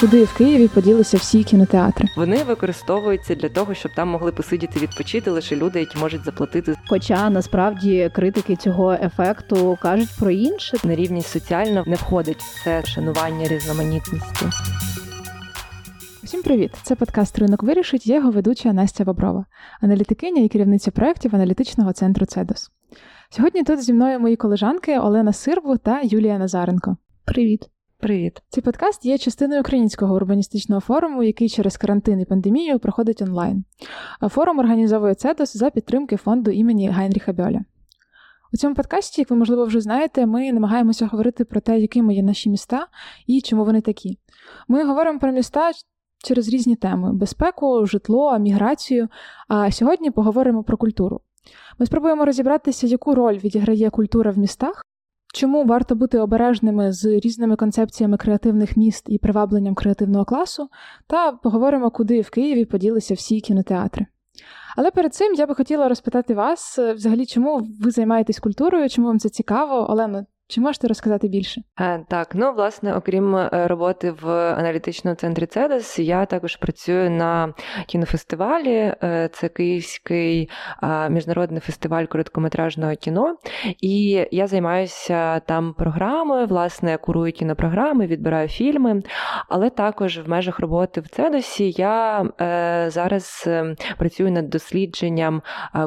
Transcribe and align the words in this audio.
Куди 0.00 0.24
в 0.24 0.36
Києві 0.36 0.68
поділися 0.68 1.16
всі 1.16 1.44
кінотеатри? 1.44 2.08
Вони 2.16 2.42
використовуються 2.42 3.34
для 3.34 3.48
того, 3.48 3.74
щоб 3.74 3.94
там 3.94 4.08
могли 4.08 4.32
посидіти 4.32 4.80
відпочити 4.80 5.30
лише 5.30 5.56
люди, 5.56 5.80
які 5.80 5.98
можуть 5.98 6.24
заплатити. 6.24 6.74
Хоча 6.88 7.30
насправді 7.30 8.10
критики 8.14 8.56
цього 8.56 8.92
ефекту 8.92 9.78
кажуть 9.82 10.08
про 10.18 10.30
інше. 10.30 10.76
Нерівність 10.84 11.28
соціально 11.28 11.84
не 11.86 11.96
входить 11.96 12.42
в 12.42 12.64
це 12.64 12.82
шанування 12.84 13.48
різноманітності. 13.48 14.46
Всім 16.22 16.42
привіт! 16.42 16.70
Це 16.82 16.94
подкаст 16.94 17.38
Ринок 17.38 17.62
вирішить. 17.62 18.06
Я 18.06 18.16
його 18.16 18.30
ведуча 18.30 18.72
Настя 18.72 19.04
Боброва, 19.04 19.44
аналітикиня 19.80 20.42
і 20.42 20.48
керівниця 20.48 20.90
проєктів 20.90 21.34
аналітичного 21.34 21.92
центру 21.92 22.26
Цедос. 22.26 22.70
Сьогодні 23.30 23.62
тут 23.62 23.82
зі 23.82 23.92
мною 23.92 24.20
мої 24.20 24.36
колежанки 24.36 24.98
Олена 24.98 25.32
Сирву 25.32 25.76
та 25.76 26.00
Юлія 26.04 26.38
Назаренко. 26.38 26.96
Привіт. 27.24 27.70
Привіт. 27.98 28.42
Цей 28.48 28.62
подкаст 28.62 29.04
є 29.04 29.18
частиною 29.18 29.60
українського 29.60 30.14
урбаністичного 30.14 30.80
форуму, 30.80 31.22
який 31.22 31.48
через 31.48 31.76
карантин 31.76 32.20
і 32.20 32.24
пандемію 32.24 32.78
проходить 32.78 33.22
онлайн. 33.22 33.64
Форум 34.30 34.58
організовує 34.58 35.14
Цедос 35.14 35.56
за 35.56 35.70
підтримки 35.70 36.16
фонду 36.16 36.50
імені 36.50 36.88
Гайнріха 36.88 37.32
Бьоля. 37.32 37.60
У 38.52 38.56
цьому 38.56 38.74
подкасті, 38.74 39.20
як 39.20 39.30
ви, 39.30 39.36
можливо, 39.36 39.64
вже 39.64 39.80
знаєте, 39.80 40.26
ми 40.26 40.52
намагаємося 40.52 41.06
говорити 41.06 41.44
про 41.44 41.60
те, 41.60 41.78
якими 41.78 42.14
є 42.14 42.22
наші 42.22 42.50
міста 42.50 42.86
і 43.26 43.40
чому 43.40 43.64
вони 43.64 43.80
такі. 43.80 44.18
Ми 44.68 44.84
говоримо 44.84 45.18
про 45.18 45.32
міста 45.32 45.70
через 46.24 46.48
різні 46.48 46.76
теми: 46.76 47.12
безпеку, 47.12 47.86
житло, 47.86 48.38
міграцію. 48.38 49.08
А 49.48 49.70
сьогодні 49.70 50.10
поговоримо 50.10 50.64
про 50.64 50.76
культуру. 50.76 51.20
Ми 51.78 51.86
спробуємо 51.86 52.24
розібратися, 52.24 52.86
яку 52.86 53.14
роль 53.14 53.38
відіграє 53.38 53.90
культура 53.90 54.30
в 54.30 54.38
містах, 54.38 54.84
чому 55.36 55.64
варто 55.64 55.94
бути 55.94 56.18
обережними 56.18 56.92
з 56.92 57.04
різними 57.04 57.56
концепціями 57.56 58.16
креативних 58.16 58.76
міст 58.76 59.04
і 59.08 59.18
привабленням 59.18 59.74
креативного 59.74 60.24
класу, 60.24 60.68
та 61.06 61.32
поговоримо, 61.32 61.90
куди 61.90 62.20
в 62.20 62.30
Києві 62.30 62.64
поділися 62.64 63.14
всі 63.14 63.40
кінотеатри. 63.40 64.06
Але 64.76 64.90
перед 64.90 65.14
цим 65.14 65.34
я 65.34 65.46
би 65.46 65.54
хотіла 65.54 65.88
розпитати 65.88 66.34
вас, 66.34 66.78
взагалі, 66.78 67.26
чому 67.26 67.68
ви 67.80 67.90
займаєтесь 67.90 68.38
культурою, 68.38 68.88
чому 68.88 69.08
вам 69.08 69.18
це 69.18 69.28
цікаво, 69.28 69.90
Олено, 69.90 70.26
чи 70.48 70.60
можете 70.60 70.88
розказати 70.88 71.28
більше? 71.28 71.62
Е, 71.80 72.04
так, 72.08 72.34
ну 72.34 72.52
власне, 72.52 72.96
окрім 72.96 73.36
е, 73.36 73.50
роботи 73.52 74.10
в 74.10 74.30
аналітичному 74.30 75.14
центрі 75.14 75.46
Цедес, 75.46 75.98
я 75.98 76.26
також 76.26 76.56
працюю 76.56 77.10
на 77.10 77.54
кінофестивалі. 77.86 78.94
Е, 79.02 79.30
це 79.32 79.48
Київський 79.48 80.50
міжнародний 81.10 81.60
фестиваль 81.60 82.04
короткометражного 82.04 82.94
кіно. 82.94 83.36
І 83.80 84.26
я 84.30 84.46
займаюся 84.46 85.40
там 85.40 85.74
програмою, 85.74 86.46
власне, 86.46 86.96
курую 86.96 87.32
кінопрограми, 87.32 88.06
відбираю 88.06 88.48
фільми. 88.48 89.02
Але 89.48 89.70
також 89.70 90.18
в 90.18 90.28
межах 90.28 90.60
роботи 90.60 91.00
в 91.00 91.08
Цедосі 91.08 91.74
я 91.76 92.24
зараз 92.90 93.48
працюю 93.98 94.30
над 94.30 94.50
дослідженням 94.50 95.42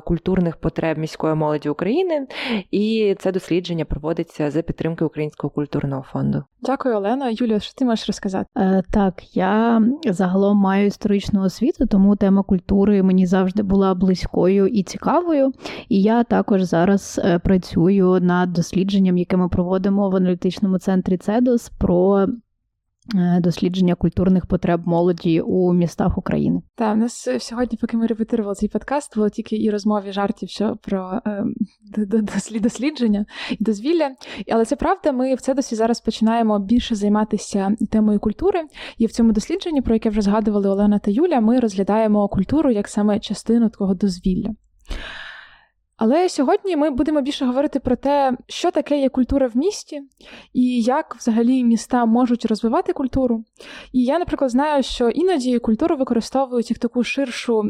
культурних 0.06 0.58
потреб 0.58 0.98
міської 0.98 1.36
молоді 1.36 1.70
України, 1.70 2.28
і 2.72 3.16
це 3.20 3.32
дослідження 3.32 3.86
проводиться 3.86 4.49
за 4.52 4.62
підтримки 4.62 5.06
Українського 5.06 5.52
культурного 5.52 6.06
фонду. 6.12 6.44
Дякую, 6.62 6.96
Олена. 6.96 7.30
Юлія, 7.30 7.60
що 7.60 7.74
ти 7.74 7.86
можеш 7.86 8.08
розказати? 8.08 8.46
Е, 8.58 8.84
Так, 8.92 9.38
я 9.38 9.82
загалом 10.06 10.58
маю 10.58 10.86
історичну 10.86 11.42
освіту, 11.44 11.86
тому 11.86 12.16
тема 12.16 12.44
культури 12.44 13.04
мені 13.04 13.26
завжди 13.26 13.64
була 13.64 13.96
близькою 13.96 14.68
і 14.68 14.84
цікавою. 14.84 15.52
І 15.90 16.02
я 16.02 16.24
також 16.24 16.62
зараз 16.62 17.22
е, 17.24 17.40
працюю 17.40 18.20
над 18.22 18.54
дослідженням, 18.54 19.18
яке 19.18 19.38
ми 19.38 19.50
проводимо 19.50 20.10
в 20.10 20.16
аналітичному 20.16 20.80
центрі 20.80 21.18
Цедос 21.18 21.70
про 21.70 22.28
дослідження 23.40 23.96
культурних 23.96 24.46
потреб 24.46 24.88
молоді 24.88 25.42
у 25.42 25.74
містах 25.74 26.18
України. 26.18 26.62
Так, 26.76 26.96
у 26.96 27.00
нас 27.00 27.30
сьогодні, 27.40 27.78
поки 27.82 27.98
ми 27.98 28.08
репетирували 28.08 28.56
цей 28.56 28.70
подкаст, 28.70 29.16
було 29.16 29.30
тільки 29.30 29.56
і 29.56 29.70
розмові 29.70 30.12
жартів 30.12 30.50
що 30.50 30.78
про 30.82 31.22
е, 31.26 31.44
дослідження 32.60 33.26
і 33.60 33.64
дозвілля. 33.64 34.10
Але 34.52 34.66
це 34.66 34.76
правда, 34.76 35.12
ми 35.12 35.36
в 35.36 35.42
Цедосі 35.42 35.76
зараз 35.76 36.02
починаємо 36.02 36.60
більше 36.60 36.96
займатися 36.96 37.76
темою 37.92 38.20
культури. 38.20 38.62
І 38.98 39.06
в 39.06 39.12
цьому 39.12 39.32
дослідженні, 39.32 39.82
про 39.82 39.96
яке 39.96 40.10
вже 40.10 40.22
згадували 40.22 40.70
Олена 40.70 41.00
та 41.00 41.12
Юля, 41.12 41.42
ми 41.42 41.60
розглядаємо 41.60 42.28
культуру 42.28 42.72
як 42.72 42.88
саме 42.88 43.20
частину 43.20 43.70
такого 43.70 43.94
дозвілля. 43.94 44.50
Але 46.00 46.30
сьогодні 46.30 46.76
ми 46.76 46.90
будемо 46.90 47.22
більше 47.22 47.46
говорити 47.46 47.80
про 47.80 47.96
те, 47.96 48.38
що 48.48 48.72
таке 48.72 49.00
є 49.00 49.10
культура 49.10 49.48
в 49.48 49.58
місті, 49.58 50.02
і 50.54 50.82
як 50.82 51.16
взагалі 51.16 51.64
міста 51.64 52.06
можуть 52.06 52.46
розвивати 52.46 52.94
культуру. 52.94 53.44
І 53.92 54.04
я, 54.04 54.20
наприклад, 54.20 54.52
знаю, 54.52 54.84
що 54.84 55.10
іноді 55.10 55.60
культуру 55.60 55.98
використовують 55.98 56.70
як 56.70 56.80
таку 56.80 57.04
ширшу 57.04 57.64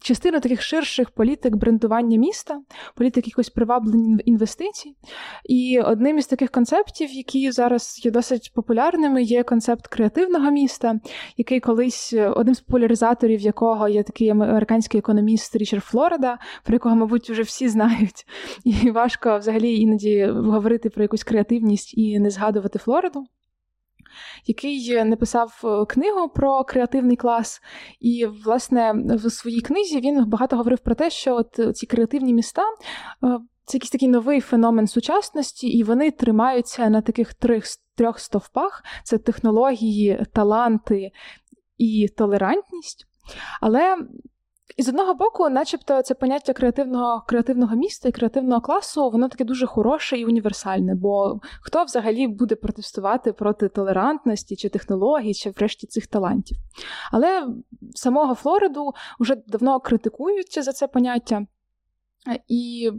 частина 0.00 0.40
таких 0.40 0.62
ширших 0.62 1.10
політик 1.10 1.56
брендування 1.56 2.18
міста, 2.18 2.60
політик 2.94 3.28
якось 3.28 3.50
приваблення 3.50 4.18
інвестицій. 4.24 4.96
І 5.44 5.80
одним 5.80 6.18
із 6.18 6.26
таких 6.26 6.50
концептів, 6.50 7.12
які 7.12 7.50
зараз 7.50 8.00
є 8.04 8.10
досить 8.10 8.52
популярними, 8.54 9.22
є 9.22 9.42
концепт 9.42 9.86
креативного 9.86 10.50
міста, 10.50 11.00
який 11.36 11.60
колись 11.60 12.14
одним 12.34 12.54
з 12.54 12.60
популяризаторів 12.60 13.40
якого 13.40 13.88
є 13.88 14.02
такий 14.02 14.28
американський 14.28 14.98
економіст 14.98 15.56
Річард 15.56 15.84
Флорида, 15.84 16.38
про 16.64 16.74
якого, 16.74 16.96
мабуть, 16.96 17.30
вже 17.30 17.42
всі 17.42 17.68
знають. 17.68 18.26
І 18.64 18.90
важко 18.90 19.38
взагалі 19.38 19.76
іноді 19.76 20.24
говорити 20.26 20.90
про 20.90 21.02
якусь 21.02 21.24
креативність 21.24 21.98
і 21.98 22.18
не 22.18 22.30
згадувати 22.30 22.78
Флориду 22.78 23.26
який 24.46 25.04
написав 25.04 25.60
е, 25.64 25.84
книгу 25.86 26.28
про 26.28 26.64
креативний 26.64 27.16
клас. 27.16 27.60
І, 28.00 28.26
власне, 28.44 28.92
в 28.94 29.30
своїй 29.30 29.60
книзі 29.60 30.00
він 30.00 30.24
багато 30.24 30.56
говорив 30.56 30.78
про 30.78 30.94
те, 30.94 31.10
що 31.10 31.36
от 31.36 31.76
ці 31.76 31.86
креативні 31.86 32.34
міста. 32.34 32.62
Е, 32.62 33.38
це 33.64 33.76
якийсь 33.76 33.90
такий 33.90 34.08
новий 34.08 34.40
феномен 34.40 34.86
сучасності, 34.86 35.68
і 35.68 35.82
вони 35.82 36.10
тримаються 36.10 36.88
на 36.88 37.00
таких 37.02 37.34
трьох 37.34 37.64
трьох 37.94 38.18
стовпах: 38.18 38.84
це 39.04 39.18
технології, 39.18 40.24
таланти 40.32 41.10
і 41.78 42.08
толерантність. 42.16 43.06
Але 43.60 43.96
і 44.76 44.82
з 44.82 44.88
одного 44.88 45.14
боку, 45.14 45.48
начебто, 45.48 46.02
це 46.02 46.14
поняття 46.14 46.52
креативного 46.52 47.22
креативного 47.26 47.76
міста 47.76 48.08
і 48.08 48.12
креативного 48.12 48.60
класу, 48.60 49.10
воно 49.10 49.28
таке 49.28 49.44
дуже 49.44 49.66
хороше 49.66 50.18
і 50.18 50.24
універсальне. 50.24 50.94
Бо 50.94 51.40
хто 51.60 51.84
взагалі 51.84 52.26
буде 52.26 52.54
протестувати 52.54 53.32
проти 53.32 53.68
толерантності 53.68 54.56
чи 54.56 54.68
технологій, 54.68 55.34
чи 55.34 55.50
врешті 55.50 55.86
цих 55.86 56.06
талантів? 56.06 56.58
Але 57.12 57.46
самого 57.94 58.34
Флориду 58.34 58.92
вже 59.20 59.36
давно 59.46 59.80
критикують 59.80 60.64
за 60.64 60.72
це 60.72 60.88
поняття. 60.88 61.46
І 62.48 62.90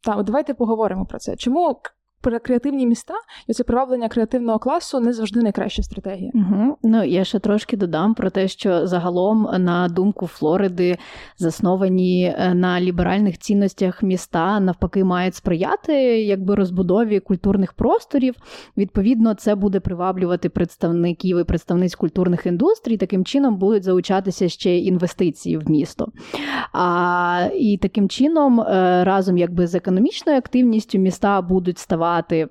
так, 0.00 0.24
давайте 0.24 0.54
поговоримо 0.54 1.06
про 1.06 1.18
це. 1.18 1.36
Чому 1.36 1.80
креативні 2.22 2.86
міста 2.86 3.14
і 3.46 3.52
це 3.52 3.64
приваблення 3.64 4.08
креативного 4.08 4.58
класу 4.58 5.00
не 5.00 5.12
завжди 5.12 5.40
найкраща 5.40 5.82
стратегія. 5.82 6.30
Угу. 6.34 6.76
Ну 6.82 7.04
я 7.04 7.24
ще 7.24 7.38
трошки 7.38 7.76
додам 7.76 8.14
про 8.14 8.30
те, 8.30 8.48
що 8.48 8.86
загалом, 8.86 9.48
на 9.58 9.88
думку 9.88 10.26
Флориди, 10.26 10.98
засновані 11.38 12.34
е, 12.38 12.54
на 12.54 12.80
ліберальних 12.80 13.38
цінностях 13.38 14.02
міста, 14.02 14.60
навпаки, 14.60 15.04
мають 15.04 15.34
сприяти 15.34 15.92
якби 16.22 16.54
розбудові 16.54 17.20
культурних 17.20 17.72
просторів. 17.72 18.34
Відповідно, 18.76 19.34
це 19.34 19.54
буде 19.54 19.80
приваблювати 19.80 20.48
представників 20.48 21.38
і 21.38 21.44
представниць 21.44 21.94
культурних 21.94 22.46
індустрій. 22.46 22.96
Таким 22.96 23.24
чином 23.24 23.56
будуть 23.56 23.84
залучатися 23.84 24.48
ще 24.48 24.78
інвестиції 24.78 25.56
в 25.56 25.70
місто. 25.70 26.08
А, 26.72 27.48
І 27.54 27.78
таким 27.82 28.08
чином, 28.08 28.60
е, 28.60 29.04
разом 29.04 29.38
якби 29.38 29.66
з 29.66 29.74
економічною 29.74 30.38
активністю 30.38 30.98
міста 30.98 31.42
будуть 31.42 31.78
ставати 31.78 32.09
ставати 32.10 32.48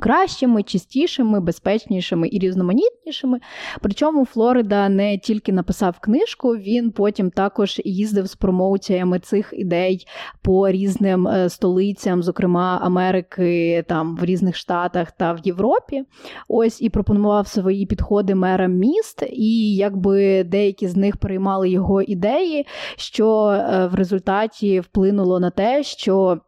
кращими, 0.00 0.62
чистішими, 0.62 1.40
безпечнішими 1.40 2.28
і 2.32 2.38
різноманітнішими. 2.38 3.40
Причому 3.80 4.24
Флорида 4.24 4.88
не 4.88 5.18
тільки 5.18 5.52
написав 5.52 5.98
книжку, 5.98 6.48
він 6.48 6.90
потім 6.90 7.30
також 7.30 7.80
їздив 7.84 8.26
з 8.26 8.34
промоуціями 8.34 9.18
цих 9.18 9.54
ідей 9.56 10.06
по 10.42 10.70
різним 10.70 11.28
е, 11.28 11.48
столицям, 11.48 12.22
зокрема 12.22 12.80
Америки, 12.82 13.84
там 13.88 14.16
в 14.16 14.24
різних 14.24 14.56
штатах 14.56 15.12
та 15.12 15.32
в 15.32 15.38
Європі. 15.44 16.04
Ось 16.48 16.82
і 16.82 16.90
пропонував 16.90 17.48
свої 17.48 17.86
підходи 17.86 18.34
мерам 18.34 18.72
міст, 18.72 19.22
і 19.32 19.74
якби 19.74 20.44
деякі 20.44 20.88
з 20.88 20.96
них 20.96 21.16
переймали 21.16 21.70
його 21.70 22.02
ідеї, 22.02 22.66
що 22.96 23.46
е, 23.46 23.86
в 23.86 23.94
результаті 23.94 24.80
вплинуло 24.80 25.40
на 25.40 25.50
те, 25.50 25.82
що 25.82 26.40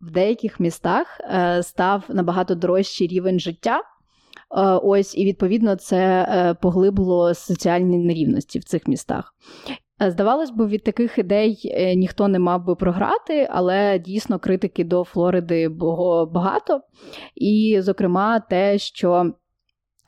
в 0.00 0.10
деяких 0.10 0.60
містах 0.60 1.20
е, 1.20 1.62
став 1.62 2.04
набагато 2.08 2.54
дорожчий 2.54 3.06
рівень 3.06 3.40
життя. 3.40 3.76
Е, 3.76 3.82
ось 4.82 5.18
і 5.18 5.24
відповідно 5.24 5.76
це 5.76 6.28
е, 6.28 6.54
поглибло 6.54 7.34
соціальні 7.34 7.98
нерівності 7.98 8.58
в 8.58 8.64
цих 8.64 8.88
містах. 8.88 9.34
Здавалось 10.08 10.50
би, 10.50 10.66
від 10.66 10.84
таких 10.84 11.18
ідей 11.18 11.58
ніхто 11.96 12.28
не 12.28 12.38
мав 12.38 12.64
би 12.64 12.74
програти, 12.74 13.48
але 13.50 13.98
дійсно 13.98 14.38
критики 14.38 14.84
до 14.84 15.04
Флориди 15.04 15.68
було 15.68 16.26
багато. 16.26 16.80
І, 17.34 17.78
зокрема, 17.80 18.40
те, 18.40 18.78
що 18.78 19.32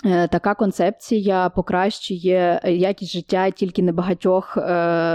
така 0.05 0.55
концепція 0.55 1.49
покращує 1.49 2.61
якість 2.65 3.13
життя 3.13 3.51
тільки 3.51 3.83
небагатьох 3.83 4.57
е, 4.57 4.63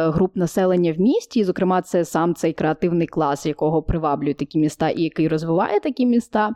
груп 0.09 0.35
населення 0.35 0.93
в 0.93 0.99
місті. 0.99 1.39
І, 1.39 1.43
зокрема, 1.43 1.81
це 1.81 2.05
сам 2.05 2.35
цей 2.35 2.53
креативний 2.53 3.07
клас, 3.07 3.45
якого 3.45 3.83
приваблюють 3.83 4.37
такі 4.37 4.59
міста, 4.59 4.89
і 4.89 5.01
який 5.01 5.27
розвиває 5.27 5.79
такі 5.79 6.05
міста. 6.05 6.53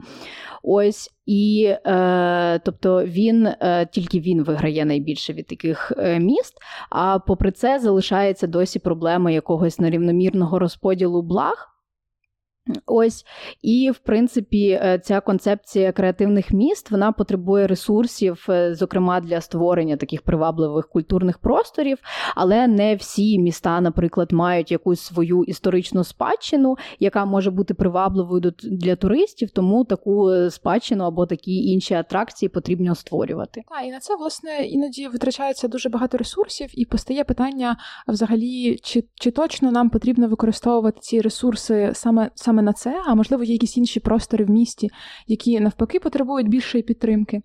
Ось 0.64 1.12
і 1.26 1.74
е, 1.86 2.60
тобто 2.60 3.06
він 3.06 3.48
е, 3.48 3.88
тільки 3.92 4.20
він 4.20 4.44
виграє 4.44 4.86
найбільше 4.86 5.34
від 5.34 5.48
таких 5.48 5.94
е, 5.98 6.20
міст. 6.20 6.54
А 6.90 7.20
попри 7.20 7.52
це 7.52 7.80
залишається 7.80 8.48
досі 8.48 8.80
проблема 8.80 9.32
якогось 9.32 9.80
нерівномірного 9.80 10.60
розподілу 10.60 11.22
благ. 11.22 11.77
Ось. 12.86 13.26
І 13.62 13.92
в 13.92 13.98
принципі 13.98 14.70
е, 14.70 15.02
ця 15.04 15.20
концепція 15.20 15.92
креативних 15.92 16.52
міст 16.52 16.92
вона 16.92 17.12
потребує 17.12 17.68
ресурсів, 17.68 18.46
е, 18.50 18.76
зокрема 18.76 19.22
для 19.22 19.42
створення 19.42 19.98
таких 19.98 20.22
привабливих 20.22 20.90
культурних 20.90 21.38
просторів, 21.38 21.98
але 22.36 22.68
не 22.68 22.96
всі 22.96 23.40
міста, 23.40 23.82
наприклад, 23.82 24.32
мають 24.32 24.72
якусь 24.72 25.02
свою 25.02 25.44
історичну 25.44 26.04
спадщину, 26.04 26.78
яка 27.00 27.26
може 27.26 27.52
бути 27.52 27.74
привабливою 27.74 28.54
для 28.64 28.96
туристів, 28.96 29.50
тому 29.50 29.84
таку 29.84 30.30
е, 30.32 30.52
спадщину 30.52 31.04
або 31.04 31.26
такі 31.26 31.56
інші 31.56 31.94
атракції 31.94 32.50
потрібно 32.50 32.96
створювати. 32.96 33.64
Так, 33.70 33.86
і 33.86 33.92
на 33.92 34.00
це 34.00 34.16
власне 34.16 34.66
іноді 34.66 35.08
витрачається 35.08 35.68
дуже 35.68 35.90
багато 35.90 36.18
ресурсів, 36.18 36.70
і 36.74 36.86
постає 36.86 37.24
питання 37.24 37.78
взагалі, 38.08 38.80
чи 38.84 39.04
чи 39.16 39.32
точно 39.32 39.72
нам 39.72 39.90
потрібно 39.90 40.28
використовувати 40.28 40.98
ці 41.02 41.22
ресурси 41.22 41.92
саме 41.94 42.30
саме 42.36 42.57
саме 42.58 42.66
на 42.66 42.74
це, 42.74 43.02
а 43.06 43.16
можливо, 43.16 43.44
є 43.44 43.54
якісь 43.54 43.78
інші 43.78 44.00
простори 44.00 44.46
в 44.46 44.50
місті, 44.50 44.90
які 45.28 45.60
навпаки 45.60 46.00
потребують 46.00 46.50
більшої 46.50 46.84
підтримки. 46.84 47.42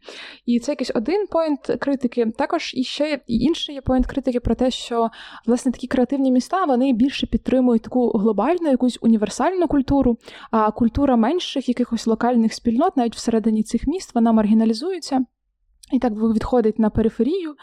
І 0.46 0.60
це 0.60 0.72
якийсь 0.72 0.92
один 0.94 1.26
point 1.26 1.60
критики. 1.80 2.26
Також 2.38 2.74
і 2.74 2.84
ще 2.84 3.20
інший 3.26 3.74
є 3.74 3.80
point 3.80 4.06
критики 4.06 4.40
про 4.40 4.54
те, 4.54 4.70
що 4.70 5.10
власне 5.46 5.72
такі 5.72 5.86
креативні 5.86 6.32
міста 6.32 6.64
вони 6.64 6.92
більше 6.92 7.26
підтримують 7.26 7.82
таку 7.82 8.08
глобальну, 8.18 8.70
якусь 8.70 8.98
універсальну 9.00 9.68
культуру, 9.68 10.16
а 10.50 10.70
культура 10.70 11.16
менших 11.16 11.68
якихось 11.68 12.06
локальних 12.06 12.54
спільнот, 12.54 12.96
навіть 12.96 13.16
всередині 13.16 13.62
цих 13.62 13.86
міст, 13.86 14.14
вона 14.14 14.32
маргіналізується. 14.32 15.24
І 15.92 15.98
так 15.98 16.12
відходить 16.12 16.78
на 16.78 16.90
периферію. 16.90 17.54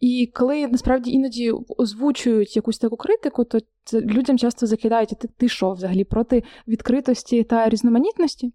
І 0.00 0.30
коли 0.34 0.68
насправді 0.68 1.10
іноді 1.10 1.52
озвучують 1.78 2.56
якусь 2.56 2.78
таку 2.78 2.96
критику, 2.96 3.44
то 3.44 3.58
людям 3.92 4.38
часто 4.38 4.66
закидають, 4.66 5.14
ти 5.36 5.48
що 5.48 5.72
взагалі 5.72 6.04
проти 6.04 6.42
відкритості 6.68 7.42
та 7.42 7.68
різноманітності. 7.68 8.52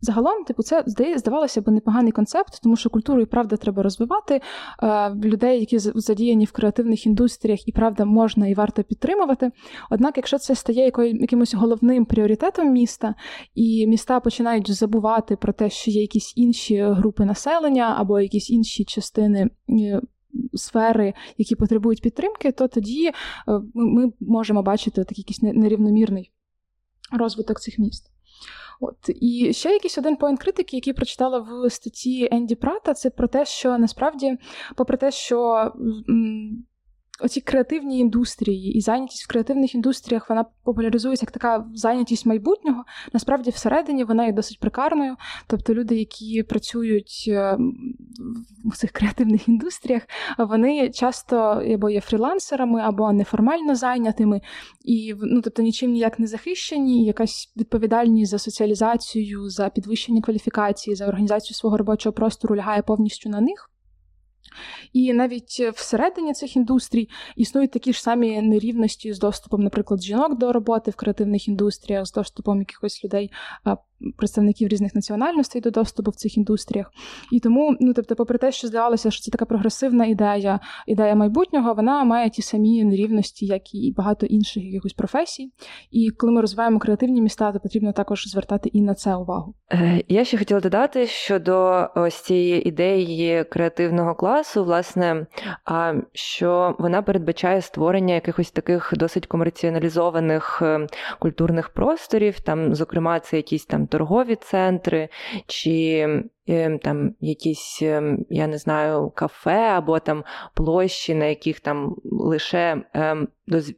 Загалом, 0.00 0.44
типу, 0.44 0.62
це 0.62 0.84
здавалося 1.16 1.60
б 1.60 1.68
непоганий 1.68 2.12
концепт, 2.12 2.60
тому 2.62 2.76
що 2.76 2.90
культуру 2.90 3.22
і 3.22 3.26
правда 3.26 3.56
треба 3.56 3.82
розвивати. 3.82 4.40
Е, 4.82 5.14
людей, 5.14 5.60
які 5.60 5.78
задіяні 5.78 6.44
в 6.44 6.52
креативних 6.52 7.06
індустріях, 7.06 7.68
і 7.68 7.72
правда 7.72 8.04
можна 8.04 8.48
і 8.48 8.54
варто 8.54 8.82
підтримувати. 8.82 9.50
Однак, 9.90 10.16
якщо 10.16 10.38
це 10.38 10.54
стає 10.54 10.92
якимось 11.20 11.54
головним 11.54 12.04
пріоритетом 12.04 12.72
міста, 12.72 13.14
і 13.54 13.86
міста 13.86 14.20
починають 14.20 14.70
забувати 14.70 15.36
про 15.36 15.52
те, 15.52 15.70
що 15.70 15.90
є 15.90 16.00
якісь 16.00 16.32
інші 16.36 16.82
групи 16.82 17.24
населення 17.24 17.94
або 17.98 18.20
якісь 18.20 18.50
інші 18.50 18.84
частини. 18.84 19.50
Е, 19.70 20.00
сфери, 20.54 21.14
які 21.38 21.56
потребують 21.56 22.02
підтримки, 22.02 22.52
то 22.52 22.68
тоді 22.68 23.06
е, 23.06 23.12
ми 23.74 24.12
можемо 24.20 24.62
бачити 24.62 25.04
такий 25.04 25.24
якийсь 25.28 25.42
нерівномірний 25.42 26.32
розвиток 27.12 27.60
цих 27.60 27.78
міст. 27.78 28.15
От 28.80 28.96
і 29.20 29.52
ще 29.52 29.72
якийсь 29.72 29.98
один 29.98 30.16
поінт 30.16 30.40
критики, 30.40 30.76
який 30.76 30.92
прочитала 30.92 31.38
в 31.38 31.70
статті 31.70 32.28
Енді 32.32 32.54
Прата, 32.54 32.94
це 32.94 33.10
про 33.10 33.28
те, 33.28 33.44
що 33.44 33.78
насправді, 33.78 34.38
попри 34.76 34.96
те, 34.96 35.10
що 35.10 35.72
оці 37.20 37.40
креативні 37.40 37.98
індустрії 37.98 38.72
і 38.72 38.80
зайнятість 38.80 39.24
в 39.24 39.28
креативних 39.28 39.74
індустріях 39.74 40.30
вона 40.30 40.44
популяризується 40.64 41.24
як 41.24 41.30
така 41.30 41.66
зайнятість 41.74 42.26
майбутнього. 42.26 42.84
Насправді, 43.12 43.50
всередині 43.50 44.04
вона 44.04 44.26
є 44.26 44.32
досить 44.32 44.60
прикарною. 44.60 45.16
Тобто 45.46 45.74
люди, 45.74 45.96
які 45.96 46.42
працюють 46.42 47.24
е, 47.28 47.58
в 48.64 48.76
цих 48.76 48.90
креативних 48.90 49.48
індустріях, 49.48 50.02
вони 50.38 50.90
часто 50.90 51.36
або 51.36 51.90
є 51.90 52.00
фрілансерами, 52.00 52.80
або 52.80 53.12
неформально 53.12 53.74
зайнятими, 53.74 54.40
і 54.84 55.14
ну, 55.22 55.40
тобто 55.40 55.62
нічим 55.62 55.90
ніяк 55.90 56.18
не 56.18 56.26
захищені, 56.26 57.04
якась 57.04 57.52
відповідальність 57.56 58.30
за 58.30 58.38
соціалізацію, 58.38 59.50
за 59.50 59.68
підвищення 59.68 60.22
кваліфікації, 60.22 60.96
за 60.96 61.06
організацію 61.06 61.54
свого 61.54 61.76
робочого 61.76 62.12
простору 62.12 62.56
лягає 62.56 62.82
повністю 62.82 63.30
на 63.30 63.40
них. 63.40 63.70
І 64.92 65.12
навіть 65.12 65.60
всередині 65.74 66.32
цих 66.32 66.56
індустрій 66.56 67.08
існують 67.36 67.70
такі 67.70 67.92
ж 67.92 68.02
самі 68.02 68.42
нерівності 68.42 69.12
з 69.12 69.18
доступом, 69.18 69.62
наприклад, 69.62 70.02
жінок 70.02 70.38
до 70.38 70.52
роботи 70.52 70.90
в 70.90 70.96
креативних 70.96 71.48
індустріях, 71.48 72.06
з 72.06 72.12
доступом 72.12 72.58
якихось 72.58 73.04
людей 73.04 73.30
представників 74.16 74.68
різних 74.68 74.94
національностей 74.94 75.60
до 75.62 75.70
доступу 75.70 76.10
в 76.10 76.14
цих 76.14 76.36
індустріях. 76.36 76.92
І 77.32 77.40
тому, 77.40 77.76
ну 77.80 77.92
тобто, 77.94 78.16
попри 78.16 78.38
те, 78.38 78.52
що 78.52 78.68
здавалося, 78.68 79.10
що 79.10 79.22
це 79.22 79.30
така 79.30 79.44
прогресивна 79.44 80.06
ідея, 80.06 80.60
ідея 80.86 81.14
майбутнього, 81.14 81.74
вона 81.74 82.04
має 82.04 82.30
ті 82.30 82.42
самі 82.42 82.84
нерівності, 82.84 83.46
як 83.46 83.74
і 83.74 83.94
багато 83.96 84.26
інших 84.26 84.64
якихось 84.64 84.92
професій. 84.92 85.52
І 85.90 86.10
коли 86.10 86.32
ми 86.32 86.40
розвиваємо 86.40 86.78
креативні 86.78 87.22
міста, 87.22 87.52
то 87.52 87.60
потрібно 87.60 87.92
також 87.92 88.28
звертати 88.28 88.68
і 88.68 88.82
на 88.82 88.94
це 88.94 89.16
увагу. 89.16 89.54
Е, 89.72 90.02
я 90.08 90.24
ще 90.24 90.38
хотіла 90.38 90.60
додати 90.60 91.06
щодо 91.06 91.88
ось 91.94 92.22
цієї 92.22 92.68
ідеї 92.68 93.44
креативного 93.44 94.14
класу, 94.14 94.64
власне, 94.64 95.26
що 96.12 96.76
вона 96.78 97.02
передбачає 97.02 97.62
створення 97.62 98.14
якихось 98.14 98.50
таких 98.50 98.92
досить 98.96 99.26
комерціоналізованих 99.26 100.62
е, 100.62 100.86
культурних 101.18 101.68
просторів, 101.68 102.40
там, 102.40 102.74
зокрема, 102.74 103.20
це 103.20 103.36
якісь 103.36 103.66
там 103.66 103.85
торгові 103.86 104.36
центри, 104.36 105.08
чи 105.46 105.98
ем, 106.46 106.78
там 106.78 107.14
якісь, 107.20 107.78
ем, 107.82 108.26
я 108.30 108.46
не 108.46 108.58
знаю, 108.58 109.12
кафе 109.14 109.70
або 109.76 109.98
там 109.98 110.24
площі, 110.54 111.14
на 111.14 111.24
яких 111.24 111.60
там 111.60 111.96
лише 112.04 112.82
ем, 112.92 113.28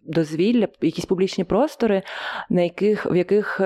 дозвілля, 0.02 0.68
якісь 0.80 1.04
публічні 1.04 1.44
простори, 1.44 2.02
на 2.50 2.62
яких 2.62 3.06
в 3.06 3.16
яких. 3.16 3.60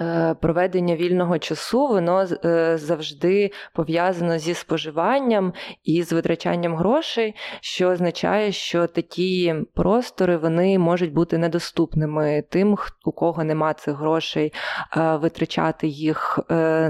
Е, 0.00 0.34
проведення 0.40 0.96
вільного 0.96 1.38
часу 1.38 1.86
воно 1.86 2.26
е, 2.44 2.78
завжди 2.78 3.50
пов'язано 3.74 4.38
зі 4.38 4.54
споживанням 4.54 5.52
і 5.84 6.02
з 6.02 6.12
витрачанням 6.12 6.76
грошей, 6.76 7.34
що 7.60 7.88
означає, 7.88 8.52
що 8.52 8.86
такі 8.86 9.54
простори 9.74 10.36
вони 10.36 10.78
можуть 10.78 11.12
бути 11.12 11.38
недоступними 11.38 12.44
тим, 12.50 12.76
у 13.04 13.12
кого 13.12 13.44
нема 13.44 13.74
цих 13.74 13.96
грошей, 13.96 14.52
е, 14.96 15.16
витрачати 15.16 15.86
їх 15.88 16.38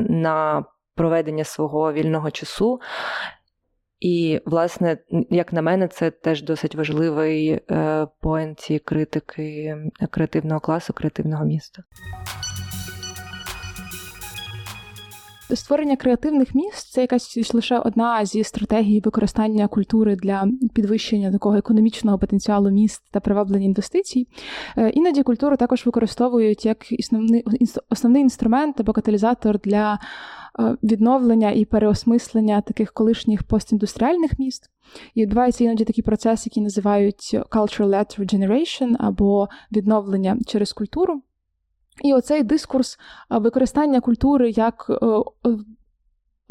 на 0.00 0.64
проведення 0.94 1.44
свого 1.44 1.92
вільного 1.92 2.30
часу. 2.30 2.80
І, 4.00 4.40
власне, 4.47 4.99
як 5.30 5.52
на 5.52 5.62
мене, 5.62 5.88
це 5.88 6.11
теж 6.11 6.42
досить 6.42 6.75
важливий 6.75 7.61
поінт 8.21 8.61
цієї 8.61 8.80
критики 8.80 9.76
креативного 10.11 10.61
класу, 10.61 10.92
креативного 10.92 11.44
міста. 11.44 11.82
Створення 15.54 15.97
креативних 15.97 16.54
міст 16.54 16.92
це 16.92 17.00
якась 17.00 17.54
лише 17.54 17.78
одна 17.78 18.25
зі 18.25 18.44
стратегій 18.44 19.00
використання 19.00 19.68
культури 19.68 20.16
для 20.16 20.49
підвищення 20.75 21.32
такого 21.32 21.56
економічного 21.56 22.18
потенціалу 22.18 22.71
міст 22.71 23.02
та 23.11 23.21
приваблення 23.21 23.64
інвестицій. 23.64 24.28
Е, 24.76 24.90
іноді 24.90 25.23
культуру 25.23 25.56
також 25.56 25.87
використовують 25.87 26.66
як 26.66 26.87
основний 26.99 27.44
основний 27.90 28.23
інструмент 28.23 28.80
або 28.80 28.92
каталізатор 28.92 29.61
для 29.61 29.99
е, 30.59 30.76
відновлення 30.82 31.50
і 31.50 31.64
переосмислення 31.64 32.61
таких 32.61 32.92
колишніх 32.92 33.42
постіндустріальних 33.42 34.38
міст. 34.38 34.71
І 35.14 35.23
відбувається 35.23 35.64
іноді 35.64 35.85
такий 35.85 36.04
процес, 36.04 36.47
який 36.47 36.62
називають 36.62 37.38
cultural-led 37.50 38.21
regeneration 38.21 38.97
або 38.99 39.49
відновлення 39.73 40.38
через 40.47 40.73
культуру. 40.73 41.23
І 42.04 42.14
оцей 42.14 42.42
дискурс 42.42 42.99
використання 43.30 44.00
культури 44.00 44.50
як 44.50 44.87
е, 44.90 45.22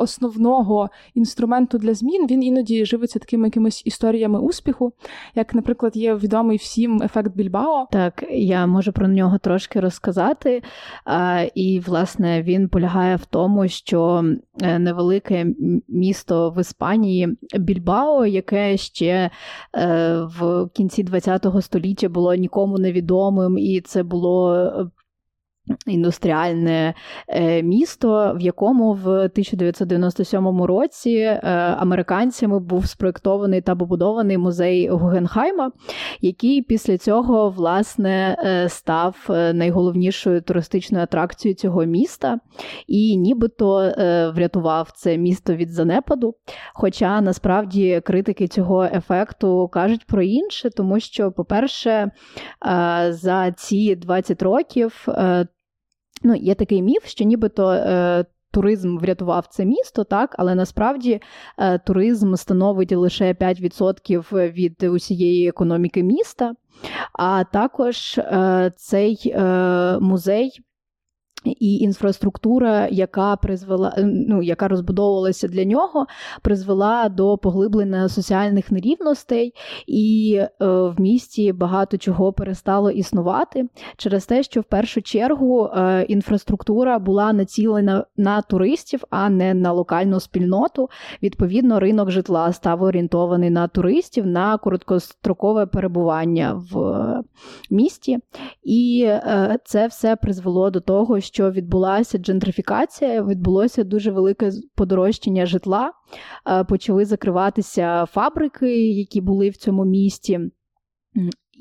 основного 0.01 0.89
інструменту 1.13 1.77
для 1.77 1.93
змін 1.93 2.27
він 2.29 2.43
іноді 2.43 2.85
живиться 2.85 3.19
такими 3.19 3.47
якимись 3.47 3.85
історіями 3.85 4.39
успіху, 4.39 4.93
як, 5.35 5.55
наприклад, 5.55 5.95
є 5.95 6.15
відомий 6.15 6.57
всім 6.57 7.01
ефект 7.03 7.35
Більбао. 7.35 7.87
Так, 7.91 8.23
я 8.31 8.67
можу 8.67 8.91
про 8.91 9.07
нього 9.07 9.37
трошки 9.37 9.79
розказати. 9.79 10.63
І, 11.55 11.79
власне, 11.79 12.43
він 12.43 12.69
полягає 12.69 13.15
в 13.15 13.25
тому, 13.25 13.67
що 13.67 14.23
е, 14.61 14.79
невелике 14.79 15.45
місто 15.87 16.49
в 16.49 16.61
Іспанії 16.61 17.37
Більбао, 17.59 18.25
яке 18.25 18.77
ще 18.77 19.29
е, 19.75 20.21
в 20.39 20.69
кінці 20.73 21.03
ХХ 21.03 21.61
століття 21.61 22.09
було 22.09 22.35
нікому 22.35 22.77
невідомим, 22.77 23.57
і 23.57 23.81
це 23.81 24.03
було 24.03 24.91
індустріальне 25.87 26.93
е, 27.27 27.63
місто, 27.63 28.33
в 28.35 28.41
якому 28.41 28.93
в 28.93 29.07
1997 29.07 30.63
році 30.63 31.11
е, 31.11 31.39
американцями 31.79 32.59
був 32.59 32.85
спроєктований 32.85 33.61
та 33.61 33.75
побудований 33.75 34.37
музей 34.37 34.89
Гугенхайма, 34.89 35.71
який 36.21 36.61
після 36.61 36.97
цього 36.97 37.49
власне 37.49 38.37
е, 38.45 38.69
став 38.69 39.15
найголовнішою 39.29 40.41
туристичною 40.41 41.03
атракцією 41.03 41.55
цього 41.55 41.85
міста 41.85 42.39
і 42.87 43.17
нібито 43.17 43.93
врятував 44.35 44.91
це 44.95 45.17
місто 45.17 45.53
від 45.53 45.71
занепаду. 45.71 46.35
Хоча 46.73 47.21
насправді 47.21 48.01
критики 48.05 48.47
цього 48.47 48.83
ефекту 48.83 49.67
кажуть 49.67 50.05
про 50.05 50.21
інше, 50.21 50.69
тому 50.69 50.99
що, 50.99 51.31
по-перше, 51.31 52.11
за 53.09 53.51
ці 53.57 53.95
20 53.95 54.41
років 54.41 55.07
Ну, 56.23 56.35
є 56.35 56.55
такий 56.55 56.81
міф, 56.81 57.05
що 57.05 57.23
нібито. 57.23 57.69
Е, 57.69 58.25
Туризм 58.53 58.97
врятував 58.97 59.47
це 59.49 59.65
місто, 59.65 60.03
так, 60.03 60.35
але 60.37 60.55
насправді 60.55 61.21
е, 61.57 61.77
туризм 61.77 62.35
становить 62.35 62.91
лише 62.91 63.33
5% 63.33 64.51
від 64.51 64.83
усієї 64.83 65.47
економіки 65.47 66.03
міста. 66.03 66.53
А 67.13 67.43
також 67.43 68.17
е, 68.17 68.71
цей 68.75 69.33
е, 69.35 69.99
музей 69.99 70.59
і 71.45 71.77
інфраструктура, 71.77 72.87
яка 72.87 73.35
призвела, 73.35 73.93
е, 73.97 74.03
ну 74.03 74.41
яка 74.41 74.67
розбудовувалася 74.67 75.47
для 75.47 75.65
нього, 75.65 76.05
призвела 76.41 77.09
до 77.09 77.37
поглиблення 77.37 78.09
соціальних 78.09 78.71
нерівностей, 78.71 79.53
і 79.87 80.39
е, 80.39 80.49
в 80.67 80.95
місті 81.01 81.53
багато 81.53 81.97
чого 81.97 82.33
перестало 82.33 82.91
існувати 82.91 83.67
через 83.97 84.25
те, 84.25 84.43
що 84.43 84.61
в 84.61 84.63
першу 84.63 85.01
чергу 85.01 85.65
е, 85.65 86.05
інфраструктура 86.07 86.99
була 86.99 87.33
націлена 87.33 88.05
на 88.17 88.41
туристів, 88.41 89.03
а 89.09 89.29
не 89.29 89.53
на 89.53 89.71
локальну 89.71 90.19
спільноту. 90.19 90.89
Відповідно, 91.23 91.79
ринок 91.79 92.11
житла 92.11 92.53
став 92.53 92.83
орієнтований 92.83 93.49
на 93.49 93.67
туристів 93.67 94.27
на 94.27 94.57
короткострокове 94.57 95.65
перебування 95.65 96.63
в 96.71 96.79
е, 96.79 97.23
місті, 97.69 98.19
і 98.63 99.03
е, 99.07 99.57
це 99.65 99.87
все 99.87 100.15
призвело 100.15 100.69
до 100.69 100.79
того, 100.79 101.19
що 101.31 101.51
відбулася 101.51 102.17
джентрифікація, 102.17 103.23
відбулося 103.23 103.83
дуже 103.83 104.11
велике 104.11 104.51
подорожчання 104.75 105.45
житла, 105.45 105.91
е, 106.47 106.63
почали 106.63 107.05
закриватися 107.05 108.05
фабрики, 108.05 108.91
які 108.91 109.21
були 109.21 109.49
в 109.49 109.57
цьому 109.57 109.85
місті. 109.85 110.39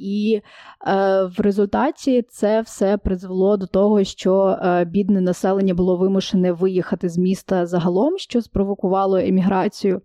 І 0.00 0.40
е, 0.86 1.24
в 1.24 1.40
результаті 1.40 2.24
це 2.28 2.60
все 2.60 2.96
призвело 2.96 3.56
до 3.56 3.66
того, 3.66 4.04
що 4.04 4.58
е, 4.62 4.84
бідне 4.84 5.20
населення 5.20 5.74
було 5.74 5.96
вимушене 5.96 6.52
виїхати 6.52 7.08
з 7.08 7.18
міста 7.18 7.66
загалом, 7.66 8.18
що 8.18 8.42
спровокувало 8.42 9.18
еміграцію. 9.18 10.00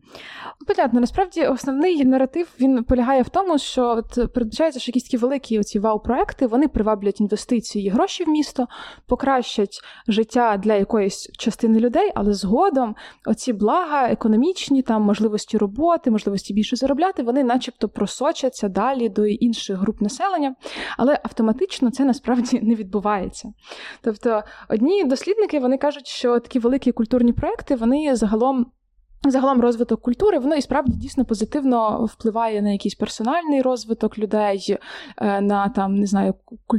Понятно, 0.68 1.00
насправді 1.00 1.48
основний 1.48 2.06
наратив 2.06 2.48
він 2.60 2.84
полягає 2.84 3.22
в 3.22 3.30
тому, 3.30 3.58
що 3.58 3.84
от 3.86 4.34
передбачається, 4.34 4.80
що 4.80 4.90
якісь 4.90 5.04
такі 5.04 5.18
великі 5.18 5.60
оці 5.60 5.80
вау-проекти 5.80 6.48
вони 6.48 6.68
приваблять 6.68 7.22
інвестиції 7.22 7.86
і 7.86 7.90
гроші 7.90 8.24
в 8.24 8.30
місто, 8.30 8.68
покращать 9.08 9.80
життя 10.08 10.58
для 10.64 10.74
якоїсь 10.74 11.30
частини 11.38 11.80
людей, 11.80 12.12
але 12.16 12.34
згодом 12.34 12.96
оці 13.25 13.54
блага, 13.54 14.08
економічні 14.10 14.82
там 14.82 15.02
можливості 15.02 15.58
роботи, 15.58 16.12
можливості 16.12 16.54
більше 16.54 16.75
заробляти, 16.75 17.24
вони, 17.24 17.44
начебто, 17.44 17.90
просочаться 17.90 18.70
далі 18.70 19.10
до 19.10 19.25
інших 19.25 19.85
груп 19.86 20.01
населення, 20.01 20.56
але 20.98 21.20
автоматично 21.24 21.92
це 21.92 22.06
насправді 22.06 22.60
не 22.63 22.75
відбувається. 22.75 23.54
Тобто, 24.01 24.44
одні 24.70 25.04
дослідники 25.04 25.60
вони 25.60 25.77
кажуть, 25.77 26.08
що 26.08 26.39
такі 26.39 26.60
великі 26.60 26.92
культурні 26.92 27.34
проекти 27.34 27.75
вони 27.75 28.15
загалом. 28.15 28.65
Загалом 29.27 29.62
розвиток 29.62 30.01
культури, 30.01 30.39
воно 30.39 30.56
і 30.56 30.62
справді 30.62 30.98
дійсно 30.98 31.25
позитивно 31.25 32.06
впливає 32.06 32.62
на 32.62 32.72
якийсь 32.72 32.96
персональний 32.96 33.62
розвиток 33.62 34.18
людей, 34.18 34.77
е, 35.18 35.42
на 35.42 35.70
там 35.70 35.96
не 35.96 36.06
знаю 36.06 36.34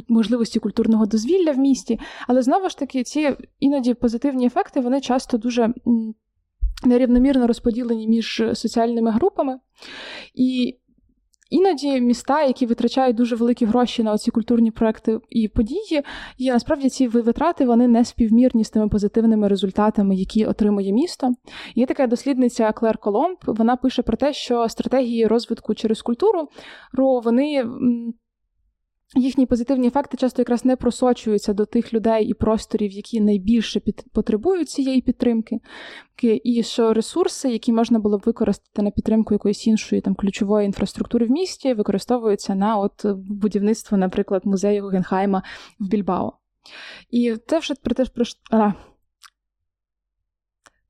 можливості 0.08 0.58
культурного 0.58 1.06
дозвілля 1.06 1.52
в 1.52 1.58
місті. 1.58 2.00
Але 2.28 2.42
знову 2.42 2.68
ж 2.68 2.78
таки, 2.78 3.02
ці 3.02 3.36
іноді 3.60 3.94
позитивні 3.94 4.46
ефекти 4.46 4.80
вони 4.80 5.00
часто 5.00 5.38
дуже 5.38 5.74
нерівномірно 6.84 7.46
розподілені 7.46 8.08
між 8.08 8.42
соціальними 8.54 9.10
групами. 9.10 9.58
І 10.34 10.78
Іноді 11.50 12.00
міста, 12.00 12.42
які 12.44 12.66
витрачають 12.66 13.16
дуже 13.16 13.36
великі 13.36 13.66
гроші 13.66 14.02
на 14.02 14.18
ці 14.18 14.30
культурні 14.30 14.70
проекти 14.70 15.20
і 15.30 15.48
події, 15.48 16.02
є 16.38 16.52
насправді 16.52 16.88
ці 16.88 17.08
витрати 17.08 17.66
вони 17.66 17.88
не 17.88 18.04
співмірні 18.04 18.64
з 18.64 18.70
тими 18.70 18.88
позитивними 18.88 19.48
результатами, 19.48 20.16
які 20.16 20.46
отримує 20.46 20.92
місто. 20.92 21.32
Є 21.74 21.86
така 21.86 22.06
дослідниця 22.06 22.72
Клер 22.72 22.98
Коломб. 22.98 23.36
Вона 23.46 23.76
пише 23.76 24.02
про 24.02 24.16
те, 24.16 24.32
що 24.32 24.68
стратегії 24.68 25.26
розвитку 25.26 25.74
через 25.74 26.02
культуру 26.02 26.48
вони 27.24 27.64
Їхні 29.16 29.46
позитивні 29.46 29.88
ефекти 29.88 30.16
часто 30.16 30.42
якраз 30.42 30.64
не 30.64 30.76
просочуються 30.76 31.52
до 31.52 31.66
тих 31.66 31.94
людей 31.94 32.26
і 32.26 32.34
просторів, 32.34 32.92
які 32.92 33.20
найбільше 33.20 33.80
під... 33.80 34.04
потребують 34.12 34.70
цієї 34.70 35.00
підтримки, 35.00 35.60
і 36.22 36.62
що 36.62 36.92
ресурси, 36.92 37.50
які 37.50 37.72
можна 37.72 37.98
було 37.98 38.18
б 38.18 38.22
використати 38.26 38.82
на 38.82 38.90
підтримку 38.90 39.34
якоїсь 39.34 39.66
іншої 39.66 40.00
там 40.00 40.14
ключової 40.14 40.66
інфраструктури 40.66 41.26
в 41.26 41.30
місті, 41.30 41.74
використовуються 41.74 42.54
на 42.54 42.78
от 42.78 43.06
будівництво, 43.14 43.96
наприклад, 43.96 44.42
музею 44.44 44.86
Генхайма 44.86 45.42
в 45.80 45.88
Більбао. 45.88 46.32
І 47.10 47.36
це 47.46 47.58
вже 47.58 47.74
про 47.74 47.94
те, 47.94 48.04
про 48.04 48.24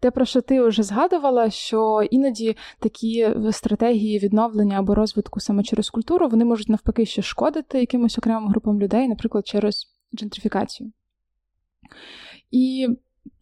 те, 0.00 0.11
про 0.11 0.25
що 0.25 0.41
ти 0.41 0.62
вже 0.62 0.83
згадувала, 0.83 1.50
що 1.50 2.03
іноді 2.11 2.57
такі 2.79 3.29
стратегії 3.53 4.19
відновлення 4.19 4.79
або 4.79 4.95
розвитку 4.95 5.41
саме 5.41 5.62
через 5.62 5.91
культуру 5.91 6.29
вони 6.29 6.45
можуть 6.45 6.69
навпаки 6.69 7.07
ще 7.07 7.23
шкодити 7.23 7.81
якимось 7.81 8.19
окремим 8.19 8.49
групам 8.49 8.81
людей, 8.81 9.09
наприклад, 9.09 9.47
через 9.47 9.87
джентрифікацію. 10.15 10.93
І 12.50 12.88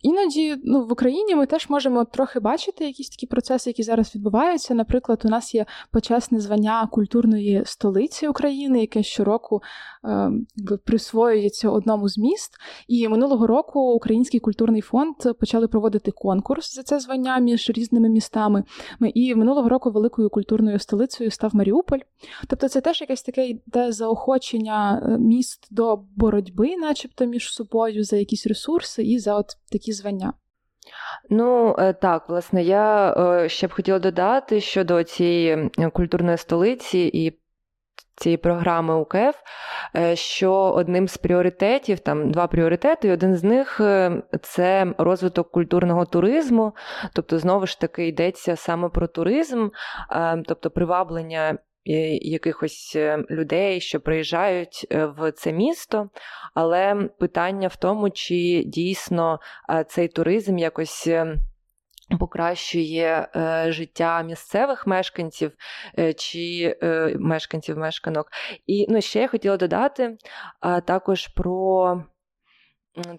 Іноді 0.00 0.56
ну, 0.64 0.84
в 0.86 0.92
Україні 0.92 1.34
ми 1.34 1.46
теж 1.46 1.68
можемо 1.68 2.04
трохи 2.04 2.40
бачити 2.40 2.84
якісь 2.84 3.08
такі 3.08 3.26
процеси, 3.26 3.70
які 3.70 3.82
зараз 3.82 4.14
відбуваються. 4.14 4.74
Наприклад, 4.74 5.22
у 5.24 5.28
нас 5.28 5.54
є 5.54 5.66
почесне 5.90 6.40
звання 6.40 6.88
культурної 6.92 7.62
столиці 7.64 8.28
України, 8.28 8.80
яке 8.80 9.02
щороку 9.02 9.62
е, 10.04 10.30
присвоюється 10.84 11.70
одному 11.70 12.08
з 12.08 12.18
міст. 12.18 12.52
І 12.88 13.08
минулого 13.08 13.46
року 13.46 13.80
Український 13.80 14.40
культурний 14.40 14.80
фонд 14.80 15.14
почали 15.40 15.68
проводити 15.68 16.10
конкурс 16.10 16.74
за 16.74 16.82
це 16.82 17.00
звання 17.00 17.38
між 17.38 17.70
різними 17.70 18.08
містами. 18.08 18.64
І 19.14 19.34
минулого 19.34 19.68
року 19.68 19.90
великою 19.90 20.30
культурною 20.30 20.78
столицею 20.78 21.30
став 21.30 21.56
Маріуполь. 21.56 21.98
Тобто, 22.48 22.68
це 22.68 22.80
теж 22.80 23.00
якесь 23.00 23.22
таке 23.22 23.46
йде 23.46 23.92
заохочення 23.92 25.02
е, 25.04 25.18
міст 25.18 25.68
до 25.70 26.00
боротьби, 26.16 26.76
начебто, 26.76 27.26
між 27.26 27.52
собою 27.52 28.04
за 28.04 28.16
якісь 28.16 28.46
ресурси 28.46 29.02
і 29.02 29.18
за 29.18 29.36
от 29.36 29.46
такі 29.78 29.92
звання? 29.92 30.32
Ну 31.30 31.76
е, 31.78 31.92
так, 31.92 32.28
власне, 32.28 32.62
я 32.62 33.12
е, 33.12 33.48
ще 33.48 33.66
б 33.66 33.72
хотіла 33.72 33.98
додати 33.98 34.60
щодо 34.60 35.02
цієї 35.02 35.70
культурної 35.92 36.36
столиці 36.36 37.10
і 37.14 37.38
цієї 38.16 38.36
програми 38.36 38.94
УКФ, 38.94 39.36
е, 39.96 40.16
що 40.16 40.52
одним 40.52 41.08
з 41.08 41.16
пріоритетів, 41.16 42.00
там 42.00 42.30
два 42.30 42.46
пріоритети, 42.46 43.08
і 43.08 43.12
один 43.12 43.36
з 43.36 43.44
них 43.44 43.80
це 44.42 44.94
розвиток 44.98 45.50
культурного 45.50 46.04
туризму, 46.04 46.72
тобто, 47.12 47.38
знову 47.38 47.66
ж 47.66 47.80
таки, 47.80 48.06
йдеться 48.08 48.56
саме 48.56 48.88
про 48.88 49.06
туризм, 49.06 49.68
тобто 50.46 50.70
приваблення 50.70 51.58
якихось 51.84 52.92
е, 52.96 53.24
людей, 53.30 53.80
що 53.80 54.00
приїжджають 54.00 54.86
е, 54.90 55.06
в 55.06 55.32
це 55.32 55.52
місто. 55.52 56.08
Але 56.54 57.08
питання 57.18 57.68
в 57.68 57.76
тому, 57.76 58.10
чи 58.10 58.62
дійсно 58.66 59.40
е, 59.70 59.84
цей 59.84 60.08
туризм 60.08 60.58
якось. 60.58 61.08
Покращує 62.20 63.28
е, 63.36 63.72
життя 63.72 64.22
місцевих 64.22 64.86
мешканців 64.86 65.52
е, 65.98 66.12
чи 66.12 66.76
е, 66.82 67.16
мешканців 67.18 67.78
мешканок. 67.78 68.26
І 68.66 68.86
ну, 68.88 69.00
ще 69.00 69.20
я 69.20 69.28
хотіла 69.28 69.56
додати 69.56 70.16
також 70.86 71.28
про 71.28 72.02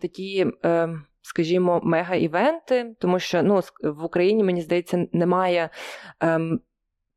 такі, 0.02 0.46
скажімо, 1.22 1.82
мега-івенти, 1.84 2.96
тому 3.00 3.20
що 3.20 3.44
ну, 3.44 3.62
в 3.84 4.04
Україні, 4.04 4.44
мені 4.44 4.62
здається, 4.62 5.08
немає 5.12 5.70
ем, 6.20 6.60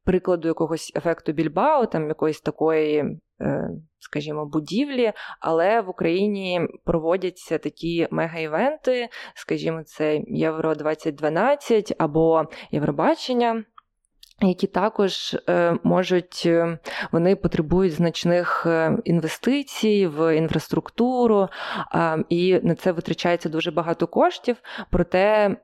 прикладу 0.09 0.49
якогось 0.49 0.93
ефекту 0.97 1.33
Більбао, 1.33 1.87
там 1.87 2.09
якоїсь 2.09 2.41
такої, 2.41 3.19
е, 3.41 3.71
скажімо, 3.99 4.47
будівлі, 4.47 5.13
але 5.41 5.81
в 5.81 5.89
Україні 5.89 6.61
проводяться 6.85 7.59
такі 7.59 8.09
мега-івенти, 8.11 9.09
скажімо, 9.35 9.83
це 9.83 10.21
Євро 10.27 10.75
2012 10.75 11.95
або 11.99 12.45
Євробачення. 12.71 13.65
які 14.41 14.67
також 14.67 15.37
е, 15.49 15.79
можуть 15.83 16.43
е, 16.47 16.79
вони 17.13 17.37
потребують 17.37 17.93
значних 17.93 18.67
інвестицій 19.05 20.07
в 20.07 20.37
інфраструктуру, 20.37 21.49
і 22.29 22.61
на 22.63 22.75
це 22.75 22.93
витрачається 22.93 23.49
дуже 23.49 23.71
багато 23.71 24.07
коштів. 24.07 24.57
Проте 24.91 25.57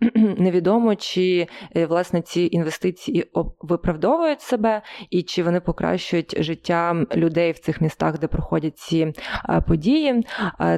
невідомо, 0.38 0.94
чи 0.94 1.46
власне 1.74 2.22
ці 2.22 2.48
інвестиції 2.52 3.30
виправдовують 3.60 4.40
себе, 4.40 4.82
і 5.10 5.22
чи 5.22 5.42
вони 5.42 5.60
покращують 5.60 6.42
життя 6.42 7.06
людей 7.16 7.52
в 7.52 7.58
цих 7.58 7.80
містах, 7.80 8.18
де 8.18 8.26
проходять 8.26 8.78
ці 8.78 9.12
події. 9.68 10.26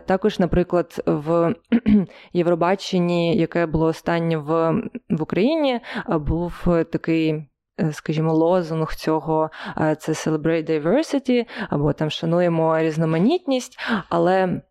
Також, 0.07 0.39
наприклад, 0.39 1.03
в 1.07 1.55
Євробаченні, 2.33 3.37
яке 3.37 3.67
було 3.67 3.87
останнє 3.87 4.37
в, 4.37 4.73
в 5.11 5.23
Україні, 5.23 5.81
був 6.09 6.69
такий. 6.93 7.49
Е, 7.81 7.93
скажімо, 7.93 8.35
лозунг 8.35 8.95
цього 8.95 9.51
це 9.99 10.13
Celebrate 10.13 10.71
Diversity, 10.71 11.47
або 11.71 11.93
там 11.93 12.11
шануємо 12.11 12.79
різноманітність, 12.79 13.79
але 14.09 14.63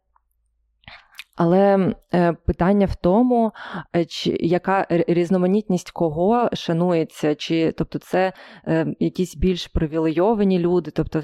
але 1.41 1.93
е, 2.13 2.33
питання 2.33 2.86
в 2.86 2.95
тому, 2.95 3.51
е, 3.95 4.05
чи 4.05 4.38
яка 4.39 4.88
різноманітність 4.89 5.91
кого 5.91 6.50
шанується, 6.53 7.36
чи 7.36 7.71
тобто 7.71 8.00
це 8.00 8.33
е, 8.67 8.95
якісь 9.00 9.36
більш 9.36 9.67
привілейовані 9.67 10.60
люди, 10.60 10.91
тобто, 10.91 11.21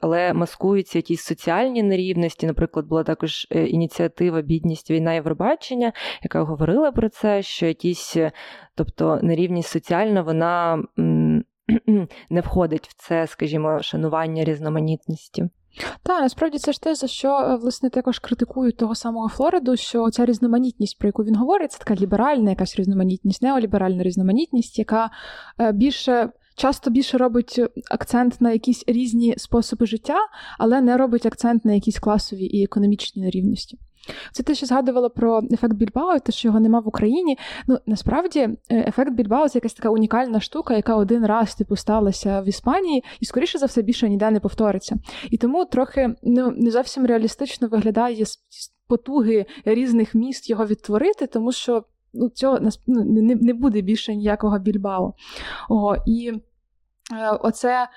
але 0.00 0.32
маскуються 0.32 0.98
якісь 0.98 1.22
соціальні 1.22 1.82
нерівності. 1.82 2.46
Наприклад, 2.46 2.86
була 2.86 3.04
також 3.04 3.46
ініціатива 3.50 4.42
Бідність, 4.42 4.90
війна 4.90 5.12
Євробачення, 5.12 5.92
яка 6.22 6.42
говорила 6.42 6.92
про 6.92 7.08
це, 7.08 7.42
що 7.42 7.66
якісь, 7.66 8.16
тобто 8.74 9.18
нерівність 9.22 9.68
соціальна, 9.68 10.22
вона 10.22 10.82
не 12.30 12.40
входить 12.40 12.88
в 12.88 12.94
це, 13.08 13.26
скажімо, 13.26 13.82
шанування 13.82 14.44
різноманітності. 14.44 15.48
Так, 16.02 16.20
насправді 16.20 16.58
це 16.58 16.72
ж 16.72 16.82
те, 16.82 16.94
за 16.94 17.06
що 17.06 17.28
е, 17.28 17.56
власне 17.56 17.90
також 17.90 18.18
критикують 18.18 18.76
того 18.76 18.94
самого 18.94 19.28
Флориду, 19.28 19.76
що 19.76 20.10
ця 20.10 20.26
різноманітність, 20.26 20.98
про 20.98 21.08
яку 21.08 21.24
він 21.24 21.36
говорить, 21.36 21.72
це 21.72 21.78
така 21.78 21.94
ліберальна 21.94 22.50
якась 22.50 22.76
різноманітність, 22.76 23.42
неоліберальна 23.42 24.02
різноманітність, 24.02 24.78
яка 24.78 25.10
е, 25.60 25.72
більше. 25.72 26.30
Часто 26.54 26.90
більше 26.90 27.18
робить 27.18 27.60
акцент 27.90 28.40
на 28.40 28.52
якісь 28.52 28.84
різні 28.86 29.34
способи 29.36 29.86
життя, 29.86 30.18
але 30.58 30.80
не 30.80 30.96
робить 30.96 31.26
акцент 31.26 31.64
на 31.64 31.72
якісь 31.72 31.98
класові 31.98 32.44
і 32.44 32.64
економічні 32.64 33.22
нерівності. 33.22 33.78
Це 34.32 34.42
те, 34.42 34.54
що 34.54 34.66
згадувала 34.66 35.08
про 35.08 35.42
ефект 35.52 35.74
Більбао, 35.74 36.18
те, 36.18 36.32
що 36.32 36.48
його 36.48 36.60
нема 36.60 36.80
в 36.80 36.88
Україні. 36.88 37.38
Ну 37.66 37.78
насправді 37.86 38.40
е, 38.40 38.58
ефект 38.70 39.12
Більбао 39.12 39.48
це 39.48 39.58
якась 39.58 39.74
така 39.74 39.88
унікальна 39.88 40.40
штука, 40.40 40.74
яка 40.74 40.96
один 40.96 41.26
раз 41.26 41.54
типу 41.54 41.76
сталася 41.76 42.40
в 42.40 42.48
Іспанії, 42.48 43.04
і 43.20 43.24
скоріше 43.24 43.58
за 43.58 43.66
все 43.66 43.82
більше 43.82 44.08
ніде 44.08 44.30
не 44.30 44.40
повториться. 44.40 44.96
І 45.30 45.36
тому 45.36 45.64
трохи 45.64 46.14
ну 46.22 46.50
не 46.50 46.70
зовсім 46.70 47.06
реалістично 47.06 47.68
виглядає 47.68 48.24
потуги 48.88 49.46
різних 49.64 50.14
міст 50.14 50.50
його 50.50 50.66
відтворити, 50.66 51.26
тому 51.26 51.52
що 51.52 51.84
ну 52.14 52.28
цього 52.28 52.58
ну, 52.86 53.04
не, 53.04 53.34
не 53.34 53.54
буде 53.54 53.80
більше 53.80 54.14
ніякого 54.14 54.58
більбао. 54.58 55.14
Ого, 55.68 55.96
і 56.06 56.32
е, 57.12 57.30
оце 57.40 57.88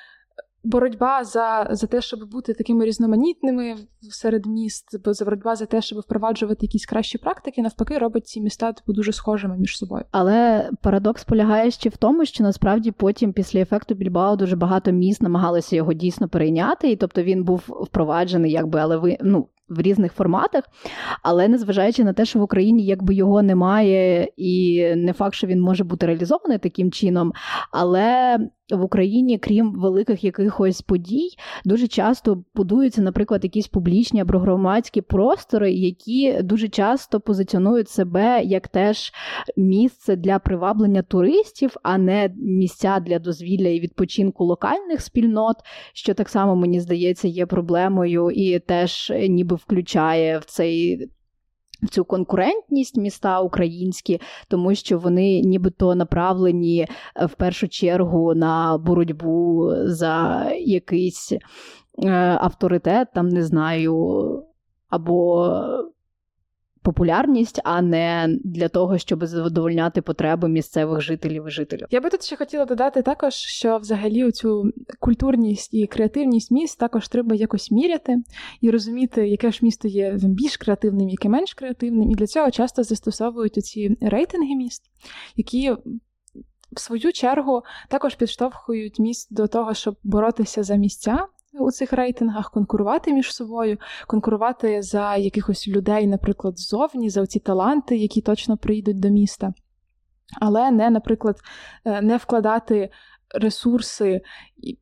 боротьба 0.63 1.23
за 1.23 1.67
за 1.71 1.87
те, 1.87 2.01
щоб 2.01 2.29
бути 2.29 2.53
такими 2.53 2.85
різноманітними 2.85 3.75
серед 4.01 4.45
міст, 4.45 4.97
боротьба 5.25 5.55
за 5.55 5.65
те, 5.65 5.81
щоб 5.81 5.99
впроваджувати 5.99 6.65
якісь 6.65 6.85
кращі 6.85 7.17
практики, 7.17 7.61
навпаки, 7.61 7.97
робить 7.97 8.27
ці 8.27 8.41
міста 8.41 8.73
типу 8.73 8.93
дуже 8.93 9.13
схожими 9.13 9.57
між 9.57 9.77
собою. 9.77 10.05
Але 10.11 10.69
парадокс 10.81 11.23
полягає 11.23 11.71
ще 11.71 11.89
в 11.89 11.97
тому, 11.97 12.25
що 12.25 12.43
насправді 12.43 12.91
потім, 12.91 13.33
після 13.33 13.59
ефекту 13.59 13.95
Більбао, 13.95 14.35
дуже 14.35 14.55
багато 14.55 14.91
міст 14.91 15.21
намагалися 15.21 15.75
його 15.75 15.93
дійсно 15.93 16.29
перейняти, 16.29 16.91
і 16.91 16.95
тобто 16.95 17.23
він 17.23 17.43
був 17.43 17.63
впроваджений, 17.67 18.51
якби 18.51 18.79
але 18.79 18.97
ви 18.97 19.17
ну 19.21 19.47
в 19.71 19.81
різних 19.81 20.13
форматах, 20.13 20.63
але 21.23 21.47
незважаючи 21.47 22.03
на 22.03 22.13
те, 22.13 22.25
що 22.25 22.39
в 22.39 22.41
Україні 22.41 22.85
якби 22.85 23.13
його 23.13 23.41
немає, 23.41 24.29
і 24.37 24.85
не 24.95 25.13
факт, 25.13 25.35
що 25.35 25.47
він 25.47 25.61
може 25.61 25.83
бути 25.83 26.05
реалізований 26.05 26.57
таким 26.57 26.91
чином, 26.91 27.33
але 27.71 28.37
в 28.75 28.81
Україні, 28.81 29.37
крім 29.37 29.73
великих 29.73 30.23
якихось 30.23 30.81
подій, 30.81 31.29
дуже 31.65 31.87
часто 31.87 32.43
будуються, 32.55 33.01
наприклад, 33.01 33.43
якісь 33.43 33.67
публічні 33.67 34.21
або 34.21 34.39
громадські 34.39 35.01
простори, 35.01 35.71
які 35.71 36.41
дуже 36.43 36.67
часто 36.67 37.19
позиціонують 37.19 37.89
себе 37.89 38.43
як 38.43 38.67
теж 38.67 39.11
місце 39.57 40.15
для 40.15 40.39
приваблення 40.39 41.01
туристів, 41.01 41.75
а 41.83 41.97
не 41.97 42.33
місця 42.37 42.99
для 42.99 43.19
дозвілля 43.19 43.67
і 43.67 43.79
відпочинку 43.79 44.45
локальних 44.45 45.01
спільнот, 45.01 45.55
що 45.93 46.13
так 46.13 46.29
само 46.29 46.55
мені 46.55 46.79
здається 46.79 47.27
є 47.27 47.45
проблемою, 47.45 48.31
і 48.31 48.59
теж 48.59 49.13
ніби 49.29 49.55
включає 49.63 50.37
в 50.37 50.45
цей. 50.45 51.07
В 51.83 51.89
цю 51.89 52.05
конкурентність 52.05 52.97
міста 52.97 53.39
українські, 53.41 54.21
тому 54.47 54.75
що 54.75 54.99
вони 54.99 55.41
нібито 55.41 55.95
направлені 55.95 56.87
е, 57.15 57.25
в 57.25 57.33
першу 57.33 57.67
чергу 57.67 58.35
на 58.35 58.77
боротьбу 58.77 59.71
за 59.83 60.45
якийсь 60.59 61.31
е, 61.31 61.39
авторитет, 62.41 63.07
там 63.13 63.29
не 63.29 63.43
знаю, 63.43 64.43
або 64.89 65.55
популярність, 66.83 67.61
а 67.63 67.81
не 67.81 68.37
для 68.43 68.69
того, 68.69 68.97
щоб 68.97 69.25
задовольняти 69.25 70.01
потреби 70.01 70.49
місцевих 70.49 71.01
жителів 71.01 71.47
і 71.47 71.51
жителів. 71.51 71.87
Я 71.91 72.01
би 72.01 72.09
тут 72.09 72.23
ще 72.23 72.35
хотіла 72.35 72.65
додати 72.65 73.01
також, 73.01 73.33
що 73.33 73.77
взагалі 73.77 74.31
цю 74.31 74.71
культурність 74.99 75.73
і 75.73 75.87
креативність 75.87 76.51
міст 76.51 76.79
також 76.79 77.07
треба 77.07 77.35
якось 77.35 77.71
міряти 77.71 78.17
і 78.61 78.71
розуміти, 78.71 79.27
яке 79.27 79.51
ж 79.51 79.59
місто 79.61 79.87
є 79.87 80.17
більш 80.23 80.57
креативним, 80.57 81.09
яке 81.09 81.29
менш 81.29 81.53
креативним. 81.53 82.11
І 82.11 82.15
для 82.15 82.27
цього 82.27 82.51
часто 82.51 82.83
застосовують 82.83 83.65
ці 83.65 83.97
рейтинги 84.01 84.55
міст, 84.55 84.83
які. 85.35 85.75
В 86.71 86.79
свою 86.79 87.13
чергу 87.13 87.63
також 87.89 88.15
підштовхують 88.15 88.99
міст 88.99 89.33
до 89.33 89.47
того, 89.47 89.73
щоб 89.73 89.95
боротися 90.03 90.63
за 90.63 90.75
місця 90.75 91.27
у 91.59 91.71
цих 91.71 91.93
рейтингах, 91.93 92.51
конкурувати 92.51 93.13
між 93.13 93.33
собою, 93.35 93.77
конкурувати 94.07 94.81
за 94.81 95.15
якихось 95.15 95.67
людей, 95.67 96.07
наприклад, 96.07 96.59
ззовні, 96.59 97.09
за 97.09 97.27
ці 97.27 97.39
таланти, 97.39 97.97
які 97.97 98.21
точно 98.21 98.57
прийдуть 98.57 98.99
до 98.99 99.09
міста. 99.09 99.53
Але 100.39 100.71
не, 100.71 100.89
наприклад, 100.89 101.39
е, 101.85 102.01
не 102.01 102.17
вкладати 102.17 102.89
ресурси 103.33 104.21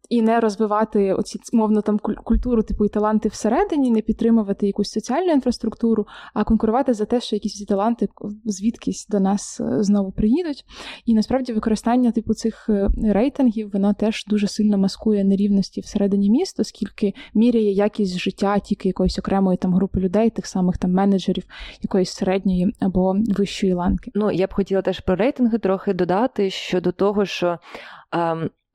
і 0.09 0.21
не 0.21 0.39
розвивати 0.39 1.13
оці 1.13 1.39
мовно 1.53 1.81
там 1.81 1.99
культуру, 1.99 2.63
типу 2.63 2.85
і 2.85 2.89
таланти 2.89 3.29
всередині, 3.29 3.91
не 3.91 4.01
підтримувати 4.01 4.67
якусь 4.67 4.91
соціальну 4.91 5.31
інфраструктуру, 5.31 6.07
а 6.33 6.43
конкурувати 6.43 6.93
за 6.93 7.05
те, 7.05 7.21
що 7.21 7.35
якісь 7.35 7.53
ці 7.53 7.65
таланти 7.65 8.07
звідкись 8.45 9.07
до 9.07 9.19
нас 9.19 9.59
е, 9.59 9.83
знову 9.83 10.11
приїдуть. 10.11 10.65
І 11.05 11.13
насправді 11.13 11.53
використання 11.53 12.11
типу 12.11 12.33
цих 12.33 12.69
е, 12.69 12.89
рейтингів 13.03 13.71
воно 13.73 13.93
теж 13.93 14.25
дуже 14.27 14.47
сильно 14.47 14.77
маскує 14.77 15.23
нерівності 15.23 15.81
всередині 15.81 16.29
міста, 16.29 16.61
оскільки 16.61 17.13
міряє 17.33 17.71
якість 17.71 18.17
життя 18.17 18.59
тільки 18.59 18.87
якоїсь 18.87 19.19
окремої 19.19 19.57
там 19.57 19.73
групи 19.73 19.99
людей, 19.99 20.29
тих 20.29 20.45
самих 20.45 20.77
там 20.77 20.91
менеджерів 20.91 21.43
якоїсь 21.81 22.11
середньої 22.11 22.73
або 22.79 23.15
вищої 23.37 23.73
ланки. 23.73 24.11
Ну 24.15 24.31
я 24.31 24.47
б 24.47 24.53
хотіла 24.53 24.81
теж 24.81 24.99
про 24.99 25.15
рейтинги 25.15 25.57
трохи 25.57 25.93
додати 25.93 26.49
щодо 26.49 26.91
того, 26.91 27.25
що 27.25 27.59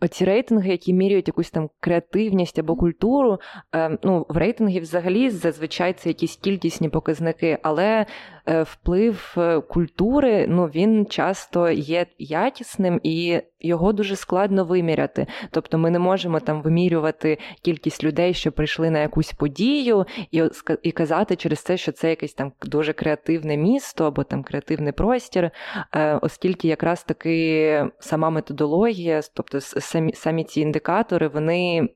Оці 0.00 0.24
рейтинги, 0.24 0.70
які 0.70 0.92
міряють 0.92 1.28
якусь 1.28 1.50
там 1.50 1.70
креативність 1.80 2.58
або 2.58 2.76
культуру, 2.76 3.40
ем, 3.72 3.98
ну 4.02 4.26
в 4.28 4.36
рейтингі 4.36 4.80
взагалі 4.80 5.30
зазвичай 5.30 5.92
це 5.92 6.08
якісь 6.08 6.36
кількісні 6.36 6.88
показники, 6.88 7.58
але 7.62 8.06
вплив 8.46 9.34
е, 9.38 9.60
культури 9.60 10.46
ну 10.48 10.66
він 10.66 11.06
часто 11.06 11.70
є 11.70 12.06
якісним 12.18 13.00
і 13.02 13.40
його 13.64 13.92
дуже 13.92 14.16
складно 14.16 14.64
виміряти. 14.64 15.26
Тобто 15.50 15.78
ми 15.78 15.90
не 15.90 15.98
можемо 15.98 16.40
там 16.40 16.62
вимірювати 16.62 17.38
кількість 17.62 18.04
людей, 18.04 18.34
що 18.34 18.52
прийшли 18.52 18.90
на 18.90 18.98
якусь 18.98 19.32
подію, 19.32 20.06
і 20.30 20.42
і 20.82 20.92
казати 20.92 21.36
через 21.36 21.58
це, 21.58 21.76
що 21.76 21.92
це 21.92 22.10
якесь 22.10 22.34
там 22.34 22.52
дуже 22.62 22.92
креативне 22.92 23.56
місто 23.56 24.04
або 24.04 24.24
там 24.24 24.42
креативний 24.42 24.92
простір, 24.92 25.50
е, 25.94 26.14
оскільки 26.22 26.68
якраз 26.68 27.04
таки 27.04 27.86
сама 27.98 28.30
методологія, 28.30 29.20
тобто 29.34 29.60
самі 29.60 30.12
самі 30.12 30.44
ці 30.44 30.60
індикатори, 30.60 31.28
вони 31.28 31.88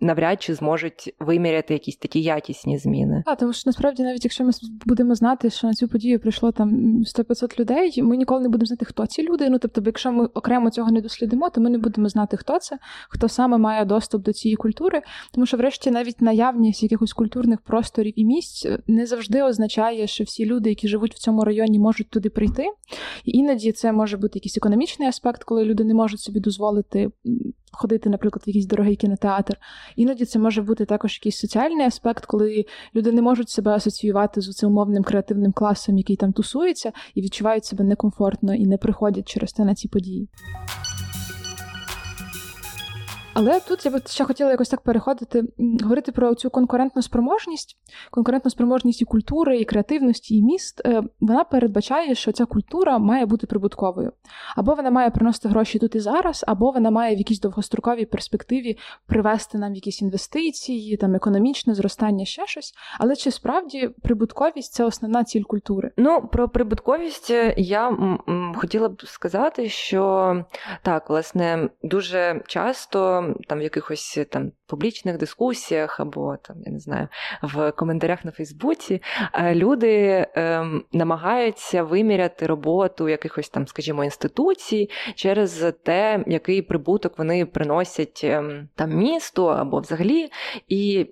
навряд 0.00 0.42
чи 0.42 0.54
зможуть 0.54 1.14
виміряти 1.20 1.74
якісь 1.74 1.96
такі 1.96 2.22
якісні 2.22 2.78
зміни. 2.78 3.22
А 3.26 3.34
тому 3.34 3.52
що 3.52 3.62
насправді, 3.66 4.02
навіть 4.02 4.24
якщо 4.24 4.44
ми 4.44 4.50
будемо 4.86 5.14
знати, 5.14 5.50
що 5.50 5.66
на 5.66 5.74
цю 5.74 5.88
подію 5.94 6.20
прийшло 6.20 6.52
там 6.52 6.70
100-500 7.02 7.60
людей, 7.60 8.02
ми 8.02 8.16
ніколи 8.16 8.40
не 8.40 8.48
будемо 8.48 8.66
знати, 8.66 8.84
хто 8.84 9.06
ці 9.06 9.22
люди. 9.22 9.50
Ну 9.50 9.58
тобто, 9.58 9.82
якщо 9.86 10.12
ми 10.12 10.26
окремо 10.26 10.70
цього 10.70 10.90
не 10.90 11.00
дослідимо, 11.00 11.50
то 11.50 11.60
ми 11.60 11.70
не 11.70 11.78
будемо 11.78 12.08
знати, 12.08 12.36
хто 12.36 12.58
це, 12.58 12.78
хто 13.08 13.28
саме 13.28 13.58
має 13.58 13.84
доступ 13.84 14.22
до 14.22 14.32
цієї 14.32 14.56
культури. 14.56 15.02
Тому 15.32 15.46
що, 15.46 15.56
врешті, 15.56 15.90
навіть 15.90 16.20
наявність 16.20 16.82
якихось 16.82 17.12
культурних 17.12 17.60
просторів 17.60 18.12
і 18.16 18.24
місць 18.24 18.66
не 18.86 19.06
завжди 19.06 19.42
означає, 19.42 20.06
що 20.06 20.24
всі 20.24 20.46
люди, 20.46 20.68
які 20.68 20.88
живуть 20.88 21.14
в 21.14 21.18
цьому 21.18 21.44
районі, 21.44 21.78
можуть 21.78 22.10
туди 22.10 22.30
прийти. 22.30 22.66
І 23.24 23.38
іноді 23.38 23.72
це 23.72 23.92
може 23.92 24.16
бути 24.16 24.38
якийсь 24.38 24.56
економічний 24.56 25.08
аспект, 25.08 25.44
коли 25.44 25.64
люди 25.64 25.84
не 25.84 25.94
можуть 25.94 26.20
собі 26.20 26.40
дозволити 26.40 27.10
ходити, 27.74 28.10
наприклад, 28.10 28.42
в 28.46 28.48
якийсь 28.48 28.66
дорогий 28.66 28.96
кінотеатр. 28.96 29.56
Іноді 29.96 30.24
це 30.24 30.38
може 30.38 30.62
бути 30.62 30.84
також 30.84 31.14
якийсь 31.14 31.38
соціальний 31.38 31.86
аспект, 31.86 32.26
коли 32.26 32.64
люди 32.94 33.12
не 33.12 33.22
можуть 33.22 33.50
себе 33.50 33.70
асоціювати 33.70 34.40
з 34.40 34.50
цим 34.50 34.70
умовним 34.70 35.02
креативним 35.02 35.52
класом, 35.52 35.98
який 35.98 36.16
там 36.16 36.32
тусується, 36.32 36.92
і 37.14 37.22
відчувають 37.22 37.64
себе 37.64 37.84
некомфортно 37.84 38.54
і 38.54 38.66
не 38.66 38.76
приходять 38.76 39.28
через 39.28 39.52
те 39.52 39.64
на 39.64 39.74
ці 39.74 39.88
події. 39.88 40.28
Але 43.34 43.60
тут 43.60 43.84
я 43.84 43.90
би 43.90 44.00
ще 44.06 44.24
хотіла 44.24 44.50
якось 44.50 44.68
так 44.68 44.80
переходити, 44.80 45.42
говорити 45.82 46.12
про 46.12 46.34
цю 46.34 46.50
конкурентну 46.50 47.02
спроможність, 47.02 47.76
конкурентну 48.10 48.50
спроможність 48.50 49.02
і 49.02 49.04
культури, 49.04 49.58
і 49.58 49.64
креативності, 49.64 50.36
і 50.36 50.42
міст. 50.42 50.82
Е, 50.86 51.02
вона 51.20 51.44
передбачає, 51.44 52.14
що 52.14 52.32
ця 52.32 52.44
культура 52.44 52.98
має 52.98 53.26
бути 53.26 53.46
прибутковою. 53.46 54.12
Або 54.56 54.74
вона 54.74 54.90
має 54.90 55.10
приносити 55.10 55.48
гроші 55.48 55.78
тут 55.78 55.94
і 55.94 56.00
зараз, 56.00 56.44
або 56.48 56.70
вона 56.70 56.90
має 56.90 57.14
в 57.14 57.18
якійсь 57.18 57.40
довгостроковій 57.40 58.06
перспективі 58.06 58.78
привести 59.06 59.58
нам 59.58 59.74
якісь 59.74 60.02
інвестиції, 60.02 60.96
там 60.96 61.14
економічне 61.14 61.74
зростання, 61.74 62.24
ще 62.24 62.46
щось. 62.46 62.74
Але 62.98 63.16
чи 63.16 63.30
справді 63.30 63.90
прибутковість 64.02 64.72
це 64.72 64.84
основна 64.84 65.24
ціль 65.24 65.42
культури? 65.42 65.90
Ну 65.96 66.28
про 66.32 66.48
прибутковість 66.48 67.30
е, 67.30 67.54
я 67.56 67.98
хотіла 68.56 68.88
б 68.88 69.02
сказати, 69.06 69.68
що 69.68 70.44
так, 70.82 71.10
власне, 71.10 71.68
дуже 71.82 72.42
часто 72.46 73.23
там 73.48 73.58
в 73.58 73.62
якихось 73.62 74.18
там 74.30 74.52
публічних 74.66 75.18
дискусіях 75.18 76.00
або 76.00 76.36
там, 76.36 76.56
я 76.66 76.72
не 76.72 76.78
знаю, 76.78 77.08
в 77.42 77.72
коментарях 77.72 78.24
на 78.24 78.30
Фейсбуці 78.30 79.02
е, 79.34 79.54
люди 79.54 80.26
ем, 80.34 80.84
намагаються 80.92 81.82
виміряти 81.82 82.46
роботу 82.46 83.08
якихось 83.08 83.48
там, 83.48 83.66
скажімо, 83.66 84.04
інституцій 84.04 84.90
через 85.14 85.72
те, 85.82 86.24
який 86.26 86.62
прибуток 86.62 87.18
вони 87.18 87.46
приносять 87.46 88.20
ем, 88.24 88.68
там 88.74 88.90
місту 88.90 89.50
або 89.50 89.80
взагалі. 89.80 90.28
І 90.68 91.06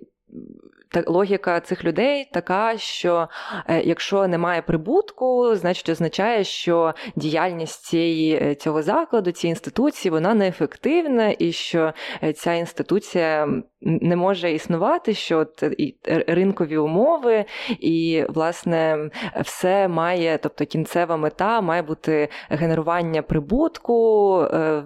та 0.93 1.03
логіка 1.07 1.59
цих 1.59 1.85
людей 1.85 2.29
така, 2.33 2.77
що 2.77 3.27
е, 3.67 3.81
якщо 3.81 4.27
немає 4.27 4.61
прибутку, 4.61 5.55
значить 5.55 5.89
означає, 5.89 6.43
що 6.43 6.93
діяльність 7.15 7.85
цієї 7.85 8.35
е, 8.35 8.55
цього 8.55 8.81
закладу, 8.81 9.31
цієї 9.31 9.51
інституції, 9.51 10.11
вона 10.11 10.33
неефективна, 10.33 11.35
і 11.39 11.51
що 11.51 11.93
е, 12.23 12.33
ця 12.33 12.53
інституція 12.53 13.47
не 13.81 14.15
може 14.15 14.51
існувати, 14.51 15.13
що 15.13 15.39
от 15.39 15.63
і 15.77 15.95
ринкові 16.27 16.77
умови, 16.77 17.45
і 17.79 18.25
власне 18.29 19.09
все 19.41 19.87
має, 19.87 20.37
тобто 20.37 20.65
кінцева 20.65 21.17
мета 21.17 21.61
має 21.61 21.81
бути 21.81 22.29
генерування 22.49 23.21
прибутку 23.21 24.29
в, 24.37 24.77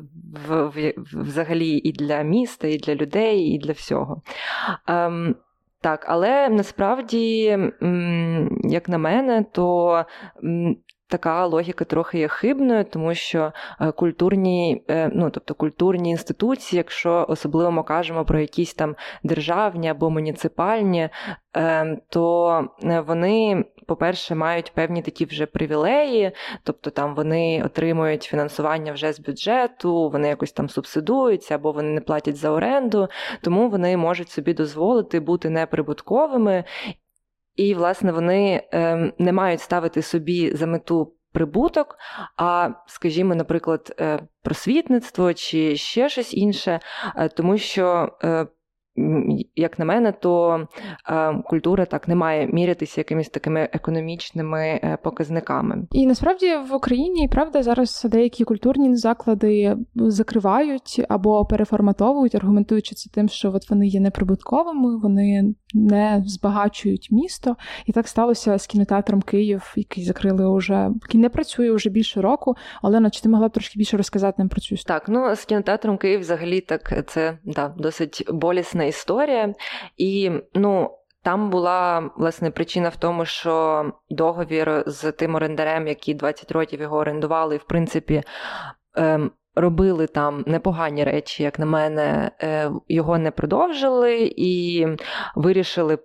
в, 0.48 0.94
взагалі 1.14 1.70
і 1.70 1.92
для 1.92 2.22
міста, 2.22 2.68
і 2.68 2.78
для 2.78 2.96
людей, 2.96 3.40
і 3.40 3.58
для 3.58 3.72
всього. 3.72 4.22
Так, 5.82 6.06
але 6.10 6.50
насправді, 6.50 7.58
як 8.64 8.90
на 8.90 8.98
мене, 8.98 9.46
то 9.52 10.06
така 11.08 11.46
логіка 11.46 11.86
трохи 11.86 12.20
є 12.20 12.28
хибною, 12.28 12.86
тому 12.86 13.14
що 13.14 13.52
е, 13.82 13.92
культурні, 13.92 14.84
е, 14.90 15.10
ну 15.14 15.30
тобто 15.30 15.54
культурні 15.54 16.10
інституції, 16.10 16.78
якщо 16.78 17.26
особливо 17.30 17.72
ми 17.72 17.84
кажемо 17.84 18.26
про 18.26 18.40
якісь 18.40 18.74
там 18.74 18.96
державні 19.24 19.90
або 19.90 20.10
муніципальні, 20.10 21.10
е, 21.58 21.98
то 22.10 22.68
вони, 23.08 23.66
по-перше, 23.88 24.36
мають 24.36 24.74
певні 24.74 25.02
такі 25.02 25.26
вже 25.26 25.46
привілеї, 25.46 26.32
тобто 26.64 26.90
там 26.90 27.16
вони 27.16 27.64
отримують 27.66 28.24
фінансування 28.24 28.94
вже 28.94 29.14
з 29.14 29.20
бюджету, 29.20 30.10
вони 30.10 30.28
якось 30.28 30.52
там 30.52 30.70
субсидуються 30.70 31.56
або 31.56 31.72
вони 31.72 31.90
не 31.90 32.02
платять 32.02 32.36
за 32.38 32.50
оренду, 32.50 33.08
тому 33.42 33.70
вони 33.70 33.98
можуть 33.98 34.30
собі 34.30 34.54
дозволити 34.54 35.20
бути 35.20 35.50
неприбутковими. 35.50 36.64
І, 37.58 37.74
власне, 37.74 38.12
вони 38.12 38.64
е, 38.74 39.12
не 39.18 39.34
мають 39.34 39.62
ставити 39.62 40.02
собі 40.02 40.56
за 40.56 40.68
мету 40.68 41.14
прибуток, 41.32 41.98
а, 42.38 42.70
скажімо, 42.88 43.36
наприклад, 43.36 43.96
е, 44.00 44.20
просвітництво 44.44 45.34
чи 45.34 45.76
ще 45.76 46.10
щось 46.10 46.34
інше, 46.34 46.80
е, 47.16 47.30
тому 47.30 47.58
що 47.58 48.12
е, 48.24 48.48
як 49.56 49.80
на 49.80 49.86
мене, 49.86 50.12
то 50.12 50.62
е, 51.10 51.34
культура 51.46 51.86
так 51.86 52.08
не 52.08 52.16
має 52.16 52.48
мірятися 52.48 53.02
якимись 53.02 53.30
такими 53.30 53.70
економічними 53.74 54.60
е, 54.60 54.98
показниками. 55.04 55.88
І 55.92 56.06
насправді 56.06 56.56
в 56.70 56.74
Україні 56.74 57.28
правда 57.28 57.64
зараз 57.64 58.08
деякі 58.12 58.44
культурні 58.44 58.96
заклади 58.96 59.78
закривають 59.96 61.06
або 61.10 61.46
переформатовують, 61.46 62.36
аргументуючи 62.36 62.96
це 62.96 63.10
тим, 63.10 63.30
що 63.30 63.52
от 63.54 63.70
вони 63.70 63.88
є 63.88 64.00
неприбутковими, 64.00 64.98
вони 64.98 65.54
не 65.74 66.24
збагачують 66.26 67.08
місто. 67.12 67.56
І 67.86 67.92
так 67.92 68.08
сталося 68.08 68.58
з 68.58 68.68
кінотеатром 68.68 69.22
Київ, 69.22 69.74
який 69.76 70.04
закрили 70.04 70.58
вже 70.58 70.90
який 71.02 71.22
не 71.22 71.30
працює 71.30 71.72
вже 71.72 71.90
більше 71.90 72.22
року. 72.22 72.56
Олена, 72.84 73.10
чи 73.10 73.22
ти 73.22 73.30
могла 73.30 73.48
б 73.48 73.52
трошки 73.52 73.80
більше 73.80 73.98
розказати 73.98 74.36
нам 74.38 74.50
про 74.50 74.62
цю 74.62 74.76
історію? 74.76 75.00
Так, 75.00 75.10
ну 75.10 75.36
з 75.36 75.46
кінотеатром 75.46 75.98
Київ 75.98 76.20
взагалі 76.20 76.62
так 76.62 77.04
це 77.08 77.38
да, 77.46 77.74
досить 77.78 78.24
болісна 78.30 78.87
історія. 78.88 79.54
І 79.98 80.32
ну. 80.54 80.94
Там 81.24 81.50
була 81.50 82.10
власне 82.18 82.52
причина 82.52 82.90
в 82.90 82.96
тому, 82.96 83.26
що 83.26 83.86
договір 84.10 84.84
з 84.88 85.12
тим 85.12 85.36
орендарем, 85.36 85.88
які 85.88 86.14
20 86.14 86.52
років 86.52 86.82
його 86.82 86.98
орендували, 86.98 87.58
в 87.58 87.64
принципі, 87.64 88.24
ем, 88.96 89.32
робили 89.56 90.08
там 90.08 90.44
непогані 90.48 91.04
речі, 91.04 91.44
як 91.44 91.60
на 91.60 91.66
мене, 91.66 92.32
е, 92.42 92.72
його 92.88 93.18
не 93.18 93.32
продовжили 93.32 94.34
і 94.38 94.88
вирішили 95.36 95.98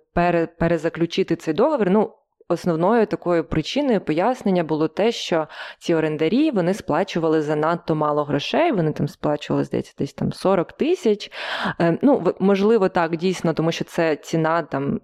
перезаключити 0.59 1.35
цей 1.35 1.53
договір. 1.53 1.89
Ну, 1.89 2.13
Основною 2.47 3.05
такою 3.05 3.43
причиною 3.43 4.01
пояснення 4.01 4.63
було 4.63 4.87
те, 4.87 5.11
що 5.11 5.47
ці 5.79 5.95
орендарі 5.95 6.51
вони 6.51 6.73
сплачували 6.73 7.41
занадто 7.41 7.95
мало 7.95 8.23
грошей, 8.23 8.71
вони 8.71 8.91
там 8.91 9.07
сплачували, 9.07 9.63
здається, 9.63 9.93
десь 9.97 10.13
там 10.13 10.33
40 10.33 10.71
тисяч. 10.71 11.31
Е, 11.81 11.97
ну, 12.01 12.33
можливо, 12.39 12.89
так, 12.89 13.17
дійсно, 13.17 13.53
тому 13.53 13.71
що 13.71 13.85
це 13.85 14.15
ціна 14.15 14.61
там 14.61 14.99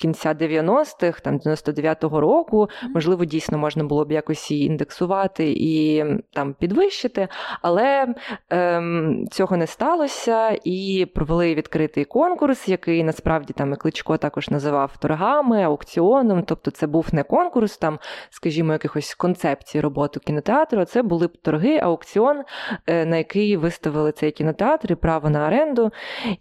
кінця 0.00 0.34
90-х, 0.34 1.20
там 1.20 1.38
99-го 1.38 2.20
року, 2.20 2.68
можливо, 2.94 3.24
дійсно 3.24 3.58
можна 3.58 3.84
було 3.84 4.04
б 4.04 4.12
якось 4.12 4.50
її 4.50 4.66
індексувати 4.66 5.54
і 5.56 6.04
там 6.32 6.54
підвищити, 6.54 7.28
але 7.62 8.14
ем, 8.50 9.26
цього 9.30 9.56
не 9.56 9.66
сталося 9.66 10.58
і 10.64 11.06
провели 11.14 11.54
відкритий 11.54 12.04
конкурс, 12.04 12.68
який 12.68 13.04
насправді 13.04 13.52
там 13.52 13.72
і 13.72 13.76
Кличко 13.76 14.16
також 14.16 14.50
називав 14.50 14.96
торгами, 14.96 15.62
аукціоном. 15.62 16.42
Тобто, 16.42 16.70
це 16.70 16.86
був 16.86 17.06
не 17.12 17.22
конкурс, 17.22 17.76
там, 17.78 17.98
скажімо, 18.30 18.72
якихось 18.72 19.14
концепцій 19.14 19.80
роботи 19.80 20.20
кінотеатру. 20.20 20.80
а 20.80 20.84
Це 20.84 21.02
були 21.02 21.26
б 21.26 21.36
торги, 21.36 21.78
аукціон, 21.78 22.42
е, 22.86 23.06
на 23.06 23.16
який 23.16 23.56
виставили 23.56 24.12
цей 24.12 24.30
кінотеатр 24.30 24.92
і 24.92 24.94
право 24.94 25.30
на 25.30 25.46
оренду. 25.46 25.90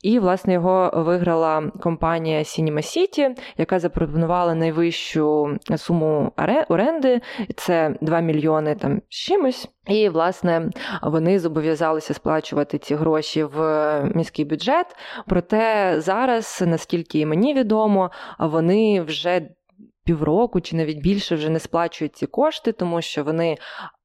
І, 0.02 0.20
власне, 0.20 0.54
його 0.54 0.92
виграла 0.96 1.72
компанія 1.82 2.40
Cinema 2.40 2.74
City, 2.74 3.36
яка 3.58 3.80
запропонувала 3.80 4.56
найвищу 4.56 5.58
суму 5.78 6.32
оренди, 6.70 7.22
це 7.56 7.96
2 8.02 8.20
мільйони 8.20 8.76
там 8.76 9.02
чимось. 9.10 9.68
І, 9.88 10.10
власне, 10.10 10.70
вони 11.02 11.40
зобов'язалися 11.40 12.14
сплачувати 12.14 12.78
ці 12.78 12.96
гроші 12.96 13.44
в 13.44 13.62
міський 14.16 14.46
бюджет. 14.46 14.96
Проте 15.28 15.96
зараз, 15.98 16.64
наскільки 16.68 17.20
і 17.20 17.26
мені 17.26 17.54
відомо, 17.54 18.12
вони 18.40 19.02
вже 19.02 19.50
півроку 20.04 20.62
чи 20.62 20.76
навіть 20.76 21.02
більше 21.02 21.36
вже 21.36 21.50
не 21.50 21.60
сплачують 21.60 22.16
ці 22.16 22.28
кошти, 22.28 22.72
тому 22.72 23.02
що 23.02 23.24
вони 23.24 23.58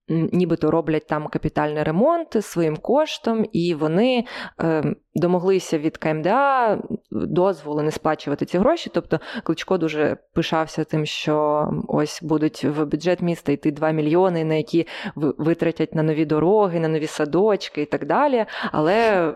нібито 0.09 0.71
роблять 0.71 1.07
там 1.07 1.27
капітальний 1.27 1.83
ремонт 1.83 2.45
своїм 2.45 2.77
коштом, 2.77 3.47
і 3.53 3.75
вони 3.75 4.25
е, 4.61 4.95
домоглися 5.14 5.79
від 5.79 5.97
КМДА 5.97 6.79
дозволу 7.11 7.83
не 7.83 7.90
сплачувати 7.90 8.45
ці 8.45 8.59
гроші. 8.59 8.90
Тобто 8.95 9.21
Кличко 9.45 9.79
дуже 9.79 10.17
пишався 10.35 10.85
тим, 10.85 11.07
що 11.07 11.69
ось 11.88 12.23
будуть 12.23 12.64
в 12.64 12.85
бюджет 12.85 13.23
міста 13.23 13.53
йти 13.53 13.71
2 13.71 13.90
мільйони, 13.90 14.45
на 14.45 14.55
які 14.55 14.87
витратять 15.17 15.95
на 15.95 16.03
нові 16.03 16.25
дороги, 16.25 16.81
на 16.81 16.88
нові 16.88 17.07
садочки 17.07 17.83
і 17.83 17.87
так 17.87 18.07
далі. 18.07 18.47
Але 18.73 19.31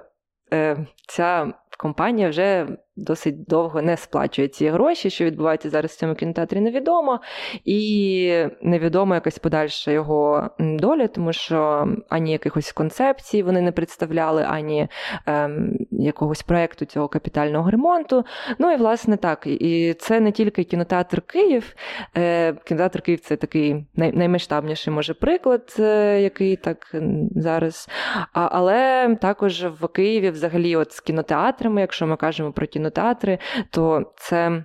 е, 0.52 0.86
ця 1.08 1.52
компанія 1.78 2.28
вже 2.28 2.66
досить 2.98 3.44
довго 3.44 3.82
не 3.82 3.96
сплачує 3.96 4.48
ці 4.48 4.68
гроші, 4.68 5.10
що 5.10 5.24
відбувається 5.24 5.70
зараз 5.70 5.90
в 5.90 5.96
цьому 5.96 6.14
кінотеатрі, 6.14 6.60
невідомо. 6.60 7.20
І 7.64 8.44
невідомо 8.62 9.14
якась 9.14 9.38
подальша 9.38 9.90
його 9.90 10.50
доля, 10.58 11.06
тому 11.06 11.32
що 11.32 11.88
ані 12.08 12.32
якихось 12.32 12.72
концепцій 12.72 13.42
вони 13.42 13.60
не 13.60 13.72
представляли, 13.72 14.46
ані 14.48 14.88
ем, 15.26 15.76
якогось 15.90 16.42
проєкту 16.42 16.84
цього 16.84 17.08
капітального 17.08 17.70
ремонту. 17.70 18.24
Ну 18.58 18.72
і 18.72 18.76
власне 18.76 19.16
так. 19.16 19.46
І 19.46 19.94
це 19.98 20.20
не 20.20 20.32
тільки 20.32 20.64
кінотеатр 20.64 21.22
Київ. 21.22 21.74
Е, 22.16 22.52
Кінотеатр 22.52 23.02
Київ 23.02 23.20
це 23.20 23.36
такий 23.36 23.86
най, 23.96 24.12
наймасштабніший, 24.12 24.92
може, 24.92 25.14
приклад, 25.14 25.76
е, 25.78 26.20
який 26.20 26.56
так 26.56 26.96
зараз. 27.36 27.88
А, 28.32 28.48
Але 28.52 29.16
також 29.20 29.64
в 29.64 29.88
Києві, 29.88 30.30
взагалі, 30.30 30.76
от 30.76 30.92
з 30.92 31.00
кінотеатрами, 31.00 31.80
якщо 31.80 32.06
ми 32.06 32.16
кажемо 32.16 32.52
про 32.52 32.66
кінотеатри, 32.88 33.38
то 33.70 34.12
це. 34.16 34.64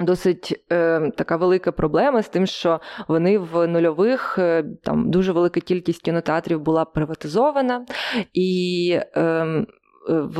Досить 0.00 0.64
е, 0.72 1.10
така 1.16 1.36
велика 1.36 1.72
проблема 1.72 2.22
з 2.22 2.28
тим, 2.28 2.46
що 2.46 2.80
вони 3.08 3.38
в 3.38 3.66
нульових 3.66 4.38
е, 4.38 4.64
там 4.82 5.10
дуже 5.10 5.32
велика 5.32 5.60
кількість 5.60 6.02
кінотеатрів 6.02 6.60
була 6.60 6.84
приватизована, 6.84 7.86
і 8.32 9.00
е, 9.16 9.66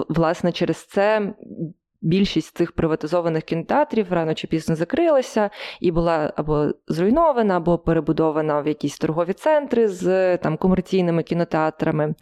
власне 0.09 0.52
через 0.52 0.87
це 0.87 1.35
більшість 2.07 2.57
цих 2.57 2.73
приватизованих 2.73 3.42
кінотеатрів 3.42 4.12
рано 4.12 4.35
чи 4.35 4.47
пізно 4.47 4.75
закрилася 4.77 5.51
і 5.81 5.90
була 5.92 6.33
або 6.37 6.66
зруйнована, 6.88 7.57
або 7.57 7.79
перебудована 7.79 8.61
в 8.61 8.69
якісь 8.69 8.99
торгові 8.99 9.33
центри 9.33 9.88
з 9.88 10.37
там 10.37 10.57
комерційними 10.57 11.23
кінотеатрами. 11.23 12.14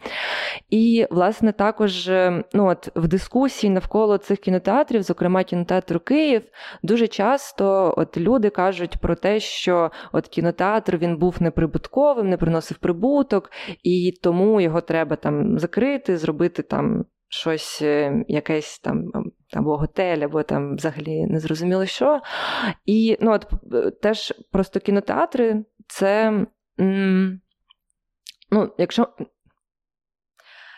І, 0.69 1.07
власне, 1.11 1.51
також 1.51 2.09
ну, 2.53 2.67
от, 2.67 2.89
в 2.95 3.07
дискусії 3.07 3.73
навколо 3.73 4.17
цих 4.17 4.39
кінотеатрів, 4.39 5.03
зокрема 5.03 5.43
кінотеатру 5.43 5.99
Київ, 5.99 6.41
дуже 6.83 7.07
часто 7.07 7.93
от 7.97 8.17
люди 8.17 8.49
кажуть 8.49 8.97
про 9.01 9.15
те, 9.15 9.39
що 9.39 9.91
от 10.11 10.27
кінотеатр 10.27 10.97
він 10.97 11.17
був 11.17 11.35
неприбутковим, 11.39 12.29
не 12.29 12.37
приносив 12.37 12.77
прибуток, 12.77 13.51
і 13.83 14.13
тому 14.23 14.61
його 14.61 14.81
треба 14.81 15.15
там 15.15 15.59
закрити, 15.59 16.17
зробити 16.17 16.63
там 16.63 17.05
щось, 17.35 17.81
е, 17.81 18.23
якесь 18.27 18.79
там 18.79 19.11
або 19.55 19.77
готель, 19.77 20.17
або 20.17 20.43
там 20.43 20.75
взагалі 20.75 21.25
не 21.25 21.39
зрозуміло 21.39 21.85
що. 21.85 22.21
І 22.85 23.17
ну, 23.21 23.31
от 23.31 23.47
е, 23.73 23.91
теж 23.91 24.33
просто 24.51 24.79
кінотеатри 24.79 25.65
це. 25.87 26.45
ну, 28.51 28.73
якщо... 28.77 29.07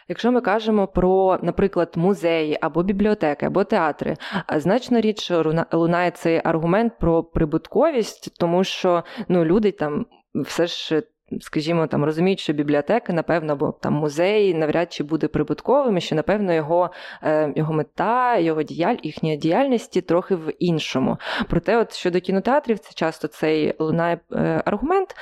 Якщо 0.10 0.32
ми 0.32 0.42
кажемо 0.42 0.88
про, 0.88 1.40
наприклад, 1.42 1.94
музеї 1.96 2.58
або 2.62 2.84
бібліотеки, 2.84 3.46
або 3.46 3.64
театри, 3.64 4.16
значно 4.56 5.02
рідше 5.02 5.66
лунає 5.72 6.12
цей 6.12 6.42
аргумент 6.44 6.94
про 7.00 7.24
прибутковість, 7.24 8.40
тому 8.40 8.64
що 8.64 9.04
ну, 9.28 9.46
люди 9.46 9.72
там 9.72 10.06
все 10.36 10.68
ж 10.68 11.04
скажімо, 11.42 11.88
там 11.88 12.04
розуміють, 12.06 12.40
що 12.40 12.54
бібліотека, 12.54 13.14
напевно, 13.14 13.54
або 13.54 13.72
там 13.72 13.94
музей 13.94 14.54
навряд 14.54 14.94
чи 14.94 15.04
буде 15.04 15.28
прибутковим, 15.28 15.98
і 15.98 16.02
що, 16.02 16.16
напевно, 16.16 16.54
його 16.54 16.92
е, 17.24 17.54
його 17.56 17.74
мета, 17.74 18.38
його 18.38 18.64
діяль, 18.64 18.96
їхня 19.04 19.36
діяльності 19.36 20.02
трохи 20.02 20.36
в 20.36 20.54
іншому. 20.60 21.18
Проте, 21.48 21.78
от 21.78 21.94
щодо 21.94 22.22
кінотеатрів, 22.22 22.80
це 22.80 22.94
часто 22.94 23.28
цей 23.28 23.76
лунає 23.80 24.20
е, 24.32 24.62
аргумент. 24.66 25.16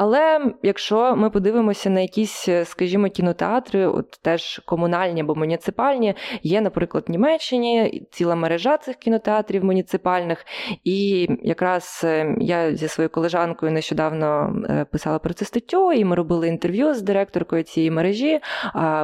Але 0.00 0.40
якщо 0.62 1.16
ми 1.16 1.30
подивимося 1.30 1.90
на 1.90 2.00
якісь, 2.00 2.48
скажімо, 2.64 3.08
кінотеатри, 3.08 3.86
от 3.86 4.10
теж 4.22 4.62
комунальні 4.66 5.20
або 5.20 5.34
муніципальні, 5.34 6.14
є, 6.42 6.60
наприклад, 6.60 7.04
в 7.08 7.10
Німеччині 7.10 8.02
ціла 8.10 8.34
мережа 8.34 8.76
цих 8.76 8.96
кінотеатрів 8.96 9.64
муніципальних. 9.64 10.46
І 10.84 11.28
якраз 11.42 12.00
е, 12.04 12.36
я 12.40 12.74
зі 12.74 12.88
своєю 12.88 13.10
колежанкою 13.10 13.72
нещодавно 13.72 14.56
писала 14.92 15.18
про 15.18 15.34
це 15.34 15.44
статтю, 15.44 15.92
і 15.92 16.04
ми 16.04 16.16
робили 16.16 16.48
інтерв'ю 16.48 16.94
з 16.94 17.02
директоркою 17.02 17.62
цієї 17.62 17.90
мережі 17.90 18.40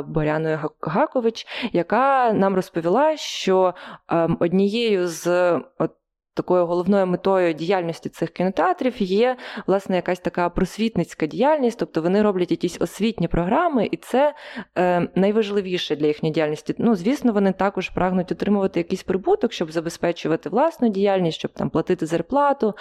Боряною 0.07 0.59
Гакович, 0.81 1.47
яка 1.73 2.33
нам 2.33 2.55
розповіла, 2.55 3.17
що 3.17 3.75
ем, 4.09 4.37
однією 4.41 5.09
з 5.09 5.53
от 5.79 5.91
такою 6.35 6.67
головною 6.67 7.07
метою 7.07 7.53
діяльності 7.53 8.09
цих 8.09 8.31
кінотеатрів 8.31 9.03
є 9.03 9.37
власне 9.67 9.97
якась 9.97 10.19
така 10.19 10.49
просвітницька 10.49 11.27
діяльність, 11.27 11.79
тобто 11.79 12.03
вони 12.03 12.23
роблять 12.23 12.51
якісь 12.51 12.81
освітні 12.81 13.29
програми, 13.29 13.89
і 13.93 13.97
це 13.97 14.35
е, 14.79 15.09
найважливіше 15.15 15.97
для 15.97 16.07
їхньої 16.07 16.33
діяльності. 16.33 16.75
Ну, 16.79 16.95
звісно, 16.95 17.33
вони 17.33 17.53
також 17.53 17.89
прагнуть 17.89 18.33
отримувати 18.33 18.81
якийсь 18.81 19.03
прибуток, 19.03 19.53
щоб 19.53 19.73
забезпечувати 19.73 20.49
власну 20.49 20.89
діяльність, 20.89 21.39
щоб 21.39 21.53
там 21.53 21.71
платити 21.71 22.07
зарплату. 22.07 22.75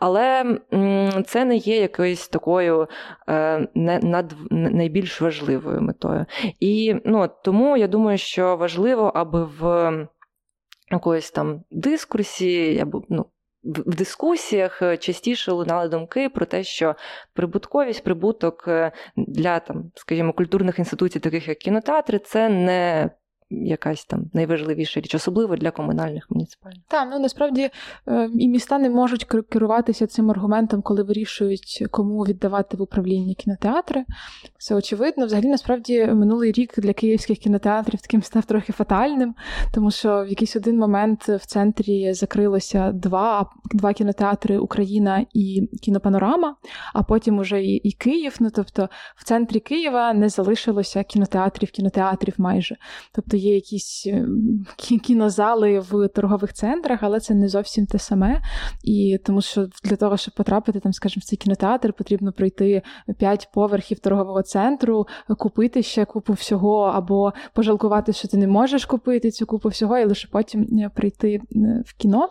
Але 0.00 0.58
м, 0.74 1.24
це 1.26 1.44
не 1.44 1.56
є 1.56 1.80
якоюсь 1.80 2.28
такою 2.28 2.88
е, 3.28 3.68
над, 3.74 4.34
найбільш 4.50 5.20
важливою 5.20 5.82
метою. 5.82 6.26
І 6.60 6.96
ну, 7.04 7.28
тому 7.44 7.76
я 7.76 7.88
думаю, 7.88 8.18
що 8.18 8.56
важливо, 8.56 9.12
аби 9.14 9.44
в 9.60 10.08
якоїсь 10.90 11.30
там 11.30 11.62
дискурсі, 11.70 12.78
або 12.82 13.02
ну, 13.08 13.26
в 13.62 13.94
дискусіях 13.94 14.82
е, 14.82 14.96
частіше 14.96 15.52
лунали 15.52 15.88
думки 15.88 16.28
про 16.28 16.46
те, 16.46 16.64
що 16.64 16.94
прибутковість, 17.32 18.04
прибуток 18.04 18.64
е, 18.68 18.92
для 19.16 19.60
там, 19.60 19.92
скажімо, 19.94 20.32
культурних 20.32 20.78
інституцій, 20.78 21.20
таких 21.20 21.48
як 21.48 21.58
кінотеатри, 21.58 22.18
це 22.18 22.48
не 22.48 23.10
якась 23.50 24.04
там 24.04 24.30
найважливіша 24.32 25.00
річ, 25.00 25.14
особливо 25.14 25.56
для 25.56 25.70
комунальних 25.70 26.30
муніципальних. 26.30 26.82
Так, 26.88 27.08
ну 27.12 27.18
насправді 27.18 27.70
е, 28.08 28.30
і 28.34 28.48
міста 28.48 28.78
не 28.78 28.90
можуть 28.90 29.24
керуватися 29.24 30.06
цим 30.06 30.30
аргументом, 30.30 30.82
коли 30.82 31.02
вирішують, 31.02 31.86
кому 31.90 32.22
віддавати 32.22 32.76
в 32.76 32.82
управління 32.82 33.34
кінотеатри. 33.34 34.04
Це 34.58 34.74
очевидно. 34.74 35.26
Взагалі, 35.26 35.46
насправді, 35.46 36.04
минулий 36.04 36.52
рік 36.52 36.80
для 36.80 36.92
київських 36.92 37.38
кінотеатрів 37.38 38.00
таким 38.00 38.22
став 38.22 38.44
трохи 38.44 38.72
фатальним, 38.72 39.34
тому 39.74 39.90
що 39.90 40.24
в 40.24 40.28
якийсь 40.28 40.56
один 40.56 40.78
момент 40.78 41.28
в 41.28 41.46
центрі 41.46 42.12
закрилося 42.12 42.92
два 42.92 43.50
два 43.70 43.92
кінотеатри 43.92 44.58
Україна 44.58 45.26
і 45.34 45.68
кінопанорама, 45.82 46.56
а 46.94 47.02
потім 47.02 47.38
уже 47.38 47.62
і, 47.62 47.74
і 47.74 47.92
Київ. 47.92 48.36
Ну 48.40 48.50
тобто 48.54 48.88
в 49.16 49.24
центрі 49.24 49.60
Києва 49.60 50.12
не 50.12 50.28
залишилося 50.28 51.02
кінотеатрів, 51.02 51.70
кінотеатрів 51.70 52.34
майже. 52.38 52.76
Тобто 53.12 53.36
є 53.38 53.54
якісь 53.54 54.06
е, 54.06 54.26
кінозали 55.04 55.78
в 55.78 56.08
торгових 56.08 56.52
центрах, 56.52 57.02
але 57.02 57.20
це 57.20 57.34
не 57.34 57.48
зовсім 57.48 57.86
те 57.86 57.98
саме. 57.98 58.40
І 58.84 59.18
тому 59.24 59.40
що 59.40 59.68
для 59.84 59.96
того, 59.96 60.16
щоб 60.16 60.34
потрапити 60.34 60.80
там, 60.80 60.92
скажімо, 60.92 61.20
в 61.20 61.28
цей 61.28 61.36
кінотеатр, 61.36 61.92
потрібно 61.92 62.32
пройти 62.32 62.82
п'ять 63.18 63.48
поверхів 63.54 63.98
торгового 63.98 64.42
центру, 64.42 65.06
купити 65.38 65.82
ще 65.82 66.04
купу 66.04 66.32
всього, 66.32 66.82
або 66.82 67.32
пожалкувати, 67.54 68.12
що 68.12 68.28
ти 68.28 68.36
не 68.36 68.46
можеш 68.46 68.84
купити 68.84 69.30
цю 69.30 69.46
купу 69.46 69.68
всього, 69.68 69.98
і 69.98 70.04
лише 70.04 70.28
потім 70.32 70.62
е, 70.62 70.90
прийти 70.94 71.34
е, 71.34 71.40
в 71.86 71.94
кіно. 71.94 72.28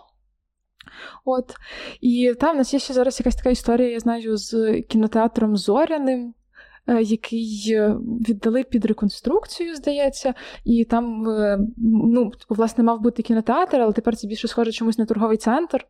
От. 1.25 1.55
І 2.01 2.33
там 2.39 2.55
в 2.55 2.57
нас 2.57 2.73
є 2.73 2.79
ще 2.79 2.93
зараз 2.93 3.19
якась 3.19 3.35
така 3.35 3.49
історія, 3.49 3.89
я 3.89 3.99
знаю, 3.99 4.37
з 4.37 4.81
кінотеатром 4.81 5.57
Зоряним. 5.57 6.33
Е, 6.87 7.01
який 7.01 7.63
е, 7.69 7.95
віддали 8.29 8.63
під 8.63 8.85
реконструкцію, 8.85 9.75
здається, 9.75 10.33
і 10.65 10.83
там 10.83 11.29
е, 11.29 11.59
ну, 11.77 12.31
власне 12.49 12.83
мав 12.83 13.01
бути 13.01 13.21
кінотеатр, 13.21 13.77
але 13.77 13.93
тепер 13.93 14.15
це 14.15 14.27
більше 14.27 14.47
схоже 14.47 14.71
чомусь 14.71 14.97
на 14.97 15.05
торговий 15.05 15.37
центр. 15.37 15.85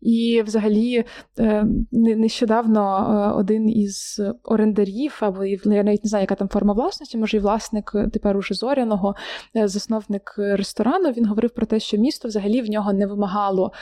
І, 0.00 0.42
взагалі, 0.46 1.04
е, 1.38 1.66
нещодавно 1.92 2.80
е, 2.80 3.38
один 3.38 3.70
із 3.70 4.20
орендарів, 4.44 5.18
або 5.20 5.44
я 5.44 5.58
навіть 5.64 6.04
не 6.04 6.08
знаю, 6.08 6.22
яка 6.22 6.34
там 6.34 6.48
форма 6.48 6.72
власності, 6.74 7.18
може, 7.18 7.36
і 7.36 7.40
власник 7.40 7.92
е, 7.94 8.08
тепер 8.12 8.36
уже 8.36 8.54
зоряного, 8.54 9.14
засновник 9.54 10.34
ресторану, 10.38 11.10
він 11.10 11.26
говорив 11.26 11.50
про 11.50 11.66
те, 11.66 11.80
що 11.80 11.96
місто 11.96 12.28
взагалі 12.28 12.62
в 12.62 12.70
нього 12.70 12.92
не 12.92 13.06
вимагало 13.06 13.72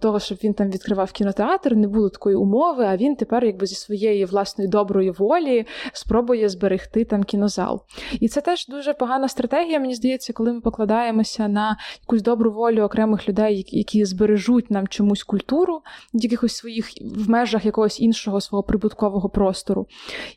того, 0.00 0.20
щоб 0.20 0.38
він 0.44 0.54
там 0.54 0.70
відкривав 0.70 1.12
кінотеатр, 1.12 1.76
не 1.76 1.88
було 1.88 2.08
такої 2.08 2.36
умови. 2.36 2.84
А 2.84 2.96
він 2.96 3.16
тепер, 3.16 3.44
якби 3.44 3.66
зі 3.66 3.74
своєї 3.74 4.24
власної 4.24 4.70
доброї 4.70 5.10
волі, 5.10 5.66
спробує 5.92 6.48
зберегти 6.48 7.04
там 7.04 7.24
кінозал. 7.24 7.82
І 8.20 8.28
це 8.28 8.40
теж 8.40 8.66
дуже 8.66 8.94
погана 8.94 9.28
стратегія, 9.28 9.80
мені 9.80 9.94
здається, 9.94 10.32
коли 10.32 10.52
ми 10.52 10.60
покладаємося 10.60 11.48
на 11.48 11.76
якусь 12.02 12.22
добру 12.22 12.52
волю 12.52 12.82
окремих 12.82 13.28
людей, 13.28 13.64
які 13.68 14.04
збережуть 14.04 14.70
нам 14.70 14.88
чомусь 14.88 15.22
культуру, 15.30 15.80
якихось 16.12 16.56
своїх 16.56 16.86
в 17.02 17.30
межах 17.30 17.64
якогось 17.64 18.00
іншого 18.00 18.40
свого 18.40 18.62
прибуткового 18.62 19.28
простору. 19.28 19.86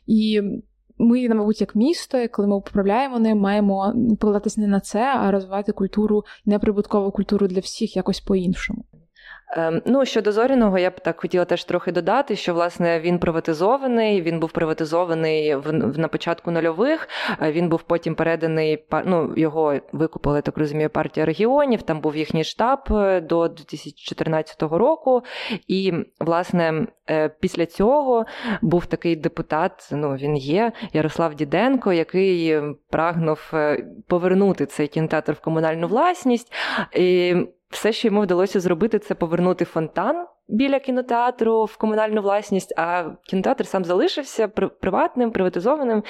І 0.06 0.42
ми, 0.98 1.28
мабуть, 1.28 1.60
як 1.60 1.74
місто, 1.74 2.26
коли 2.30 2.48
ми 2.48 2.56
управляємо 2.56 3.18
ним, 3.18 3.38
маємо 3.38 3.94
покладатися 4.20 4.60
не 4.60 4.66
на 4.66 4.80
це, 4.80 5.00
а 5.00 5.30
розвивати 5.30 5.72
культуру, 5.72 6.24
неприбуткову 6.44 7.10
культуру 7.10 7.46
для 7.46 7.60
всіх 7.60 7.96
якось 7.96 8.20
по-іншому. 8.20 8.84
Ем, 9.56 9.82
ну, 9.86 10.04
щодо 10.04 10.32
зоряного, 10.32 10.78
я 10.78 10.90
б 10.90 11.00
так 11.00 11.20
хотіла 11.20 11.44
теж 11.44 11.64
трохи 11.64 11.92
додати, 11.92 12.36
що 12.36 12.54
власне 12.54 13.00
він 13.00 13.18
приватизований. 13.18 14.22
Він 14.22 14.40
був 14.40 14.52
приватизований 14.52 15.54
в, 15.56 15.72
на 15.98 16.08
початку 16.08 16.50
нульових. 16.50 17.08
Він 17.42 17.68
був 17.68 17.82
потім 17.82 18.14
переданий 18.14 18.84
ну, 19.04 19.32
його 19.36 19.74
викупили, 19.92 20.42
так 20.42 20.58
розумію, 20.58 20.90
партія 20.90 21.26
регіонів. 21.26 21.82
Там 21.82 22.00
був 22.00 22.16
їхній 22.16 22.44
штаб 22.44 22.80
е, 22.90 23.20
до 23.20 23.48
2014 23.48 24.62
року. 24.62 25.22
І 25.68 25.92
власне 26.20 26.86
е, 27.10 27.28
після 27.28 27.66
цього 27.66 28.26
був 28.62 28.86
такий 28.86 29.16
депутат. 29.16 29.88
Ну 29.92 30.14
він 30.14 30.36
є 30.36 30.72
Ярослав 30.92 31.34
Діденко, 31.34 31.92
який 31.92 32.60
прагнув 32.90 33.50
е, 33.54 33.84
повернути 34.08 34.66
цей 34.66 34.88
кінотеатр 34.88 35.32
в 35.32 35.40
комунальну 35.40 35.86
власність. 35.86 36.52
І 36.96 37.36
все, 37.74 37.92
що 37.92 38.08
йому 38.08 38.20
вдалося 38.20 38.60
зробити, 38.60 38.98
це 38.98 39.14
повернути 39.14 39.64
фонтан 39.64 40.26
біля 40.48 40.78
кінотеатру 40.80 41.64
в 41.64 41.76
комунальну 41.76 42.22
власність, 42.22 42.74
а 42.76 43.10
кінотеатр 43.22 43.66
сам 43.66 43.84
залишився 43.84 44.48
приватним, 44.48 45.30
приватизованим. 45.30 46.02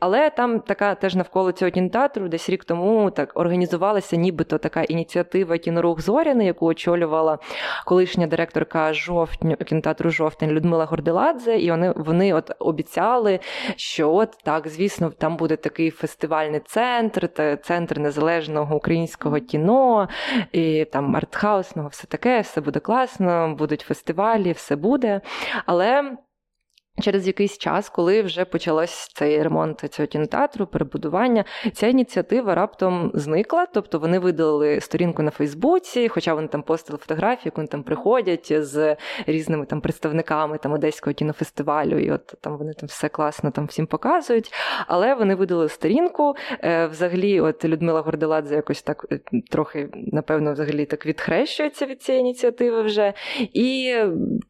Але 0.00 0.30
там 0.30 0.60
така 0.60 0.94
теж 0.94 1.14
навколо 1.14 1.52
цього 1.52 1.70
кінотеатру, 1.70 2.28
десь 2.28 2.50
рік 2.50 2.64
тому 2.64 3.10
так 3.10 3.32
організувалася 3.34 4.16
нібито 4.16 4.58
така 4.58 4.82
ініціатива 4.82 5.58
кінорух 5.58 6.00
Зоряни, 6.00 6.44
яку 6.44 6.66
очолювала 6.66 7.38
колишня 7.86 8.26
директорка 8.26 8.92
жовтню 8.94 9.56
кінотеатру 9.56 10.10
Жовтень 10.10 10.50
Людмила 10.50 10.84
Горделадзе. 10.84 11.58
І 11.58 11.70
вони 11.70 11.92
вони 11.96 12.34
от 12.34 12.50
обіцяли, 12.58 13.40
що 13.76 14.12
от 14.14 14.30
так, 14.42 14.68
звісно, 14.68 15.10
там 15.18 15.36
буде 15.36 15.56
такий 15.56 15.90
фестивальний 15.90 16.60
центр, 16.60 17.28
центр 17.62 17.98
незалежного 17.98 18.76
українського 18.76 19.40
кіно, 19.40 20.08
і 20.52 20.84
там 20.84 21.16
артхаусного, 21.16 21.88
все 21.88 22.06
таке, 22.06 22.40
все 22.40 22.60
буде 22.60 22.80
класно, 22.80 23.54
будуть 23.58 23.80
фестивалі, 23.80 24.52
все 24.52 24.76
буде. 24.76 25.20
Але. 25.66 26.16
Через 27.00 27.26
якийсь 27.26 27.58
час, 27.58 27.88
коли 27.88 28.22
вже 28.22 28.44
почалось 28.44 29.10
цей 29.14 29.42
ремонт 29.42 29.84
цього 29.90 30.06
кінотеатру, 30.06 30.66
перебудування, 30.66 31.44
ця 31.72 31.86
ініціатива 31.86 32.54
раптом 32.54 33.10
зникла. 33.14 33.66
Тобто 33.66 33.98
вони 33.98 34.18
видалили 34.18 34.80
сторінку 34.80 35.22
на 35.22 35.30
Фейсбуці, 35.30 36.08
хоча 36.08 36.34
вони 36.34 36.48
там 36.48 36.62
постили 36.62 36.98
фотографії, 36.98 37.52
вони 37.56 37.68
там 37.68 37.82
приходять 37.82 38.52
з 38.64 38.96
різними 39.26 39.66
там 39.66 39.80
представниками 39.80 40.58
там 40.58 40.72
одеського 40.72 41.14
кінофестивалю, 41.14 41.98
і 41.98 42.10
от 42.10 42.34
там 42.40 42.58
вони 42.58 42.72
там 42.72 42.86
все 42.86 43.08
класно 43.08 43.50
там 43.50 43.66
всім 43.66 43.86
показують. 43.86 44.52
Але 44.86 45.14
вони 45.14 45.34
видали 45.34 45.68
сторінку. 45.68 46.34
Е, 46.64 46.86
взагалі, 46.86 47.40
от 47.40 47.64
Людмила 47.64 48.00
Горделадзе 48.00 48.54
якось 48.54 48.82
так 48.82 49.06
е, 49.12 49.20
трохи, 49.50 49.88
напевно, 49.94 50.52
взагалі 50.52 50.84
так 50.84 51.06
відхрещується 51.06 51.86
від 51.86 52.02
цієї 52.02 52.20
ініціативи 52.20 52.82
вже. 52.82 53.12
І 53.38 53.94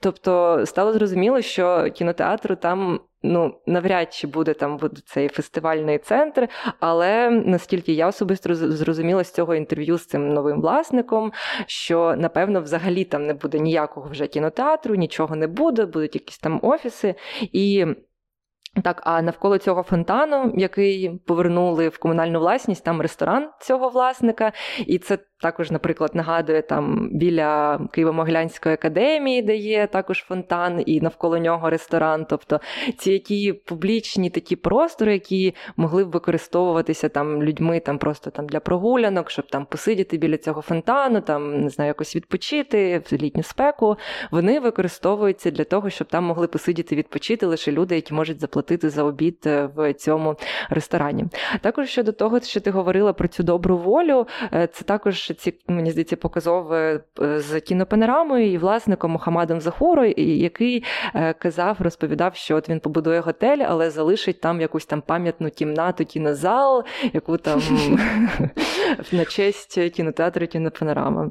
тобто 0.00 0.62
стало 0.66 0.92
зрозуміло, 0.92 1.40
що 1.40 1.88
кінотеатр 1.94 2.37
театру 2.38 2.56
там. 2.56 3.00
Ну, 3.22 3.60
навряд 3.66 4.14
чи 4.14 4.26
буде 4.26 4.54
там 4.54 4.80
цей 5.06 5.28
фестивальний 5.28 5.98
центр, 5.98 6.48
але 6.80 7.30
наскільки 7.30 7.92
я 7.92 8.06
особисто 8.06 8.54
зрозуміла 8.54 9.24
з 9.24 9.32
цього 9.32 9.54
інтерв'ю 9.54 9.98
з 9.98 10.06
цим 10.06 10.28
новим 10.28 10.60
власником, 10.60 11.32
що 11.66 12.14
напевно 12.18 12.60
взагалі 12.60 13.04
там 13.04 13.26
не 13.26 13.34
буде 13.34 13.58
ніякого 13.58 14.08
вже 14.08 14.26
кінотеатру, 14.26 14.94
нічого 14.94 15.36
не 15.36 15.46
буде, 15.46 15.86
будуть 15.86 16.14
якісь 16.14 16.38
там 16.38 16.60
офіси. 16.62 17.14
І 17.40 17.86
так, 18.84 19.02
а 19.04 19.22
навколо 19.22 19.58
цього 19.58 19.82
фонтану, 19.82 20.52
який 20.56 21.18
повернули 21.26 21.88
в 21.88 21.98
комунальну 21.98 22.40
власність, 22.40 22.84
там 22.84 23.00
ресторан 23.00 23.50
цього 23.60 23.88
власника, 23.88 24.52
і 24.86 24.98
це 24.98 25.18
також, 25.40 25.70
наприклад, 25.70 26.10
нагадує 26.14 26.62
там 26.62 27.08
біля 27.12 27.76
Києво-Могилянської 27.76 28.72
академії, 28.72 29.42
де 29.42 29.56
є 29.56 29.86
також 29.86 30.24
фонтан, 30.28 30.82
і 30.86 31.00
навколо 31.00 31.38
нього 31.38 31.70
ресторан. 31.70 32.26
Тобто 32.30 32.60
ці 32.98 33.12
які 33.12 33.52
публічні 33.52 34.30
такі 34.30 34.56
простори, 34.56 35.12
які 35.12 35.54
могли 35.76 36.04
б 36.04 36.10
використовуватися 36.10 37.08
там 37.08 37.42
людьми 37.42 37.80
там 37.80 37.98
просто 37.98 38.30
там 38.30 38.46
для 38.46 38.60
прогулянок, 38.60 39.30
щоб 39.30 39.46
там 39.46 39.66
посидіти 39.66 40.16
біля 40.16 40.36
цього 40.36 40.62
фонтану, 40.62 41.20
там 41.20 41.60
не 41.60 41.70
знаю, 41.70 41.88
якось 41.88 42.16
відпочити 42.16 43.02
в 43.10 43.12
літню 43.12 43.42
спеку. 43.42 43.96
Вони 44.30 44.60
використовуються 44.60 45.50
для 45.50 45.64
того, 45.64 45.90
щоб 45.90 46.08
там 46.08 46.24
могли 46.24 46.46
посидіти 46.46 46.96
відпочити 46.96 47.46
лише 47.46 47.72
люди, 47.72 47.94
які 47.94 48.14
можуть 48.14 48.40
заплатити 48.40 48.90
за 48.90 49.02
обід 49.02 49.38
е, 49.46 49.70
в 49.76 49.92
цьому 49.92 50.36
ресторані. 50.70 51.24
Також 51.60 51.88
щодо 51.88 52.12
того, 52.12 52.40
що 52.40 52.60
ти 52.60 52.70
говорила 52.70 53.12
про 53.12 53.28
цю 53.28 53.42
добру 53.42 53.78
волю, 53.78 54.26
е, 54.52 54.66
це 54.66 54.84
також 54.84 55.27
ці 55.34 55.54
мені 55.68 55.90
здається 55.90 56.16
показов 56.16 56.72
е, 56.72 57.00
з 57.20 57.60
кінопанорамою 57.60 58.52
і 58.52 58.58
власником 58.58 59.10
Мухаммадом 59.10 59.60
Захуро, 59.60 60.04
який 60.16 60.84
е, 61.14 61.32
казав, 61.32 61.76
розповідав, 61.80 62.34
що 62.34 62.56
от 62.56 62.68
він 62.68 62.80
побудує 62.80 63.20
готель, 63.20 63.58
але 63.68 63.90
залишить 63.90 64.40
там 64.40 64.60
якусь 64.60 64.86
там 64.86 65.00
пам'ятну 65.00 65.50
кімнату, 65.50 66.04
кінозал, 66.04 66.84
яку 67.12 67.36
там 67.36 67.62
на 69.12 69.24
честь 69.24 69.80
кінотеатру 69.90 70.46
кінопанорама. 70.46 71.30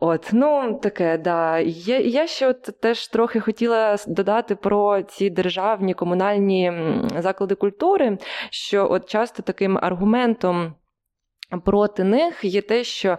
От, 0.00 0.30
ну 0.32 0.80
таке, 0.82 1.18
да. 1.18 1.58
Я, 1.58 1.98
я 1.98 2.26
ще 2.26 2.48
от 2.48 2.62
теж 2.80 3.08
трохи 3.08 3.40
хотіла 3.40 3.96
додати 4.06 4.54
про 4.54 5.02
ці 5.02 5.30
державні 5.30 5.94
комунальні 5.94 6.72
заклади 7.18 7.54
культури, 7.54 8.18
що 8.50 8.88
от 8.90 9.06
часто 9.08 9.42
таким 9.42 9.78
аргументом. 9.82 10.74
Проти 11.60 12.04
них 12.04 12.44
є 12.44 12.62
те, 12.62 12.84
що 12.84 13.18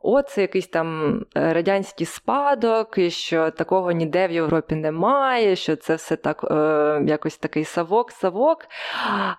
о, 0.00 0.22
це 0.22 0.40
якийсь 0.40 0.66
там 0.66 1.20
е, 1.36 1.52
радянський 1.54 2.06
спадок, 2.06 2.98
і 2.98 3.10
що 3.10 3.50
такого 3.50 3.92
ніде 3.92 4.28
в 4.28 4.32
Європі 4.32 4.74
немає, 4.74 5.56
що 5.56 5.76
це 5.76 5.94
все 5.94 6.16
так 6.16 6.44
е, 6.50 7.04
якось 7.06 7.36
такий 7.36 7.64
савок-савок. 7.64 8.58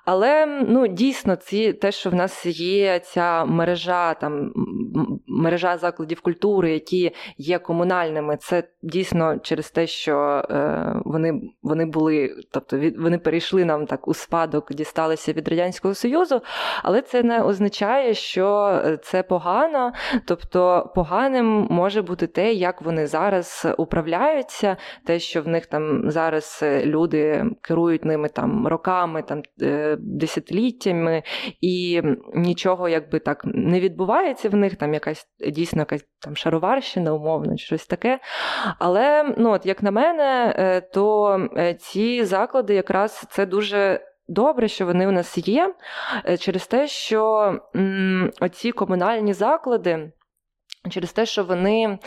Але 0.05 0.45
ну, 0.45 0.87
дійсно, 0.87 1.35
ці, 1.35 1.73
те, 1.73 1.91
що 1.91 2.09
в 2.09 2.15
нас 2.15 2.45
є 2.45 2.99
ця 2.99 3.45
мережа 3.45 4.13
там, 4.13 4.51
мережа 5.27 5.77
закладів 5.77 6.21
культури, 6.21 6.73
які 6.73 7.11
є 7.37 7.59
комунальними, 7.59 8.37
це 8.37 8.63
дійсно 8.81 9.39
через 9.39 9.71
те, 9.71 9.87
що 9.87 10.17
е, 10.49 11.01
вони 11.05 11.41
вони 11.63 11.85
були, 11.85 12.35
тобто 12.51 12.79
вони 12.97 13.17
перейшли 13.17 13.65
нам 13.65 13.85
так 13.85 14.07
у 14.07 14.13
спадок, 14.13 14.73
дісталися 14.73 15.33
від 15.33 15.47
Радянського 15.47 15.93
Союзу, 15.93 16.41
але 16.83 17.01
це 17.01 17.23
не 17.23 17.41
означає, 17.41 18.13
що 18.15 18.81
це 19.03 19.23
погано. 19.23 19.91
Тобто 20.25 20.91
поганим 20.95 21.67
може 21.69 22.01
бути 22.01 22.27
те, 22.27 22.53
як 22.53 22.81
вони 22.81 23.07
зараз 23.07 23.67
управляються, 23.77 24.77
те, 25.05 25.19
що 25.19 25.41
в 25.41 25.47
них 25.47 25.65
там 25.65 26.11
зараз 26.11 26.59
люди 26.63 27.45
керують 27.61 28.05
ними 28.05 28.29
там 28.29 28.67
роками, 28.67 29.21
там 29.21 29.41
е, 29.61 29.97
десятиліттями, 29.99 31.23
і 31.61 32.01
нічого 32.33 32.89
якби 32.89 33.19
так 33.19 33.41
не 33.45 33.79
відбувається 33.79 34.49
в 34.49 34.55
них, 34.55 34.75
там 34.75 34.93
якась 34.93 35.27
дійсно 35.47 35.81
якась 35.81 36.05
там 36.19 36.35
шароварщина, 36.35 37.13
умовно, 37.13 37.57
щось 37.57 37.87
таке. 37.87 38.19
Але 38.79 39.35
ну, 39.37 39.51
от, 39.51 39.65
як 39.65 39.83
на 39.83 39.91
мене, 39.91 40.55
е, 40.57 40.81
то 40.81 41.37
е, 41.57 41.73
ці 41.73 42.23
заклади 42.23 42.73
якраз 42.73 43.25
це 43.29 43.45
дуже 43.45 43.99
добре, 44.27 44.67
що 44.67 44.85
вони 44.85 45.07
у 45.07 45.11
нас 45.11 45.47
є, 45.47 45.75
е, 46.25 46.37
через 46.37 46.67
те, 46.67 46.87
що 46.87 47.53
оці 48.41 48.71
комунальні 48.71 49.33
заклади, 49.33 50.11
через 50.89 51.13
те, 51.13 51.25
що 51.25 51.43
вони. 51.43 51.99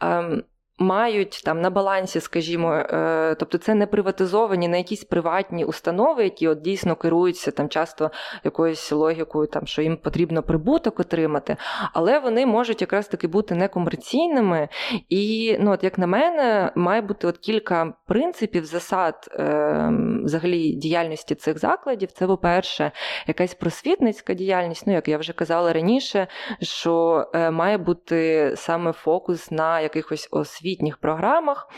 Ем, 0.00 0.44
мають 0.78 1.42
там 1.44 1.60
на 1.60 1.70
балансі, 1.70 2.20
скажімо, 2.20 2.72
е, 2.72 3.36
тобто 3.38 3.58
це 3.58 3.74
не 3.74 3.86
приватизовані 3.86 4.68
на 4.68 4.76
якісь 4.76 5.04
приватні 5.04 5.64
установи, 5.64 6.24
які 6.24 6.48
от 6.48 6.60
дійсно 6.60 6.96
керуються 6.96 7.50
там 7.50 7.68
часто 7.68 8.10
якоюсь 8.44 8.92
логікою, 8.92 9.46
там 9.46 9.66
що 9.66 9.82
їм 9.82 9.96
потрібно 9.96 10.42
прибуток 10.42 11.00
отримати, 11.00 11.56
але 11.92 12.18
вони 12.18 12.46
можуть 12.46 12.80
якраз 12.80 13.08
таки 13.08 13.26
бути 13.26 13.54
некомерційними. 13.54 14.68
І, 15.08 15.56
ну, 15.60 15.72
от 15.72 15.84
як 15.84 15.98
на 15.98 16.06
мене, 16.06 16.72
має 16.74 17.00
бути 17.00 17.26
от 17.26 17.38
кілька 17.38 17.92
принципів, 18.06 18.64
засад 18.64 19.28
е, 19.32 19.90
взагалі 20.24 20.72
діяльності 20.72 21.34
цих 21.34 21.58
закладів. 21.58 22.12
Це, 22.12 22.26
по-перше, 22.26 22.92
якась 23.26 23.54
просвітницька 23.54 24.34
діяльність. 24.34 24.86
Ну, 24.86 24.92
як 24.92 25.08
я 25.08 25.18
вже 25.18 25.32
казала 25.32 25.72
раніше, 25.72 26.26
що 26.60 27.26
е, 27.34 27.50
має 27.50 27.78
бути 27.78 28.52
саме 28.56 28.92
фокус 28.92 29.50
на 29.50 29.80
якихось 29.80 30.28
освіт 30.30 30.63
освітніх 30.64 30.96
програмах 30.96 31.68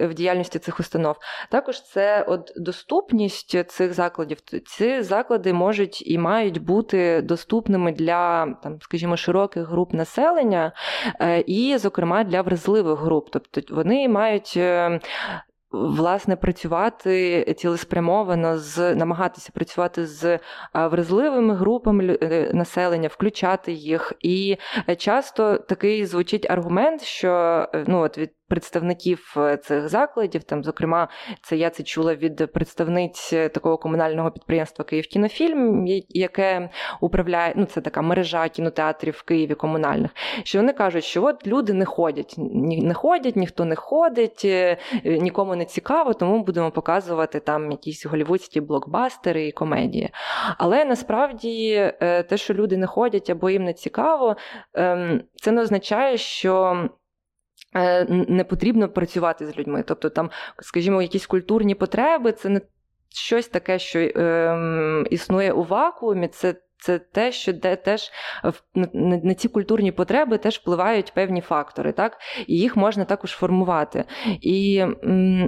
в 0.00 0.14
діяльності 0.14 0.58
цих 0.58 0.80
установ. 0.80 1.16
Також 1.50 1.82
це 1.82 2.22
от 2.28 2.52
доступність 2.56 3.70
цих 3.70 3.94
закладів. 3.94 4.40
Ці 4.66 5.02
заклади 5.02 5.52
можуть 5.52 6.06
і 6.06 6.18
мають 6.18 6.62
бути 6.62 7.22
доступними 7.22 7.92
для, 7.92 8.46
там, 8.62 8.80
скажімо, 8.80 9.16
широких 9.16 9.68
груп 9.68 9.92
населення, 9.92 10.72
е, 11.20 11.40
і, 11.40 11.78
зокрема, 11.78 12.24
для 12.24 12.42
вразливих 12.42 12.98
груп. 12.98 13.28
Тобто 13.32 13.74
вони 13.74 14.08
мають. 14.08 14.58
Е, 15.74 15.86
власне 15.86 16.36
працювати 16.36 17.44
цілеспрямовано 17.58 18.58
з 18.58 18.94
намагатися 18.94 19.50
працювати 19.54 20.06
з 20.06 20.38
вразливими 20.74 21.54
групами 21.54 22.18
е, 22.22 22.50
населення, 22.54 23.08
включати 23.08 23.72
їх. 23.72 24.12
І 24.20 24.56
часто 24.96 25.58
такий 25.58 26.06
звучить 26.06 26.50
аргумент, 26.50 27.02
що 27.02 27.64
ну 27.86 28.00
от 28.00 28.18
від 28.18 28.30
представників 28.48 29.34
е, 29.36 29.56
цих 29.56 29.88
закладів. 29.88 30.44
Там, 30.44 30.64
зокрема, 30.64 31.08
це 31.42 31.56
я 31.56 31.70
це 31.70 31.82
чула 31.82 32.14
від 32.14 32.52
представниць 32.52 33.30
такого 33.30 33.78
комунального 33.78 34.30
підприємства 34.30 34.84
Київ 34.84 35.06
кінофільм, 35.06 35.86
яке 36.08 36.70
управляє, 37.00 37.52
ну 37.56 37.64
це 37.64 37.80
така 37.80 38.02
мережа 38.02 38.48
кінотеатрів 38.48 39.14
в 39.14 39.22
Києві 39.22 39.54
комунальних. 39.54 40.10
Що 40.42 40.58
вони 40.58 40.72
кажуть, 40.72 41.04
що 41.04 41.24
от 41.24 41.46
люди 41.46 41.72
не 41.72 41.84
ходять, 41.84 42.34
ні, 42.38 42.82
не 42.82 42.94
ходять, 42.94 43.36
ніхто 43.36 43.64
не 43.64 43.76
ходить, 43.76 44.42
е, 44.44 44.76
нікому 45.04 45.56
не 45.56 45.64
цікаво, 45.64 46.14
тому 46.14 46.44
будемо 46.44 46.70
показувати 46.70 47.40
там 47.40 47.70
якісь 47.70 48.06
голівудські 48.06 48.60
блокбастери 48.60 49.46
і 49.46 49.52
комедії. 49.52 50.10
Але 50.58 50.84
насправді 50.84 51.72
е, 51.74 52.22
те, 52.22 52.36
що 52.36 52.54
люди 52.54 52.76
не 52.76 52.86
ходять 52.86 53.30
або 53.30 53.50
їм 53.50 53.64
не 53.64 53.72
цікаво, 53.72 54.36
ем, 54.74 55.22
це 55.36 55.52
не 55.52 55.62
означає, 55.62 56.16
що. 56.16 56.88
Е, 57.76 58.06
не 58.08 58.44
потрібно 58.44 58.88
працювати 58.88 59.46
з 59.46 59.58
людьми. 59.58 59.84
Тобто, 59.86 60.10
там, 60.10 60.30
скажімо, 60.62 61.02
якісь 61.02 61.26
культурні 61.26 61.74
потреби 61.74 62.32
це 62.32 62.48
не 62.48 62.60
щось 63.08 63.48
таке, 63.48 63.78
що 63.78 63.98
е, 63.98 65.04
існує 65.10 65.52
у 65.52 65.62
вакуумі. 65.62 66.28
це 66.28 66.54
це 66.84 66.98
те, 66.98 67.32
що 67.32 67.52
де 67.52 67.76
теж 67.76 68.10
на 68.94 69.34
ці 69.34 69.48
культурні 69.48 69.92
потреби 69.92 70.38
теж 70.38 70.58
впливають 70.58 71.14
певні 71.14 71.40
фактори, 71.40 71.92
так? 71.92 72.18
І 72.46 72.58
їх 72.58 72.76
можна 72.76 73.04
також 73.04 73.30
формувати. 73.30 74.04
І, 74.40 74.84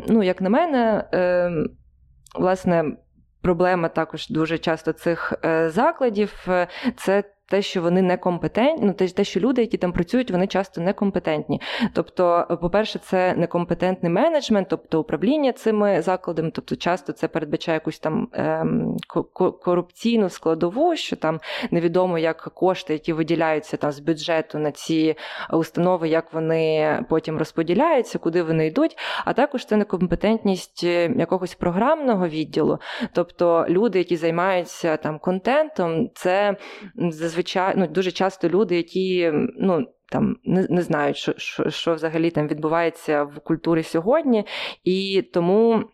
ну, 0.08 0.22
як 0.22 0.40
на 0.40 0.50
мене, 0.50 1.08
е, 1.14 1.50
власне, 2.34 2.84
проблема 3.42 3.88
також 3.88 4.28
дуже 4.28 4.58
часто 4.58 4.92
цих 4.92 5.32
е, 5.44 5.70
закладів 5.70 6.44
е, 6.48 6.68
це 6.96 7.24
те, 7.48 7.62
що 7.62 7.82
вони 7.82 8.02
некомпетентні, 8.02 8.86
ну 8.86 8.92
те, 8.92 9.24
що 9.24 9.40
люди, 9.40 9.60
які 9.60 9.76
там 9.76 9.92
працюють, 9.92 10.30
вони 10.30 10.46
часто 10.46 10.80
некомпетентні. 10.80 11.60
Тобто, 11.92 12.46
по-перше, 12.60 12.98
це 12.98 13.34
некомпетентний 13.34 14.12
менеджмент, 14.12 14.68
тобто 14.68 15.00
управління 15.00 15.52
цими 15.52 16.02
закладами, 16.02 16.50
тобто 16.50 16.76
часто 16.76 17.12
це 17.12 17.28
передбачає 17.28 17.76
якусь 17.76 17.98
там 17.98 18.28
ем, 18.32 18.96
корупційну 19.62 20.28
складову, 20.28 20.96
що 20.96 21.16
там 21.16 21.40
невідомо, 21.70 22.18
як 22.18 22.36
кошти, 22.36 22.92
які 22.92 23.12
виділяються 23.12 23.76
там 23.76 23.92
з 23.92 24.00
бюджету 24.00 24.58
на 24.58 24.70
ці 24.70 25.14
установи, 25.52 26.08
як 26.08 26.32
вони 26.32 26.98
потім 27.08 27.38
розподіляються, 27.38 28.18
куди 28.18 28.42
вони 28.42 28.66
йдуть. 28.66 28.98
А 29.24 29.32
також 29.32 29.64
це 29.64 29.76
некомпетентність 29.76 30.84
е, 30.84 31.12
якогось 31.16 31.54
програмного 31.54 32.28
відділу, 32.28 32.78
тобто 33.12 33.66
люди, 33.68 33.98
які 33.98 34.16
займаються 34.16 34.96
там 34.96 35.18
контентом, 35.18 36.10
це 36.14 36.56
зазвичай 36.96 37.35
звичайно 37.36 37.86
ну, 37.86 37.92
дуже 37.92 38.10
часто 38.12 38.48
люди, 38.48 38.76
які 38.76 39.32
ну. 39.58 39.86
Там 40.08 40.36
не 40.44 40.66
не 40.70 40.82
знають, 40.82 41.16
що, 41.16 41.34
що 41.36 41.70
що, 41.70 41.94
взагалі 41.94 42.30
там 42.30 42.48
відбувається 42.48 43.22
в 43.24 43.38
культурі 43.38 43.82
сьогодні, 43.82 44.46
і 44.84 45.22
тому 45.32 45.84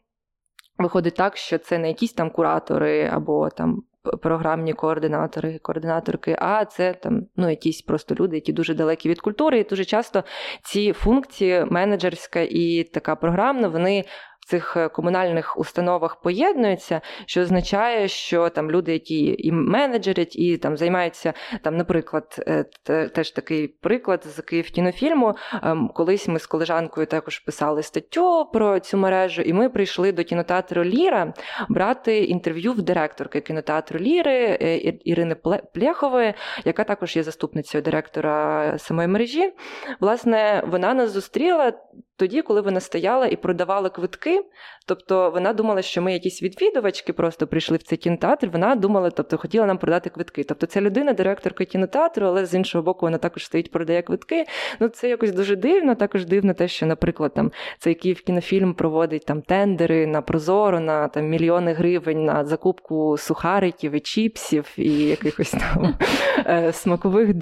виходить 0.78 1.14
так, 1.14 1.36
що 1.36 1.59
це 1.59 1.78
не 1.78 1.88
якісь 1.88 2.12
там 2.12 2.30
куратори 2.30 3.11
або 3.12 3.49
там 3.51 3.82
програмні 4.22 4.72
координатори, 4.72 5.59
координаторки, 5.59 6.36
а 6.38 6.64
це 6.64 6.93
там 6.93 7.26
ну 7.36 7.51
якісь 7.51 7.82
просто 7.82 8.14
люди, 8.14 8.36
які 8.36 8.53
дуже 8.53 8.74
далекі 8.74 9.09
від 9.09 9.20
культури. 9.20 9.59
І 9.59 9.64
дуже 9.64 9.84
часто 9.84 10.24
ці 10.64 10.93
функції 10.93 11.64
менеджерська 11.64 12.40
і 12.40 12.84
така 12.84 13.16
програмна, 13.16 13.68
вони 13.68 14.05
цих 14.47 14.76
е, 14.76 14.88
комунальних 14.88 15.59
установах 15.59 16.20
поєднуються, 16.20 17.01
що 17.26 17.40
означає, 17.40 18.09
що 18.09 18.49
там 18.49 18.70
люди, 18.70 18.93
які 18.93 19.34
і 19.38 19.53
менеджерять, 19.53 20.36
і 20.36 20.57
там 20.57 20.76
займаються 20.76 21.32
там, 21.62 21.76
наприклад, 21.76 22.45
е, 22.47 22.64
теж 23.09 23.30
такий 23.30 23.68
приклад 23.68 24.24
з 24.24 24.43
Київ 24.43 24.70
кінофільму. 24.70 25.34
Ем, 25.62 25.90
колись 25.95 26.28
ми 26.28 26.38
з 26.38 26.47
колежанкою 26.47 27.07
також 27.07 27.38
писали 27.38 27.82
статтю 27.82 28.51
про 28.53 28.80
цю 28.80 28.97
мережу, 28.97 29.43
і 29.43 29.53
ми 29.53 29.68
прийшли 29.68 30.12
до 30.12 30.24
кінотеатру 30.24 30.84
Ліра 30.84 31.34
брати 31.68 32.18
інтерв'ю 32.18 32.72
в 32.72 32.82
директорки 32.82 33.40
кінотеатру 33.40 34.01
Ліри 34.01 34.59
е, 34.62 34.99
Ірини 35.05 35.36
Плєхової, 35.74 36.34
яка 36.64 36.84
також 36.84 37.16
є 37.16 37.22
заступницею 37.22 37.82
директора 37.82 38.78
самої 38.78 39.09
мережі. 39.09 39.53
Власне, 40.01 40.62
вона 40.66 40.95
нас 40.95 41.11
зустріла 41.11 41.72
тоді, 42.17 42.43
коли 42.43 42.61
вона 42.61 42.81
стояла 42.81 43.27
і 43.27 43.37
продавала 43.37 43.89
квитки. 43.89 44.45
Тобто 44.87 45.31
вона 45.31 45.53
думала, 45.53 45.83
що 45.83 46.03
ми 46.03 46.13
якісь 46.13 46.43
відвідувачки 46.43 47.13
просто 47.13 47.47
прийшли 47.47 47.77
в 47.77 47.83
цей 47.83 47.99
кінотеатр. 47.99 48.49
Вона 48.49 48.75
думала, 48.75 49.11
тобто 49.11 49.39
хотіла 49.39 49.67
нам 49.67 49.79
продати 49.79 50.11
квитки. 50.11 50.45
Тобто 50.45 50.67
ця 50.67 50.81
людина, 50.81 51.13
директорка 51.13 51.65
кінотеатру, 51.65 52.27
але 52.27 52.47
з 52.47 52.55
іншого 52.55 52.85
боку, 52.85 53.07
вона 53.07 53.19
також 53.19 53.45
стоїть, 53.45 53.71
продає 53.71 54.03
квитки. 54.03 54.45
Ну 54.81 54.89
це 54.89 55.09
якось 55.09 55.33
дуже 55.33 55.57
дивно. 55.57 55.95
Також 55.95 56.27
дивно 56.27 56.55
те, 56.55 56.69
що, 56.69 56.87
наприклад, 56.87 57.35
там 57.35 57.53
цей 57.79 57.95
Київ 57.95 58.21
кінофільм 58.21 58.75
проводить 58.75 59.27
там 59.27 59.43
тендери 59.43 60.07
на 60.07 60.23
прозоро, 60.23 60.81
на 60.81 61.09
там 61.09 61.29
мільйони 61.29 61.73
гривень 61.73 62.25
на 62.25 62.45
закупку 62.45 63.17
сухариків 63.19 63.93
і 63.93 64.01
чіпсів 64.01 64.73
і 64.77 64.93
якихось 64.93 65.51
там 65.51 65.95
е, 66.47 66.73
смакових 66.73 67.35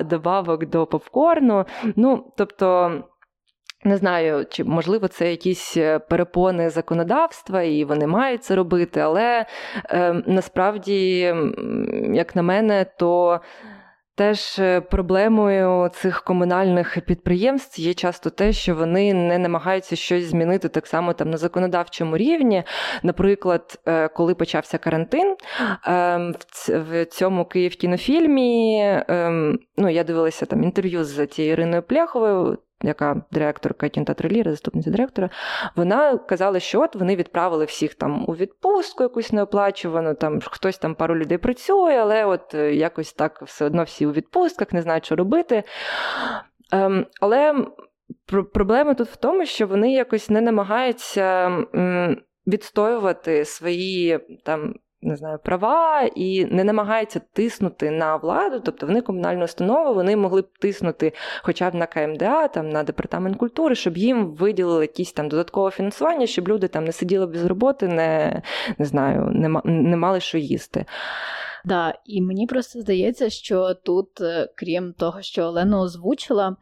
добавок 0.00 0.66
до 0.66 0.86
попкорну. 0.86 1.64
Ну 1.96 2.32
тобто. 2.36 2.92
Не 3.84 3.96
знаю, 3.96 4.46
чи 4.50 4.64
можливо 4.64 5.08
це 5.08 5.30
якісь 5.30 5.76
е, 5.76 5.98
перепони 5.98 6.70
законодавства, 6.70 7.62
і 7.62 7.84
вони 7.84 8.06
мають 8.06 8.44
це 8.44 8.56
робити, 8.56 9.00
але 9.00 9.46
е, 9.90 10.22
насправді, 10.26 11.18
як 12.14 12.36
на 12.36 12.42
мене, 12.42 12.86
то 12.98 13.40
теж 14.14 14.58
е, 14.58 14.80
проблемою 14.80 15.88
цих 15.88 16.22
комунальних 16.22 16.98
підприємств 17.06 17.80
є 17.80 17.94
часто 17.94 18.30
те, 18.30 18.52
що 18.52 18.74
вони 18.74 19.14
не 19.14 19.38
намагаються 19.38 19.96
щось 19.96 20.24
змінити 20.24 20.68
так 20.68 20.86
само 20.86 21.12
там 21.12 21.30
на 21.30 21.36
законодавчому 21.36 22.16
рівні. 22.16 22.64
Наприклад, 23.02 23.80
е, 23.86 24.08
коли 24.08 24.34
почався 24.34 24.78
карантин 24.78 25.36
ем, 25.86 26.34
в 26.68 27.04
цьому 27.04 27.44
Київ 27.44 27.76
кінофільмі, 27.76 28.80
ем, 29.08 29.58
ну 29.76 29.88
я 29.88 30.04
дивилася 30.04 30.46
там 30.46 30.62
інтерв'ю 30.62 31.04
з 31.04 31.26
цією 31.26 31.52
Іриною 31.52 31.82
Пляховою 31.82 32.58
яка 32.82 33.22
директорка 33.30 33.88
кінотеатру 33.88 34.28
Ліри, 34.28 34.50
заступниця 34.50 34.90
директора, 34.90 35.30
вона 35.76 36.18
казала, 36.18 36.60
що 36.60 36.80
от 36.80 36.96
вони 36.96 37.16
відправили 37.16 37.64
всіх 37.64 37.94
там 37.94 38.24
у 38.28 38.32
відпустку, 38.32 39.02
якусь 39.02 39.32
неоплачувану, 39.32 40.14
там 40.14 40.40
хтось 40.44 40.78
там 40.78 40.94
пару 40.94 41.16
людей 41.16 41.38
працює, 41.38 41.96
але 41.96 42.24
от 42.24 42.54
е, 42.54 42.74
якось 42.74 43.12
так 43.12 43.42
все 43.42 43.64
одно 43.64 43.84
всі 43.84 44.06
у 44.06 44.12
відпустках, 44.12 44.72
не 44.72 44.82
знають, 44.82 45.06
що 45.06 45.16
робити. 45.16 45.62
Ем, 46.72 47.06
Але 47.20 47.66
проблема 48.54 48.94
тут 48.94 49.08
в 49.08 49.16
тому, 49.16 49.46
що 49.46 49.66
вони 49.66 49.92
якось 49.92 50.30
не 50.30 50.40
намагаються 50.40 51.50
відстоювати 52.46 53.44
свої 53.44 54.20
там 54.44 54.74
не 55.02 55.16
знаю, 55.16 55.38
права 55.42 56.02
і 56.14 56.44
не 56.44 56.64
намагаються 56.64 57.20
тиснути 57.32 57.90
на 57.90 58.16
владу, 58.16 58.60
тобто 58.64 58.86
вони 58.86 59.00
комунальну 59.00 59.44
установу, 59.44 59.94
вони 59.94 60.16
могли 60.16 60.42
б 60.42 60.58
тиснути 60.58 61.12
хоча 61.42 61.70
б 61.70 61.74
на 61.74 61.86
КМДА, 61.86 62.48
там 62.48 62.68
на 62.68 62.82
департамент 62.82 63.36
культури, 63.36 63.74
щоб 63.74 63.96
їм 63.96 64.30
виділили 64.30 64.84
якісь 64.84 65.12
там 65.12 65.28
додаткове 65.28 65.70
фінансування, 65.70 66.26
щоб 66.26 66.48
люди 66.48 66.68
там 66.68 66.84
не 66.84 66.92
сиділи 66.92 67.26
без 67.26 67.44
роботи, 67.44 67.88
не 67.88 68.42
не 68.78 68.84
знаю, 68.84 69.30
не, 69.34 69.60
не 69.64 69.96
мали 69.96 70.20
що 70.20 70.38
їсти. 70.38 70.84
Да, 71.64 71.94
і 72.06 72.22
мені 72.22 72.46
просто 72.46 72.80
здається, 72.80 73.30
що 73.30 73.74
тут, 73.74 74.20
е, 74.20 74.48
крім 74.54 74.92
того, 74.92 75.22
що 75.22 75.42
Олена 75.42 75.80
озвучила, 75.80 76.56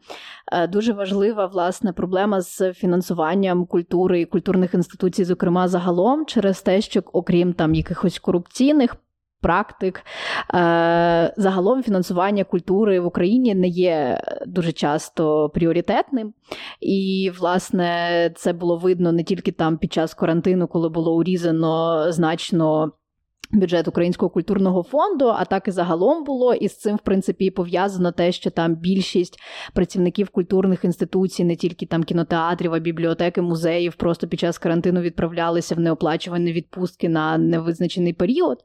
е, 0.51 0.67
дуже 0.67 0.93
важлива 0.93 1.45
власне 1.45 1.93
проблема 1.93 2.41
з 2.41 2.73
фінансуванням 2.73 3.65
культури 3.65 4.21
і 4.21 4.25
культурних 4.25 4.73
інституцій, 4.73 5.23
зокрема 5.23 5.67
загалом, 5.67 6.25
через 6.25 6.61
те, 6.61 6.81
що 6.81 7.03
окрім 7.13 7.53
там 7.53 7.73
якихось 7.73 8.19
корупційних. 8.19 8.95
Практик 9.43 10.05
е, 10.53 11.33
загалом 11.37 11.83
фінансування 11.83 12.43
культури 12.43 12.99
в 12.99 13.05
Україні 13.05 13.55
не 13.55 13.67
є 13.67 14.21
дуже 14.47 14.71
часто 14.71 15.49
пріоритетним, 15.49 16.33
і, 16.81 17.31
власне, 17.39 18.31
це 18.35 18.53
було 18.53 18.77
видно 18.77 19.11
не 19.11 19.23
тільки 19.23 19.51
там 19.51 19.77
під 19.77 19.93
час 19.93 20.13
карантину, 20.13 20.67
коли 20.67 20.89
було 20.89 21.15
урізано 21.15 22.05
значно 22.11 22.91
Бюджет 23.53 23.87
Українського 23.87 24.29
культурного 24.29 24.83
фонду, 24.83 25.27
а 25.27 25.45
так 25.45 25.67
і 25.67 25.71
загалом 25.71 26.23
було. 26.23 26.53
І 26.53 26.67
з 26.67 26.77
цим, 26.77 26.95
в 26.95 26.99
принципі, 26.99 27.51
пов'язано 27.51 28.11
те, 28.11 28.31
що 28.31 28.49
там 28.49 28.75
більшість 28.75 29.39
працівників 29.73 30.29
культурних 30.29 30.85
інституцій, 30.85 31.43
не 31.43 31.55
тільки 31.55 31.85
там 31.85 32.03
кінотеатрів, 32.03 32.73
а 32.73 32.79
бібліотеки, 32.79 33.41
музеїв, 33.41 33.95
просто 33.95 34.27
під 34.27 34.39
час 34.39 34.57
карантину 34.57 35.01
відправлялися 35.01 35.75
в 35.75 35.79
неоплачувані 35.79 36.53
відпустки 36.53 37.09
на 37.09 37.37
невизначений 37.37 38.13
період. 38.13 38.57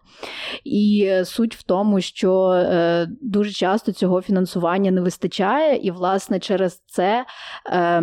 І 0.64 1.12
суть 1.24 1.56
в 1.56 1.62
тому, 1.62 2.00
що 2.00 2.50
е, 2.50 3.08
дуже 3.20 3.50
часто 3.50 3.92
цього 3.92 4.22
фінансування 4.22 4.90
не 4.90 5.00
вистачає, 5.00 5.76
і, 5.76 5.90
власне, 5.90 6.40
через 6.40 6.82
це. 6.86 7.26
Е, 7.66 8.02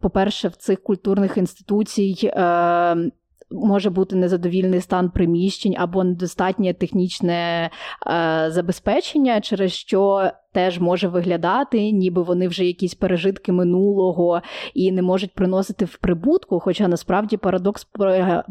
по-перше, 0.00 0.48
в 0.48 0.56
цих 0.56 0.82
культурних 0.82 1.36
інституцій 1.36 2.30
може 3.50 3.90
бути 3.90 4.16
незадовільний 4.16 4.80
стан 4.80 5.10
приміщень 5.10 5.74
або 5.78 6.04
недостатнє 6.04 6.74
технічне 6.74 7.70
е, 8.06 8.46
забезпечення, 8.50 9.40
через 9.40 9.72
що 9.72 10.30
теж 10.52 10.78
може 10.78 11.08
виглядати, 11.08 11.90
ніби 11.90 12.22
вони 12.22 12.48
вже 12.48 12.64
якісь 12.64 12.94
пережитки 12.94 13.52
минулого 13.52 14.42
і 14.74 14.92
не 14.92 15.02
можуть 15.02 15.34
приносити 15.34 15.84
в 15.84 15.96
прибутку. 15.96 16.60
Хоча 16.60 16.88
насправді 16.88 17.36
парадокс 17.36 17.86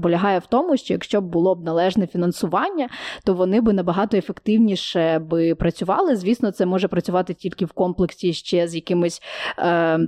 полягає 0.02 0.40
в 0.40 0.46
тому, 0.46 0.78
що 0.78 0.94
якщо 0.94 1.22
б 1.22 1.26
було 1.26 1.56
б 1.56 1.64
належне 1.64 2.08
фінансування, 2.08 2.90
то 3.26 3.34
вони 3.34 3.62
би 3.62 3.74
набагато 3.74 4.18
ефективніше 4.18 5.20
би 5.20 5.56
працювали. 5.56 6.16
Звісно, 6.16 6.52
це 6.52 6.66
може 6.66 6.88
працювати 6.88 7.34
тільки 7.34 7.66
в 7.66 7.72
комплексі 7.72 8.34
ще 8.34 8.68
з 8.68 8.76
якимись. 8.76 9.22
Е, 9.60 10.00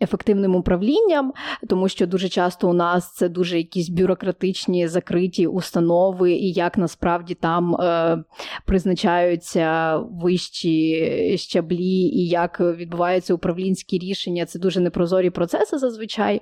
Ефективним 0.00 0.54
управлінням, 0.54 1.32
тому 1.68 1.88
що 1.88 2.06
дуже 2.06 2.28
часто 2.28 2.68
у 2.68 2.72
нас 2.72 3.14
це 3.14 3.28
дуже 3.28 3.56
якісь 3.56 3.88
бюрократичні 3.88 4.88
закриті 4.88 5.46
установи, 5.46 6.32
і 6.32 6.52
як 6.52 6.78
насправді 6.78 7.34
там 7.34 7.74
е, 7.74 8.24
призначаються 8.64 9.96
вищі 9.96 11.38
щаблі, 11.38 11.92
і 11.92 12.28
як 12.28 12.60
відбуваються 12.60 13.34
управлінські 13.34 13.98
рішення, 13.98 14.46
це 14.46 14.58
дуже 14.58 14.80
непрозорі 14.80 15.30
процеси 15.30 15.78
зазвичай. 15.78 16.40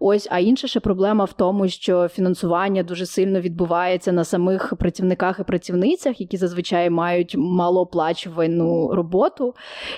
Ось, 0.00 0.28
а 0.30 0.38
інша 0.38 0.68
ще 0.68 0.80
проблема 0.80 1.24
в 1.24 1.32
тому, 1.32 1.68
що 1.68 2.08
фінансування 2.08 2.82
дуже 2.82 3.06
сильно 3.06 3.40
відбувається 3.40 4.12
на 4.12 4.24
самих 4.24 4.74
працівниках 4.78 5.40
і 5.40 5.42
працівницях, 5.42 6.20
які 6.20 6.36
зазвичай 6.36 6.90
мають 6.90 7.34
малооплачувану 7.36 8.94
роботу, 8.94 9.54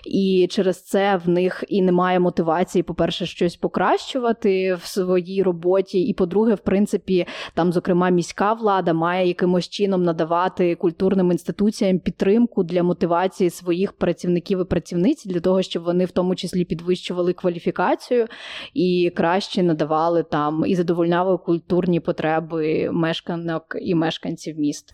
і 0.07 0.47
через 0.51 0.83
це 0.83 1.21
в 1.25 1.29
них 1.29 1.65
і 1.69 1.83
немає 1.83 2.21
мотивації 2.21 2.70
мотивації, 2.71 2.83
по-перше, 2.83 3.27
щось 3.27 3.57
покращувати 3.57 4.75
в 4.75 4.85
своїй 4.85 5.43
роботі, 5.43 6.01
і 6.01 6.15
по-друге, 6.15 6.55
в 6.55 6.61
принципі, 6.61 7.27
там, 7.55 7.73
зокрема, 7.73 8.11
міська 8.11 8.53
влада 8.53 8.93
має 8.93 9.29
якимось 9.29 9.69
чином 9.69 10.03
надавати 10.03 10.75
культурним 10.75 11.31
інституціям 11.33 11.99
підтримку 11.99 12.63
для 12.65 12.83
мотивації 12.83 13.51
своїх 13.51 13.93
працівників 13.93 14.61
і 14.61 14.65
працівниць 14.65 15.27
для 15.27 15.41
того, 15.41 15.63
щоб 15.63 15.83
вони 15.83 16.05
в 16.05 16.11
тому 16.11 16.35
числі 16.35 16.65
підвищували 16.65 17.33
кваліфікацію 17.33 18.27
і 18.75 19.13
краще 19.17 19.63
надавали 19.63 20.23
там 20.23 20.65
і 20.67 20.75
задовольняли 20.75 21.39
культурні 21.39 22.01
потреби 22.01 22.91
мешканок 22.93 23.77
і 23.81 23.95
мешканців 23.95 24.59
міст. 24.59 24.93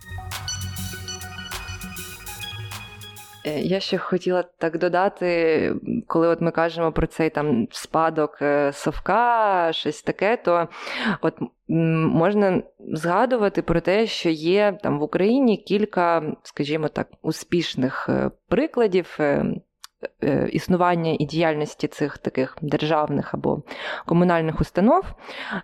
Е, 3.46 3.60
я 3.60 3.80
ще 3.80 3.98
хотіла 3.98 4.42
так 4.42 4.78
додати, 4.78 5.74
коли 6.06 6.28
от 6.28 6.40
ми 6.40 6.50
кажемо 6.50 6.92
про 6.92 7.06
цей 7.06 7.30
там 7.30 7.68
спадок 7.70 8.38
е, 8.42 8.72
совка, 8.72 9.72
щось 9.72 10.02
таке, 10.02 10.36
то 10.36 10.68
от 11.20 11.34
можна 11.68 12.62
згадувати 12.78 13.62
про 13.62 13.80
те, 13.80 14.06
що 14.06 14.28
є 14.30 14.78
там 14.82 14.98
в 14.98 15.02
Україні 15.02 15.56
кілька, 15.56 16.36
скажімо 16.42 16.88
так, 16.88 17.08
успішних 17.22 18.06
е, 18.08 18.30
прикладів 18.48 19.18
існування 20.50 21.16
і 21.18 21.24
діяльності 21.24 21.88
цих 21.88 22.18
таких 22.18 22.56
державних 22.62 23.34
або 23.34 23.62
комунальних 24.06 24.60
установ. 24.60 25.04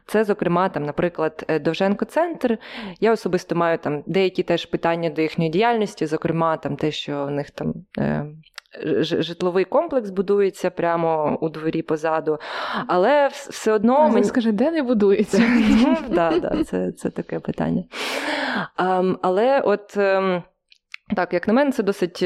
Це, 0.06 0.24
зокрема, 0.24 0.68
там, 0.68 0.84
наприклад, 0.84 1.44
е, 1.48 1.58
Довженко-центр. 1.58 2.58
Я 3.00 3.12
особисто 3.12 3.54
маю 3.54 3.78
там 3.78 4.02
деякі 4.06 4.42
теж 4.42 4.66
питання 4.66 5.10
до 5.10 5.22
їхньої 5.22 5.50
діяльності, 5.50 6.06
зокрема, 6.06 6.56
там 6.56 6.76
те, 6.76 6.90
що 6.90 7.24
у 7.24 7.30
них 7.30 7.50
там. 7.50 7.74
Е, 7.98 8.26
житловий 9.00 9.64
комплекс 9.64 10.10
будується 10.10 10.70
прямо 10.70 11.38
у 11.40 11.48
дворі 11.48 11.82
позаду, 11.82 12.38
але 12.86 13.28
все 13.28 13.72
одно. 13.72 13.96
А, 13.96 14.08
мені... 14.08 14.24
Скажи, 14.24 14.52
де 14.52 14.70
не 14.70 14.82
будується? 14.82 15.42
Так, 16.14 16.40
да, 16.40 16.64
це 16.64 16.92
це 16.92 17.10
таке 17.10 17.40
питання. 17.40 17.84
Але 19.22 19.60
от 19.60 19.96
ем, 19.96 20.42
так, 21.16 21.32
як 21.32 21.48
на 21.48 21.54
мене, 21.54 21.72
це 21.72 21.82
досить 21.82 22.24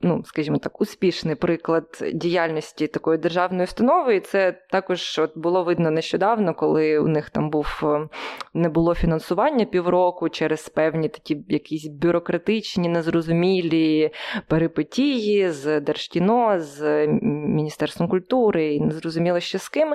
ну, 0.00 0.22
скажімо 0.24 0.58
так, 0.58 0.80
успішний 0.80 1.34
приклад 1.34 1.84
діяльності 2.14 2.86
такої 2.86 3.18
державної 3.18 3.64
установи. 3.64 4.16
І 4.16 4.20
це 4.20 4.52
також 4.70 5.18
от 5.18 5.38
було 5.38 5.64
видно 5.64 5.90
нещодавно, 5.90 6.54
коли 6.54 6.98
у 6.98 7.08
них 7.08 7.30
там 7.30 7.50
був 7.50 7.80
е, 7.82 8.08
не 8.54 8.68
було 8.68 8.94
фінансування 8.94 9.64
півроку 9.64 10.28
через 10.28 10.68
певні 10.68 11.08
такі 11.08 11.44
якісь 11.48 11.86
бюрократичні, 11.86 12.88
незрозумілі 12.88 14.10
перипетії 14.48 15.50
з 15.50 15.80
Держкіно, 15.80 16.60
з 16.60 17.06
Міністерством 17.32 18.08
культури 18.08 18.74
і 18.74 18.80
незрозуміло 18.80 19.40
ще 19.40 19.58
з 19.58 19.68
ким. 19.68 19.94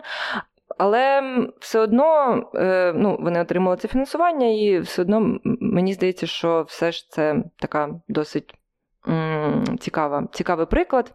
Але 0.78 1.22
все 1.60 1.80
одно 1.80 2.36
е, 2.56 2.94
ну, 2.96 3.18
вони 3.20 3.42
отримали 3.42 3.78
це 3.78 3.88
фінансування, 3.88 4.48
і 4.48 4.80
все 4.80 5.02
одно 5.02 5.40
мені 5.44 5.94
здається, 5.94 6.28
що 6.28 6.66
все 6.68 6.92
ж 6.92 7.10
це 7.10 7.44
така 7.60 7.90
досить 8.08 8.56
цікава, 9.80 10.28
цікавий 10.32 10.66
приклад. 10.66 11.14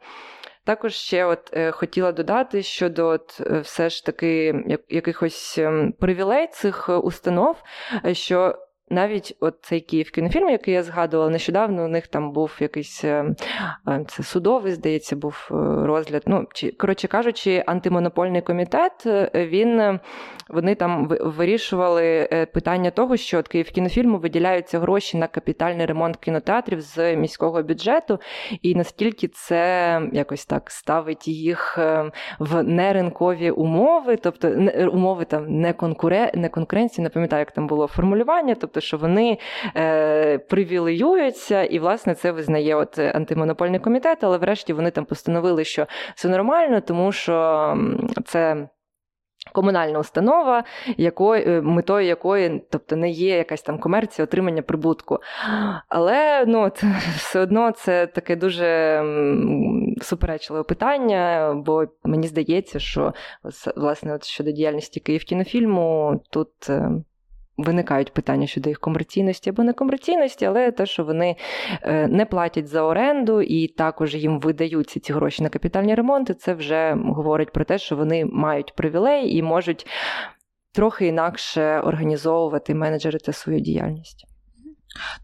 Також 0.66 0.95
ще 0.95 1.24
от 1.24 1.51
е, 1.53 1.70
хотіла 1.70 2.12
додати 2.12 2.62
щодо 2.62 3.07
от, 3.07 3.41
е, 3.41 3.61
все 3.61 3.91
ж 3.91 4.07
таки 4.07 4.55
якихось 4.89 5.59
ем, 5.59 5.93
привілей 6.01 6.47
цих 6.47 6.89
установ, 6.89 7.62
е, 8.05 8.14
що 8.14 8.59
навіть 8.91 9.37
от 9.41 9.55
цей 9.62 9.80
Київ 9.80 10.11
кінофільм, 10.11 10.49
який 10.49 10.74
я 10.74 10.82
згадувала, 10.82 11.30
нещодавно 11.30 11.84
у 11.84 11.89
них 11.89 12.07
там 12.07 12.32
був 12.32 12.57
якийсь 12.61 13.05
е, 13.05 13.34
е, 13.89 14.05
це 14.09 14.22
судовий, 14.22 14.72
здається, 14.72 15.16
був 15.16 15.49
е, 15.51 15.55
розгляд. 15.87 16.22
Ну, 16.26 16.47
чи, 16.55 16.70
коротше 16.70 17.09
кажучи, 17.09 17.64
антимонопольний 17.66 18.43
комітет 18.43 18.93
він 19.34 20.01
вони 20.49 20.74
там 20.74 21.09
вирішували 21.09 22.28
питання 22.53 22.91
того, 22.91 23.16
що 23.16 23.39
от 23.39 23.49
Київ 23.49 23.70
кінофільму 23.70 24.18
виділяються 24.18 24.78
гроші 24.78 25.16
на 25.16 25.26
капітальний 25.26 25.87
ремонт 25.87 26.16
кінотеатрів 26.16 26.80
з 26.80 27.16
міського 27.16 27.62
бюджету, 27.62 28.20
і 28.62 28.74
наскільки 28.74 29.28
це 29.28 30.01
якось 30.12 30.47
так 30.47 30.70
ставить 30.70 31.28
їх 31.28 31.78
в 32.39 32.62
неринкові 32.62 33.51
умови, 33.51 34.16
тобто 34.16 34.49
умови 34.93 35.24
там 35.24 35.61
не 35.61 35.72
конкуре, 35.72 36.32
не 36.34 36.49
конкуренції, 36.49 37.03
не 37.03 37.09
пам'ятаю, 37.09 37.41
як 37.41 37.51
там 37.51 37.66
було 37.66 37.87
формулювання. 37.87 38.55
тобто 38.55 38.75
тобто, 38.76 38.86
що 38.86 38.96
вони 38.96 39.38
е, 39.76 40.38
привілеюються, 40.38 41.64
і, 41.64 41.78
власне, 41.78 42.14
це 42.14 42.32
визнає 42.32 42.74
от 42.74 42.98
антимонопольний 42.98 43.80
комітет, 43.80 44.24
але 44.24 44.38
врешті 44.38 44.72
вони 44.72 44.90
там 44.90 45.04
постановили, 45.04 45.64
що 45.64 45.86
це 46.14 46.28
нормально, 46.28 46.80
тому 46.80 47.12
що 47.12 47.76
це. 48.24 48.68
Комунальна 49.52 49.98
установа, 49.98 50.64
якої, 50.96 51.44
е, 51.48 51.62
метою 51.62 52.06
якої, 52.06 52.62
тобто, 52.70 52.96
не 52.96 53.10
є 53.10 53.36
якась 53.36 53.62
там 53.62 53.78
комерція, 53.78 54.24
отримання 54.24 54.62
прибутку. 54.62 55.18
Але 55.88 56.44
ну, 56.46 56.68
це, 56.68 56.86
все 57.16 57.40
одно 57.40 57.70
це 57.70 58.06
таке 58.06 58.36
дуже 58.36 59.02
суперечливе 60.02 60.62
питання, 60.62 61.52
бо 61.56 61.84
мені 62.04 62.26
здається, 62.26 62.78
що 62.78 63.14
власне 63.76 64.14
от 64.14 64.24
щодо 64.24 64.50
діяльності 64.50 65.00
Київкінофільму 65.00 66.20
тут 66.30 66.70
е, 66.70 66.90
Виникають 67.57 68.12
питання 68.12 68.46
щодо 68.46 68.68
їх 68.68 68.80
комерційності 68.80 69.50
або 69.50 69.62
некомерційності, 69.62 70.44
але 70.44 70.70
те, 70.72 70.86
що 70.86 71.04
вони 71.04 71.36
е, 71.82 72.09
не 72.09 72.26
платять 72.26 72.68
за 72.68 72.82
оренду 72.82 73.42
і 73.42 73.68
також 73.68 74.14
їм 74.14 74.40
видаються 74.40 75.00
ці 75.00 75.12
гроші 75.12 75.42
на 75.42 75.48
капітальні 75.48 75.94
ремонти, 75.94 76.34
це 76.34 76.54
вже 76.54 76.96
говорить 77.04 77.52
про 77.52 77.64
те, 77.64 77.78
що 77.78 77.96
вони 77.96 78.24
мають 78.24 78.74
привілей 78.74 79.36
і 79.36 79.42
можуть 79.42 79.86
трохи 80.72 81.07
інакше 81.07 81.80
організовувати 81.80 82.74
менеджерити 82.74 83.32
свою 83.32 83.61
діяльність. 83.61 84.36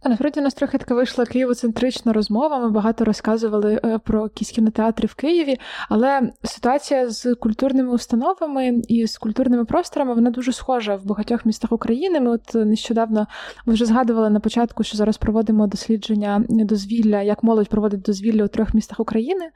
Та 0.02 0.08
насправді 0.08 0.40
у 0.40 0.42
нас 0.42 0.54
трохи 0.54 0.78
така 0.78 0.94
вийшла 0.94 1.26
києвоцентрична 1.26 2.12
розмова. 2.12 2.58
Ми 2.58 2.70
багато 2.70 3.04
розказували 3.04 3.80
е, 3.84 3.98
про 3.98 4.22
якісь 4.22 4.50
кінотеатри 4.50 5.06
в 5.06 5.14
Києві, 5.14 5.56
але 5.88 6.30
ситуація 6.42 7.10
з 7.10 7.34
культурними 7.34 7.92
установами 7.92 8.82
і 8.88 9.06
з 9.06 9.18
культурними 9.18 9.64
просторами 9.64 10.14
вона 10.14 10.30
дуже 10.30 10.52
схожа 10.52 10.96
в 10.96 11.06
багатьох 11.06 11.46
містах 11.46 11.72
України. 11.72 12.20
Ми 12.20 12.30
от 12.30 12.54
нещодавно 12.54 13.26
ми 13.66 13.74
вже 13.74 13.84
згадували 13.84 14.30
на 14.30 14.40
початку, 14.40 14.82
що 14.82 14.96
зараз 14.96 15.16
проводимо 15.16 15.66
дослідження 15.66 16.44
дозвілля, 16.48 17.22
як 17.22 17.42
молодь 17.42 17.68
проводить 17.68 18.02
дозвілля 18.02 18.44
у 18.44 18.48
трьох 18.48 18.74
містах 18.74 19.00
України. 19.00 19.50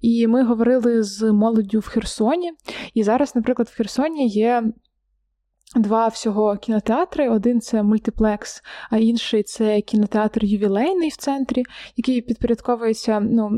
І 0.00 0.26
ми 0.26 0.44
говорили 0.44 1.02
з 1.02 1.32
молоддю 1.32 1.78
в 1.78 1.86
Херсоні. 1.86 2.52
І 2.94 3.02
зараз, 3.02 3.36
наприклад, 3.36 3.68
в 3.68 3.76
Херсоні 3.76 4.28
є 4.28 4.64
Два 5.76 6.08
всього 6.08 6.56
кінотеатри. 6.56 7.28
Один 7.28 7.60
це 7.60 7.82
мультиплекс, 7.82 8.62
а 8.90 8.98
інший 8.98 9.42
це 9.42 9.80
кінотеатр 9.80 10.44
ювілейний 10.44 11.08
в 11.08 11.16
центрі, 11.16 11.62
який 11.96 12.20
підпорядковується 12.20 13.20
ну, 13.20 13.50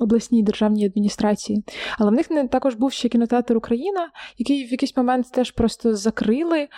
обласній 0.00 0.42
державній 0.42 0.86
адміністрації. 0.86 1.64
Але 1.98 2.10
в 2.10 2.14
них 2.14 2.30
не 2.30 2.48
також 2.48 2.74
був 2.74 2.92
ще 2.92 3.08
кінотеатр 3.08 3.56
Україна, 3.56 4.10
який 4.38 4.64
в 4.64 4.70
якийсь 4.72 4.96
момент 4.96 5.32
теж 5.32 5.50
просто 5.50 5.96
закрили, 5.96 6.68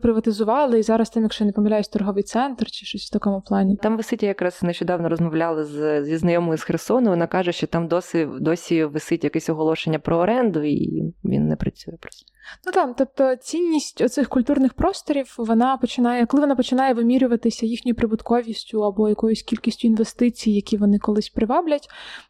приватизували, 0.00 0.78
і 0.78 0.82
зараз 0.82 1.10
там, 1.10 1.22
якщо 1.22 1.44
не 1.44 1.52
помиляюсь, 1.52 1.88
торговий 1.88 2.22
центр 2.22 2.70
чи 2.70 2.86
щось 2.86 3.06
в 3.06 3.12
такому 3.12 3.40
плані. 3.40 3.76
Там 3.76 3.96
висить, 3.96 4.22
якраз 4.22 4.62
нещодавно 4.62 5.08
розмовляла 5.08 5.64
з, 5.64 6.04
зі 6.04 6.16
знайомою 6.16 6.58
з 6.58 6.62
Херсону. 6.62 7.10
Вона 7.10 7.26
каже, 7.26 7.52
що 7.52 7.66
там 7.66 7.88
досі 7.88 8.28
досі 8.40 8.84
висить 8.84 9.24
якесь 9.24 9.48
оголошення 9.48 9.98
про 9.98 10.16
оренду, 10.16 10.62
і 10.62 11.02
він 11.24 11.48
не 11.48 11.56
працює 11.56 11.94
просто. 12.00 12.32
Ну 12.66 12.72
так, 12.72 12.94
тобто 12.96 13.36
цінність 13.36 14.00
оцих 14.00 14.28
культурних 14.28 14.74
просторів 14.74 15.34
вона 15.38 15.76
починає, 15.76 16.26
коли 16.26 16.40
вона 16.40 16.56
починає 16.56 16.94
вимірюватися 16.94 17.66
їхньою 17.66 17.94
прибутковістю 17.94 18.84
або 18.84 19.08
якоюсь 19.08 19.42
кількістю 19.42 19.88
інвестицій, 19.88 20.50
які 20.50 20.76
вони 20.76 20.98
колись 20.98 21.28
приваблять, 21.28 21.88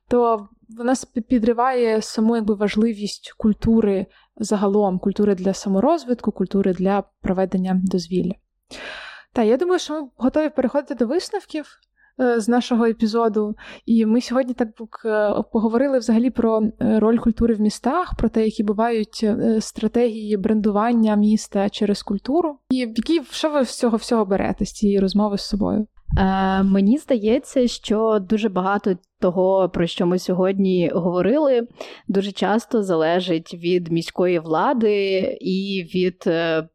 то 0.09 0.49
вона 0.69 0.95
підриває 1.29 2.03
саму 2.03 2.37
якби 2.37 2.55
важливість 2.55 3.33
культури 3.37 4.07
загалом, 4.37 4.99
культури 4.99 5.35
для 5.35 5.55
саморозвитку, 5.55 6.33
культури 6.33 6.73
для 6.73 7.03
проведення 7.21 7.81
дозвілля. 7.85 8.35
Та 9.33 9.43
я 9.43 9.57
думаю, 9.57 9.79
що 9.79 10.03
ми 10.03 10.09
готові 10.17 10.49
переходити 10.49 10.95
до 10.95 11.07
висновків. 11.07 11.79
Е, 12.21 12.41
з 12.41 12.49
нашого 12.49 12.85
епізоду. 12.85 13.57
І 13.87 14.07
ми 14.07 14.21
сьогодні 14.21 14.55
так 14.55 14.69
е, 15.05 15.35
поговорили 15.53 15.99
взагалі 15.99 16.31
про 16.31 16.63
е, 16.63 16.99
роль 17.01 17.19
культури 17.19 17.55
в 17.55 17.61
містах, 17.61 18.15
про 18.19 18.29
те, 18.29 18.45
які 18.45 18.63
бувають 18.63 19.27
стратегії 19.61 20.37
брендування 20.37 21.17
міста 21.17 21.69
через 21.69 22.03
культуру. 22.03 22.57
І 22.71 22.77
які 22.77 23.23
що 23.31 23.51
ви 23.51 23.65
з 23.65 23.79
цього 23.79 23.97
всього 23.97 24.25
берете 24.25 24.65
з 24.65 24.73
цієї 24.73 25.01
розмови 25.01 25.39
з 25.39 25.49
собою? 25.49 25.87
Е, 26.19 26.63
Мені 26.63 26.99
здається, 26.99 27.69
що 27.69 28.19
дуже 28.29 28.49
багато 28.49 28.97
того, 29.21 29.69
про 29.69 29.87
що 29.87 30.07
ми 30.07 30.19
сьогодні 30.19 30.91
говорили, 30.95 31.69
дуже 32.09 32.33
часто 32.33 32.83
залежить 32.83 33.55
від 33.55 33.93
міської 33.93 34.39
влади 34.39 35.19
і 35.41 35.87
від 35.95 36.31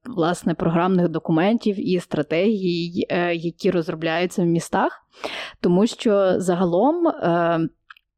власне 0.06 0.54
програмних 0.54 1.10
документів 1.10 1.90
і 1.90 2.00
стратегій, 2.00 3.06
які 3.34 3.72
розробляються 3.72 4.42
в 4.42 4.46
містах. 4.46 5.08
Тому 5.62 5.88
що 5.88 6.42
загалом. 6.42 7.08
Е, 7.08 7.60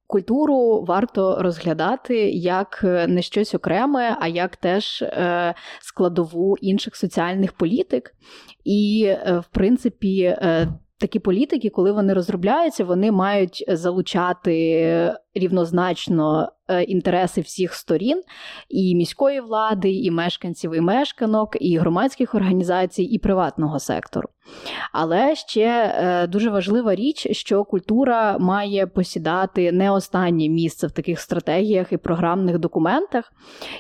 культуру 0.08 0.86
варто 0.88 1.38
розглядати 1.42 2.32
як 2.32 2.82
е, 2.84 3.08
не 3.08 3.22
щось 3.22 3.56
окреме, 3.56 4.18
а 4.20 4.28
як 4.28 4.58
теж 4.58 5.02
е, 5.02 5.54
складову 5.82 6.58
інших 6.62 6.96
соціальних 6.96 7.54
політик. 7.54 8.16
І, 8.66 9.14
в 9.26 9.46
принципі, 9.52 10.38
такі 11.00 11.20
політики, 11.20 11.70
коли 11.70 11.91
вони 11.91 12.14
розробляються, 12.14 12.86
вони 12.86 13.12
мають 13.12 13.66
залучати 13.68 15.14
рівнозначно 15.34 16.50
Е, 16.70 16.84
інтереси 16.84 17.42
всіх 17.42 17.74
сторін, 17.74 18.22
і 18.70 18.96
міської 18.96 19.42
влади, 19.42 19.92
і 19.92 20.12
мешканців, 20.12 20.76
і 20.76 20.82
мешканок, 20.82 21.58
і 21.60 21.78
громадських 21.78 22.36
організацій, 22.36 23.04
і 23.04 23.20
приватного 23.20 23.80
сектору. 23.80 24.30
Але 24.94 25.36
ще 25.36 25.94
е, 25.96 26.28
дуже 26.28 26.50
важлива 26.50 26.96
річ, 26.96 27.28
що 27.32 27.64
культура 27.64 28.38
має 28.38 28.88
посідати 28.88 29.72
не 29.72 29.92
останнє 29.92 30.50
місце 30.50 30.88
в 30.88 30.92
таких 30.92 31.20
стратегіях 31.20 31.92
і 31.92 31.98
програмних 31.98 32.60
документах. 32.60 33.34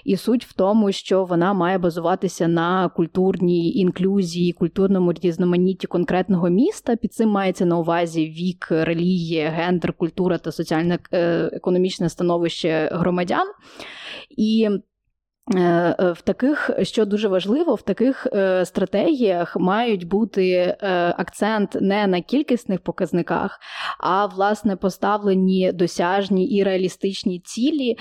І 0.03 0.17
суть 0.17 0.45
в 0.45 0.53
тому, 0.53 0.91
що 0.91 1.23
вона 1.23 1.53
має 1.53 1.77
базуватися 1.77 2.47
на 2.47 2.89
культурній 2.89 3.73
інклюзії, 3.73 4.53
культурному 4.53 5.13
різноманітті 5.13 5.87
конкретного 5.87 6.49
міста. 6.49 6.95
Під 6.95 7.13
цим 7.13 7.29
мається 7.29 7.65
на 7.65 7.77
увазі 7.77 8.25
вік, 8.25 8.67
релігія, 8.69 9.49
гендер, 9.49 9.93
культура 9.93 10.37
та 10.37 10.51
соціально-економічне 11.39 12.09
становище 12.09 12.89
громадян. 12.91 13.47
І 14.37 14.69
е, 15.55 15.59
е, 15.59 16.11
в 16.11 16.21
таких, 16.21 16.69
що 16.81 17.05
дуже 17.05 17.27
важливо, 17.27 17.75
в 17.75 17.81
таких 17.81 18.27
е, 18.33 18.65
стратегіях 18.65 19.57
мають 19.57 20.07
бути 20.07 20.77
акцент 21.17 21.77
не 21.81 22.07
на 22.07 22.21
кількісних 22.21 22.79
показниках, 22.79 23.59
а 23.99 24.25
власне 24.25 24.75
поставлені 24.75 25.71
досяжні 25.71 26.45
і 26.45 26.63
реалістичні 26.63 27.39
цілі, 27.39 27.97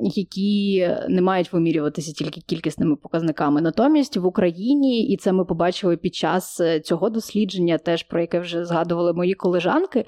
які 0.00 0.88
не 1.08 1.22
мають 1.22 1.52
вимірюватися 1.52 2.12
тільки 2.12 2.40
кількісними 2.40 2.96
показниками. 2.96 3.60
Натомість 3.60 4.16
в 4.16 4.26
Україні, 4.26 5.08
і 5.08 5.16
це 5.16 5.32
ми 5.32 5.44
побачили 5.44 5.96
під 5.96 6.14
час 6.14 6.60
цього 6.84 7.10
дослідження, 7.10 7.78
теж 7.78 8.02
про 8.02 8.20
яке 8.20 8.40
вже 8.40 8.64
згадували 8.64 9.12
мої 9.12 9.34
колежанки, 9.34 10.04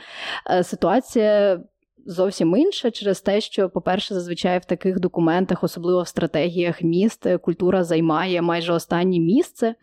ситуація 0.63 1.61
зовсім 2.09 2.57
інша 2.57 2.91
через 2.91 3.21
те, 3.21 3.41
що, 3.41 3.69
по-перше, 3.71 4.15
зазвичай 4.15 4.59
в 4.59 4.65
таких 4.65 5.01
документах, 5.01 5.65
особливо 5.65 6.03
в 6.03 6.09
стратегіях 6.09 6.83
міст, 6.83 7.27
культура 7.43 7.85
займає 7.85 8.43
майже 8.43 8.73
останнє 8.73 9.19
місце, 9.19 9.75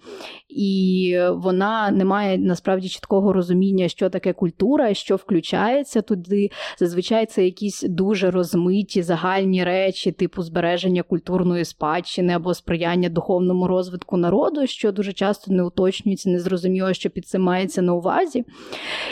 і 0.49 1.17
вона 1.31 1.91
не 1.91 2.05
має 2.05 2.37
насправді 2.37 2.89
чіткого 2.89 3.33
розуміння, 3.33 3.87
що 3.87 4.09
таке 4.09 4.33
культура, 4.33 4.93
що 4.93 5.15
включається 5.15 6.01
туди. 6.01 6.49
Зазвичай 6.79 7.25
це 7.25 7.45
якісь 7.45 7.81
дуже 7.81 8.31
розмиті 8.31 9.03
загальні 9.03 9.63
речі, 9.63 10.11
типу 10.11 10.43
збереження 10.43 11.03
культурної 11.03 11.65
спадщини 11.65 12.33
або 12.33 12.53
сприяння 12.53 13.09
духовному 13.09 13.67
розвитку 13.67 14.17
народу, 14.17 14.67
що 14.67 14.91
дуже 14.91 15.13
часто 15.13 15.53
не 15.53 15.63
уточнюється, 15.63 16.29
не 16.29 16.39
зрозуміло, 16.39 16.93
що 16.93 17.09
під 17.09 17.27
цим 17.27 17.41
мається 17.41 17.81
на 17.81 17.93
увазі. 17.93 18.45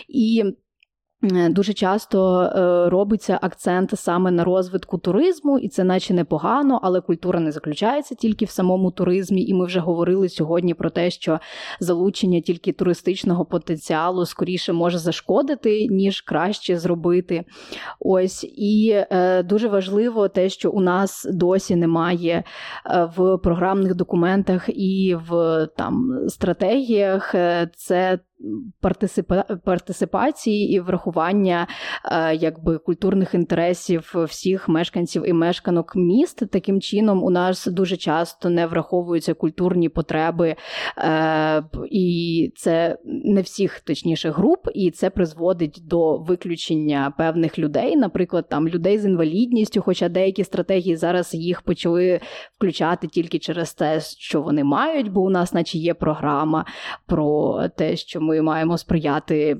І 0.07 0.43
Е, 0.43 0.53
дуже 1.49 1.73
часто 1.73 2.41
е, 2.41 2.89
робиться 2.89 3.39
акцент 3.41 3.99
саме 3.99 4.31
на 4.31 4.43
розвитку 4.43 4.97
туризму, 4.97 5.59
і 5.59 5.67
це 5.67 5.83
наче 5.83 6.13
непогано, 6.13 6.79
але 6.83 7.01
культура 7.01 7.39
не 7.39 7.51
заключається 7.51 8.15
тільки 8.15 8.45
в 8.45 8.49
самому 8.49 8.91
туризмі. 8.91 9.45
І 9.45 9.53
ми 9.53 9.65
вже 9.65 9.79
говорили 9.79 10.29
сьогодні 10.29 10.73
про 10.73 10.89
те, 10.89 11.09
що 11.09 11.39
залучення 11.79 12.41
тільки 12.41 12.71
туристичного 12.71 13.45
потенціалу 13.45 14.25
скоріше 14.25 14.73
може 14.73 14.97
зашкодити, 14.97 15.87
ніж 15.87 16.21
краще 16.21 16.77
зробити. 16.77 17.43
Ось 17.99 18.43
і 18.57 18.91
е, 19.11 19.43
дуже 19.43 19.67
важливо 19.67 20.27
те, 20.27 20.49
що 20.49 20.71
у 20.71 20.81
нас 20.81 21.27
досі 21.31 21.75
немає 21.75 22.43
е, 22.85 23.09
в 23.17 23.37
програмних 23.37 23.95
документах 23.95 24.69
і 24.69 25.17
в 25.29 25.67
там 25.77 26.19
стратегіях. 26.27 27.35
Це 27.75 28.19
партисипації 29.63 30.73
і 30.73 30.79
врахування 30.79 31.67
е, 32.05 32.35
якби 32.35 32.77
культурних 32.77 33.33
інтересів 33.33 34.15
всіх 34.15 34.69
мешканців 34.69 35.29
і 35.29 35.33
мешканок 35.33 35.95
міст. 35.95 36.51
Таким 36.51 36.81
чином, 36.81 37.23
у 37.23 37.29
нас 37.29 37.67
дуже 37.67 37.97
часто 37.97 38.49
не 38.49 38.67
враховуються 38.67 39.33
культурні 39.33 39.89
потреби, 39.89 40.55
е, 40.97 41.63
і 41.91 42.51
це 42.55 42.97
не 43.05 43.41
всіх 43.41 43.79
точніше 43.79 44.29
груп, 44.29 44.67
і 44.73 44.91
це 44.91 45.09
призводить 45.09 45.81
до 45.85 46.17
виключення 46.17 47.13
певних 47.17 47.59
людей, 47.59 47.95
наприклад, 47.95 48.49
там 48.49 48.67
людей 48.67 48.97
з 48.97 49.05
інвалідністю, 49.05 49.81
хоча 49.81 50.09
деякі 50.09 50.43
стратегії 50.43 50.95
зараз 50.95 51.33
їх 51.33 51.61
почали 51.61 52.19
включати 52.57 53.07
тільки 53.07 53.39
через 53.39 53.73
те, 53.73 53.99
що 54.01 54.41
вони 54.41 54.63
мають, 54.63 55.11
бо 55.11 55.21
у 55.21 55.29
нас, 55.29 55.53
наче, 55.53 55.77
є 55.77 55.93
програма 55.93 56.65
про 57.05 57.59
те, 57.77 57.95
що 57.95 58.21
ми 58.21 58.32
маємо 58.41 58.77
сприяти. 58.77 59.57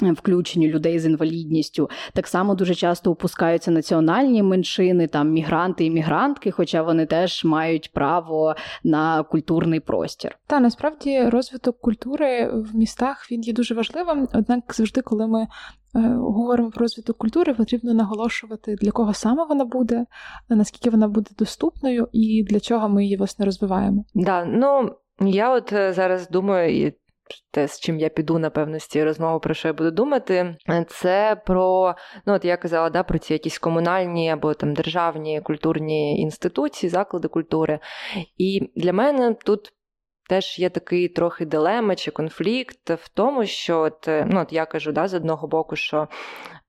Включенню 0.00 0.68
людей 0.68 0.98
з 0.98 1.06
інвалідністю 1.06 1.90
так 2.14 2.26
само 2.26 2.54
дуже 2.54 2.74
часто 2.74 3.10
опускаються 3.10 3.70
національні 3.70 4.42
меншини, 4.42 5.06
там 5.06 5.30
мігранти 5.30 5.84
і 5.84 5.90
мігрантки, 5.90 6.50
хоча 6.50 6.82
вони 6.82 7.06
теж 7.06 7.44
мають 7.44 7.92
право 7.92 8.54
на 8.84 9.22
культурний 9.22 9.80
простір. 9.80 10.38
Та 10.46 10.60
насправді 10.60 11.22
розвиток 11.22 11.80
культури 11.80 12.50
в 12.52 12.76
містах 12.76 13.32
він 13.32 13.40
є 13.40 13.52
дуже 13.52 13.74
важливим. 13.74 14.28
Однак, 14.34 14.74
завжди, 14.74 15.00
коли 15.00 15.26
ми 15.26 15.42
е, 15.42 15.48
говоримо 16.14 16.70
про 16.70 16.80
розвиток 16.80 17.16
культури, 17.16 17.54
потрібно 17.54 17.94
наголошувати, 17.94 18.74
для 18.74 18.90
кого 18.90 19.14
саме 19.14 19.44
вона 19.44 19.64
буде, 19.64 20.06
наскільки 20.48 20.90
вона 20.90 21.08
буде 21.08 21.30
доступною, 21.38 22.08
і 22.12 22.44
для 22.50 22.60
чого 22.60 22.88
ми 22.88 23.02
її 23.04 23.16
власне 23.16 23.44
розвиваємо. 23.44 24.04
Да, 24.14 24.44
ну 24.44 24.90
я 25.20 25.54
от 25.54 25.72
е, 25.72 25.92
зараз 25.92 26.28
думаю, 26.28 26.92
те, 27.50 27.68
з 27.68 27.80
чим 27.80 27.98
я 27.98 28.08
піду, 28.08 28.38
напевно, 28.38 28.78
з 28.78 28.86
цієї 28.86 29.06
розмови, 29.06 29.40
про 29.40 29.54
що 29.54 29.68
я 29.68 29.74
буду 29.74 29.90
думати, 29.90 30.56
це 30.88 31.42
про, 31.46 31.94
ну 32.26 32.34
от 32.34 32.44
я 32.44 32.56
казала, 32.56 32.90
да, 32.90 33.02
про 33.02 33.18
ці 33.18 33.32
якісь 33.32 33.58
комунальні 33.58 34.30
або 34.30 34.54
там 34.54 34.74
державні 34.74 35.40
культурні 35.40 36.20
інституції, 36.20 36.90
заклади 36.90 37.28
культури. 37.28 37.78
І 38.38 38.70
для 38.76 38.92
мене 38.92 39.34
тут. 39.44 39.72
Теж 40.28 40.58
є 40.58 40.70
такий 40.70 41.08
трохи 41.08 41.46
дилема 41.46 41.96
чи 41.96 42.10
конфлікт 42.10 42.90
в 42.90 43.08
тому, 43.08 43.46
що 43.46 43.80
от, 43.80 44.08
ну, 44.26 44.40
от 44.40 44.52
я 44.52 44.66
кажу 44.66 44.92
да, 44.92 45.08
з 45.08 45.14
одного 45.14 45.48
боку, 45.48 45.76
що 45.76 46.08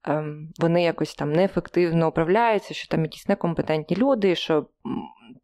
ем, 0.03 0.49
вони 0.59 0.83
якось 0.83 1.15
там 1.15 1.31
неефективно 1.31 2.07
управляються, 2.07 2.73
що 2.73 2.87
там 2.87 3.01
якісь 3.01 3.29
некомпетентні 3.29 3.95
люди, 3.97 4.35
що 4.35 4.65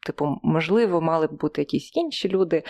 типу, 0.05 0.39
можливо, 0.43 1.01
мали 1.01 1.27
б 1.27 1.31
бути 1.31 1.61
якісь 1.61 1.95
інші 1.95 2.29
люди. 2.29 2.63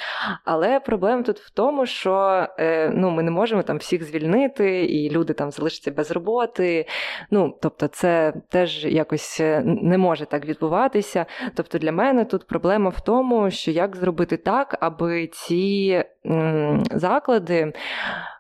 Але 0.45 0.79
проблема 0.79 1.23
тут 1.23 1.39
в 1.39 1.49
тому, 1.49 1.85
що 1.85 2.47
е, 2.59 2.89
ну, 2.95 3.09
ми 3.09 3.23
не 3.23 3.31
можемо 3.31 3.63
там 3.63 3.77
всіх 3.77 4.03
звільнити, 4.03 4.85
і 4.85 5.09
люди 5.09 5.33
там 5.33 5.51
залишаться 5.51 5.91
без 5.91 6.11
роботи. 6.11 6.85
Ну, 7.31 7.57
Тобто, 7.61 7.87
це 7.87 8.33
теж 8.49 8.85
якось 8.85 9.39
е, 9.39 9.61
не 9.65 9.97
може 9.97 10.25
так 10.25 10.45
відбуватися. 10.45 11.25
Тобто, 11.55 11.77
для 11.77 11.91
мене 11.91 12.25
тут 12.25 12.47
проблема 12.47 12.89
в 12.89 13.01
тому, 13.01 13.51
що 13.51 13.71
як 13.71 13.95
зробити 13.95 14.37
так, 14.37 14.77
аби 14.79 15.27
ці 15.27 16.03
м, 16.25 16.83
заклади 16.91 17.73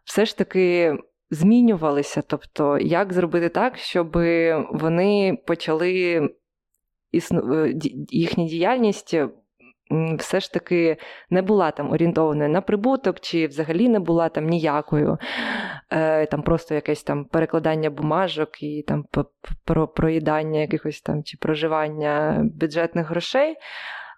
все 0.03 0.25
ж 0.25 0.37
таки 0.37 0.97
змінювалися. 1.31 2.23
Тобто, 2.27 2.77
як 2.77 3.13
зробити 3.13 3.49
так, 3.49 3.77
щоб 3.77 4.11
вони 4.71 5.37
почали 5.47 6.29
їхня 8.09 8.45
діяльність. 8.45 9.15
Все 10.17 10.39
ж 10.39 10.53
таки 10.53 10.97
не 11.29 11.41
була 11.41 11.71
там 11.71 11.91
орієнтованою 11.91 12.49
на 12.49 12.61
прибуток, 12.61 13.19
чи 13.19 13.47
взагалі 13.47 13.89
не 13.89 13.99
була 13.99 14.29
там 14.29 14.45
ніякою. 14.47 15.17
Е, 15.91 16.25
Там 16.25 16.41
просто 16.43 16.75
якесь 16.75 17.03
там 17.03 17.25
перекладання 17.25 17.89
бумажок 17.89 18.63
і 18.63 18.83
там 18.87 19.05
про 19.65 19.87
проїдання 19.87 20.59
якихось 20.59 21.01
там 21.01 21.23
чи 21.23 21.37
проживання 21.37 22.41
бюджетних 22.53 23.09
грошей. 23.09 23.55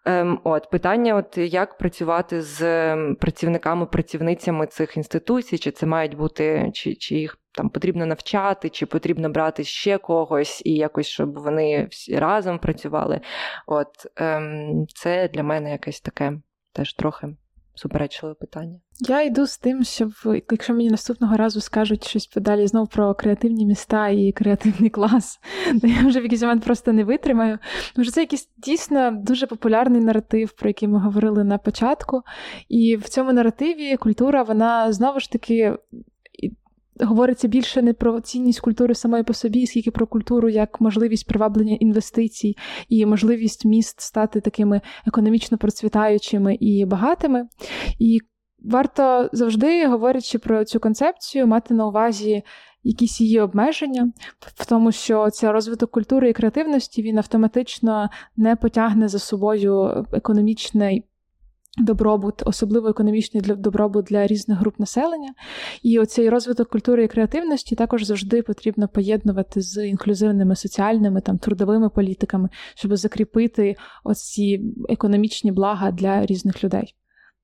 Ем, 0.05 0.39
от 0.43 0.69
питання: 0.69 1.15
от 1.15 1.37
як 1.37 1.77
працювати 1.77 2.41
з 2.41 2.95
працівниками, 3.15 3.85
працівницями 3.85 4.67
цих 4.67 4.97
інституцій, 4.97 5.57
чи 5.57 5.71
це 5.71 5.85
мають 5.85 6.17
бути, 6.17 6.69
чи 6.73 6.95
чи 6.95 7.15
їх 7.15 7.37
там 7.51 7.69
потрібно 7.69 8.05
навчати, 8.05 8.69
чи 8.69 8.85
потрібно 8.85 9.29
брати 9.29 9.63
ще 9.63 9.97
когось 9.97 10.61
і 10.65 10.73
якось, 10.73 11.07
щоб 11.07 11.39
вони 11.39 11.87
всі 11.91 12.19
разом 12.19 12.59
працювали. 12.59 13.21
От 13.67 13.87
ем, 14.15 14.85
це 14.95 15.27
для 15.27 15.43
мене 15.43 15.71
якесь 15.71 16.01
таке 16.01 16.33
теж 16.73 16.93
трохи 16.93 17.35
суперечливе 17.75 18.35
питання. 18.35 18.79
Я 18.99 19.21
йду 19.21 19.47
з 19.47 19.57
тим, 19.57 19.83
щоб 19.83 20.11
якщо 20.51 20.73
мені 20.73 20.89
наступного 20.89 21.37
разу 21.37 21.61
скажуть 21.61 22.07
щось 22.07 22.27
подалі 22.27 22.67
знову 22.67 22.87
про 22.87 23.15
креативні 23.15 23.65
міста 23.65 24.07
і 24.09 24.31
креативний 24.31 24.89
клас, 24.89 25.39
то 25.81 25.87
я 25.87 26.07
вже 26.07 26.19
в 26.19 26.23
якийсь 26.23 26.41
момент 26.41 26.63
просто 26.63 26.93
не 26.93 27.03
витримаю. 27.03 27.59
Тому 27.95 28.05
що 28.05 28.13
це 28.13 28.21
якийсь 28.21 28.49
дійсно 28.57 29.11
дуже 29.11 29.47
популярний 29.47 30.01
наратив, 30.01 30.51
про 30.51 30.69
який 30.69 30.87
ми 30.87 30.99
говорили 30.99 31.43
на 31.43 31.57
початку. 31.57 32.21
І 32.69 32.95
в 32.95 33.09
цьому 33.09 33.33
наративі 33.33 33.97
культура, 33.97 34.43
вона 34.43 34.91
знову 34.91 35.19
ж 35.19 35.31
таки 35.31 35.77
говориться 36.99 37.47
більше 37.47 37.81
не 37.81 37.93
про 37.93 38.21
цінність 38.21 38.59
культури 38.59 38.95
самої 38.95 39.23
по 39.23 39.33
собі, 39.33 39.67
скільки 39.67 39.91
про 39.91 40.07
культуру 40.07 40.49
як 40.49 40.81
можливість 40.81 41.27
приваблення 41.27 41.77
інвестицій 41.79 42.55
і 42.89 43.05
можливість 43.05 43.65
міст 43.65 44.01
стати 44.01 44.41
такими 44.41 44.81
економічно 45.07 45.57
процвітаючими 45.57 46.55
і 46.55 46.85
багатими. 46.85 47.47
І 47.99 48.19
варто 48.59 49.29
завжди, 49.33 49.87
говорячи 49.87 50.39
про 50.39 50.65
цю 50.65 50.79
концепцію, 50.79 51.47
мати 51.47 51.73
на 51.73 51.87
увазі. 51.87 52.43
Якісь 52.83 53.21
її 53.21 53.39
обмеження 53.39 54.11
в 54.39 54.65
тому, 54.65 54.91
що 54.91 55.29
ця 55.29 55.51
розвиток 55.51 55.91
культури 55.91 56.29
і 56.29 56.33
креативності 56.33 57.01
він 57.01 57.17
автоматично 57.17 58.09
не 58.37 58.55
потягне 58.55 59.07
за 59.07 59.19
собою 59.19 60.05
економічний 60.13 61.05
добробут, 61.77 62.43
особливо 62.45 62.87
економічний 62.87 63.43
для 63.43 63.55
добробут 63.55 64.05
для 64.05 64.27
різних 64.27 64.57
груп 64.57 64.79
населення. 64.79 65.33
І 65.83 65.99
оцей 65.99 66.29
розвиток 66.29 66.69
культури 66.69 67.03
і 67.03 67.07
креативності 67.07 67.75
також 67.75 68.03
завжди 68.03 68.41
потрібно 68.41 68.87
поєднувати 68.87 69.61
з 69.61 69.87
інклюзивними 69.87 70.55
соціальними 70.55 71.21
там 71.21 71.37
трудовими 71.37 71.89
політиками, 71.89 72.49
щоб 72.75 72.95
закріпити 72.95 73.75
оці 74.03 74.61
економічні 74.89 75.51
блага 75.51 75.91
для 75.91 76.25
різних 76.25 76.63
людей. 76.63 76.95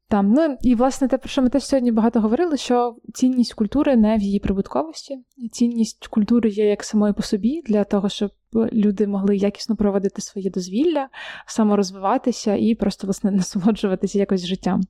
Там, 0.09 0.31
ну 0.31 0.57
і 0.61 0.75
власне 0.75 1.07
те, 1.07 1.17
про 1.17 1.29
що 1.29 1.41
ми 1.41 1.49
теж 1.49 1.65
сьогодні 1.65 1.91
багато 1.91 2.21
говорили, 2.21 2.57
що 2.57 2.95
цінність 3.13 3.53
культури 3.53 3.95
не 3.95 4.17
в 4.17 4.21
її 4.21 4.39
прибутковості. 4.39 5.17
Цінність 5.51 6.07
культури 6.07 6.49
є 6.49 6.69
як 6.69 6.83
самої 6.83 7.13
по 7.13 7.21
собі, 7.21 7.61
для 7.65 7.83
того, 7.83 8.09
щоб 8.09 8.31
люди 8.53 9.07
могли 9.07 9.37
якісно 9.37 9.75
проводити 9.75 10.21
своє 10.21 10.49
дозвілля, 10.49 11.09
саморозвиватися 11.45 12.55
і 12.55 12.75
просто 12.75 13.07
власне 13.07 13.31
насолоджуватися 13.37 14.19
якось 14.19 14.45
життям. 14.45 14.81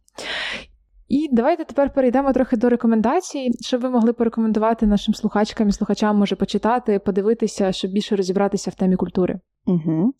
І 1.07 1.29
давайте 1.31 1.65
тепер 1.65 1.93
перейдемо 1.93 2.33
трохи 2.33 2.57
до 2.57 2.69
рекомендацій, 2.69 3.51
щоб 3.61 3.81
ви 3.81 3.89
могли 3.89 4.13
порекомендувати 4.13 4.87
нашим 4.87 5.13
слухачкам 5.13 5.69
і 5.69 5.71
слухачам, 5.71 6.17
може 6.17 6.35
почитати, 6.35 6.99
подивитися, 6.99 7.71
щоб 7.71 7.91
більше 7.91 8.15
розібратися 8.15 8.71
в 8.71 8.75
темі 8.75 8.95
культури. 8.95 9.39
Угу. 9.67 10.13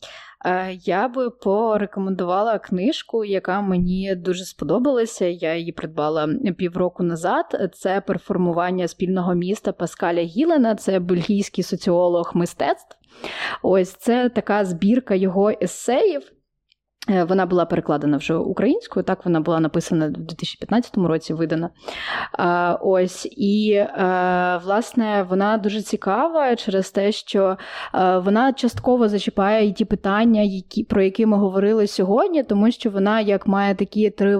Я 0.84 1.08
би 1.08 1.30
порекомендувала 1.30 2.60
книжку, 2.60 3.26
яка 3.26 3.62
мені 3.62 4.16
дуже 4.16 4.46
сподобалася. 4.46 5.26
Я 5.26 5.56
її 5.56 5.72
придбала 5.72 6.30
півроку 6.58 7.04
назад. 7.04 7.72
Це 7.74 8.02
перформування 8.02 8.88
спільного 8.88 9.34
міста 9.34 9.72
Паскаля 9.72 10.22
Гілена, 10.22 10.76
це 10.76 11.00
бельгійський 11.00 11.64
соціолог 11.64 12.32
мистецтв. 12.36 12.98
Ось 13.64 13.94
це 13.94 14.30
така 14.30 14.66
збірка 14.66 15.16
його 15.16 15.52
есеїв. 15.62 16.32
Е, 17.10 17.24
вона 17.24 17.46
була 17.46 17.66
перекладена 17.66 18.18
вже 18.18 18.36
українською, 18.36 19.04
так 19.04 19.26
вона 19.26 19.40
була 19.40 19.60
написана 19.60 20.08
в 20.08 20.12
2015 20.12 20.98
році, 20.98 21.34
видана. 21.34 21.70
Ось 22.82 23.28
і 23.32 23.72
е, 23.72 24.62
власне 24.66 25.26
вона 25.30 25.58
дуже 25.58 25.82
цікава 25.82 26.56
через 26.56 26.92
те, 26.92 27.12
що 27.12 27.58
е, 27.96 28.18
вона 28.18 28.54
частково 28.54 29.10
зачіпає 29.10 29.68
і 29.68 29.72
ті 29.72 29.86
питання, 29.86 30.42
які, 30.42 30.84
про 30.84 31.02
які 31.02 31.26
ми 31.26 31.38
говорили 31.38 31.88
сьогодні, 31.88 32.44
тому 32.44 32.72
що 32.72 32.90
вона 32.90 33.22
як 33.22 33.48
має 33.48 33.76
такі 33.76 34.10
три 34.10 34.38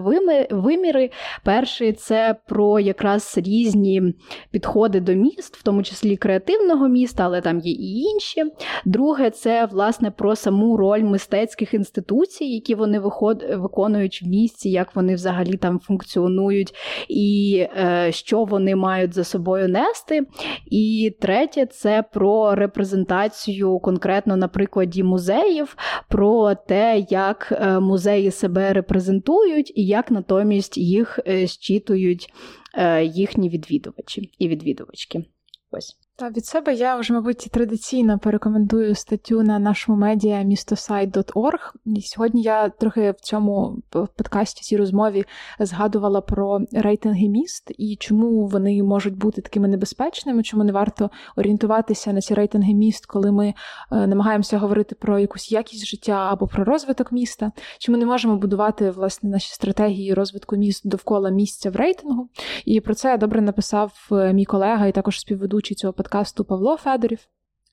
виміри. 0.52 1.10
Перший 1.44 1.94
це 1.94 2.36
про 2.48 2.80
якраз 2.80 3.38
різні 3.38 4.14
підходи 4.52 5.00
до 5.00 5.14
міст, 5.14 5.58
в 5.58 5.64
тому 5.64 5.84
числі 5.84 6.18
креативного 6.18 6.88
міста, 6.88 7.24
але 7.24 7.42
там 7.42 7.60
є 7.60 7.72
і 7.72 8.00
інші. 8.00 8.44
Друге, 8.86 9.30
це 9.30 9.66
власне 9.66 10.12
про 10.12 10.36
саму 10.36 10.78
роль 10.78 11.04
мистецьких 11.04 11.74
інституцій 11.74 12.57
які 12.58 12.76
вони 12.76 13.00
виход... 13.00 13.46
виконують 13.58 14.22
в 14.24 14.28
місці, 14.28 14.70
як 14.70 14.96
вони 14.96 15.16
взагалі 15.16 15.58
там 15.58 15.80
функціонують, 15.80 16.74
і 17.08 17.58
е, 17.78 18.12
що 18.12 18.44
вони 18.44 18.76
мають 18.76 19.14
за 19.14 19.24
собою 19.24 19.68
нести. 19.68 20.22
І 20.66 21.16
третє 21.22 21.66
це 21.66 22.04
про 22.14 22.56
репрезентацію 22.56 23.80
конкретно 23.80 24.38
на 24.38 24.48
прикладі 24.48 25.04
музеїв, 25.04 25.76
про 26.10 26.56
те, 26.56 27.06
як 27.10 27.52
е, 27.52 27.80
музеї 27.80 28.32
себе 28.32 28.74
репрезентують, 28.74 29.72
і 29.76 29.86
як 29.86 30.12
натомість 30.12 30.78
їх 30.78 31.20
е, 31.28 31.48
щитують 31.48 32.34
е, 32.78 33.04
їхні 33.04 33.50
відвідувачі 33.50 34.32
і 34.40 34.48
відвідувачки. 34.48 35.26
Ось. 35.72 36.07
Та 36.20 36.30
від 36.30 36.46
себе 36.46 36.74
я 36.74 36.96
вже, 36.96 37.14
мабуть, 37.14 37.48
традиційно 37.52 38.20
порекомендую 38.20 38.96
статтю 38.96 39.44
на 39.44 39.60
нашому 39.60 39.98
медіа 39.98 40.42
містосайт.орг. 40.42 41.74
І 41.86 42.02
Сьогодні 42.02 42.42
я 42.42 42.70
трохи 42.70 43.12
в 43.12 43.20
цьому 43.22 43.78
подкасті 43.90 44.62
цій 44.62 44.78
розмові 44.78 45.26
згадувала 45.60 46.22
про 46.22 46.60
рейтинги 46.72 47.30
міст 47.30 47.72
і 47.78 47.96
чому 48.00 48.48
вони 48.48 48.84
можуть 48.84 49.18
бути 49.18 49.42
такими 49.42 49.68
небезпечними, 49.68 50.44
чому 50.44 50.64
не 50.64 50.72
варто 50.72 51.10
орієнтуватися 51.36 52.14
на 52.14 52.22
ці 52.22 52.34
рейтинги 52.34 52.74
міст, 52.74 53.06
коли 53.06 53.32
ми 53.32 53.48
е, 53.92 54.08
намагаємося 54.08 54.58
говорити 54.58 54.96
про 54.96 55.20
якусь 55.20 55.52
якість 55.52 55.86
життя 55.86 56.28
або 56.32 56.48
про 56.48 56.64
розвиток 56.64 57.12
міста. 57.12 57.52
Чому 57.80 57.98
не 57.98 58.06
можемо 58.06 58.38
будувати 58.38 58.92
власне 58.92 59.30
наші 59.30 59.54
стратегії 59.54 60.14
розвитку 60.14 60.56
міст 60.56 60.88
довкола 60.88 61.30
місця 61.30 61.70
в 61.70 61.76
рейтингу? 61.76 62.30
І 62.66 62.82
про 62.82 62.96
це 62.96 63.18
добре 63.18 63.42
написав 63.42 64.08
е, 64.12 64.34
мій 64.34 64.46
колега 64.46 64.86
і 64.88 64.92
також 64.92 65.20
співведучий 65.20 65.76
цього 65.76 65.94
подкасту 65.94 66.07
подкасту 66.08 66.46
Павло 66.46 66.78
Федорів 66.78 67.20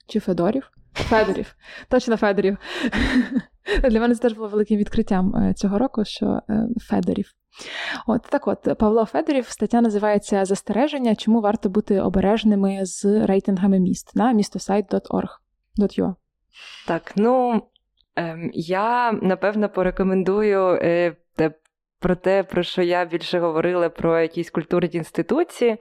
чи 0.07 0.21
Федорів? 0.21 0.71
Федорів. 0.95 1.55
Точно 1.89 2.17
Федорів. 2.17 2.57
Для 3.91 4.01
мене 4.01 4.15
це 4.15 4.23
теж 4.23 4.33
було 4.33 4.49
великим 4.49 4.79
відкриттям 4.79 5.37
е, 5.37 5.55
цього 5.55 5.79
року, 5.79 6.05
що 6.05 6.41
е, 6.51 6.69
Федорів. 6.81 7.33
От 8.07 8.23
так 8.23 8.49
от, 8.49 8.79
Павло 8.79 9.05
Федорів, 9.05 9.49
стаття 9.49 9.81
називається 9.81 10.45
Застереження, 10.45 11.15
чому 11.15 11.41
варто 11.41 11.69
бути 11.69 12.01
обережними 12.01 12.79
з 12.83 13.27
рейтингами 13.27 13.79
міст 13.79 14.17
на 14.17 14.33
містосайт.org.ua. 14.33 16.15
Так, 16.87 17.13
ну 17.17 17.63
ем, 18.17 18.51
я 18.55 19.13
напевно 19.13 19.69
порекомендую 19.69 20.79
е, 20.83 21.17
про 22.05 22.17
те, 22.17 22.43
про 22.43 22.63
що 22.63 22.83
я 22.83 23.05
більше 23.05 23.39
говорила, 23.39 23.89
про 23.89 24.21
якісь 24.21 24.51
культурні 24.51 24.91
інституції. 24.93 25.77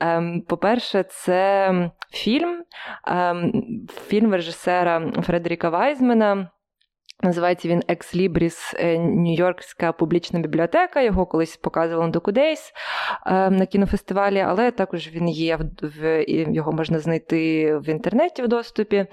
Ем, 0.00 0.42
по-перше, 0.48 1.02
це 1.02 1.72
фільм, 2.10 2.64
ем, 3.06 3.52
фільм 4.06 4.34
режисера 4.34 5.12
Фредеріка 5.22 5.68
Вайзмена. 5.70 6.50
Називається 7.22 7.68
він 7.68 7.80
Ex 7.80 8.16
Libris 8.16 8.74
е, 8.78 8.98
Нью-Йоркська 8.98 9.92
публічна 9.92 10.40
бібліотека. 10.40 11.00
Його 11.00 11.26
колись 11.26 11.56
показували 11.56 12.06
на 12.06 12.12
Докудейс 12.12 12.72
на 13.26 13.66
кінофестивалі, 13.66 14.38
але 14.40 14.70
також 14.70 15.10
він 15.12 15.28
є 15.28 15.58
в 15.82 16.24
його 16.28 16.72
можна 16.72 16.98
знайти 16.98 17.76
в 17.76 17.88
інтернеті 17.88 18.42
в 18.42 18.48
доступі. 18.48 19.06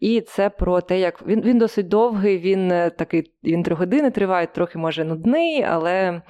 І 0.00 0.20
це 0.20 0.50
про 0.50 0.80
те, 0.80 1.00
як 1.00 1.26
він 1.26 1.40
він 1.40 1.58
досить 1.58 1.88
довгий, 1.88 2.38
він 2.38 2.72
е, 2.72 2.90
такий 2.90 3.30
він 3.44 3.62
три 3.62 3.74
години 3.74 4.10
триває, 4.10 4.46
трохи 4.46 4.78
може 4.78 5.04
нудний, 5.04 5.62
але 5.62 6.22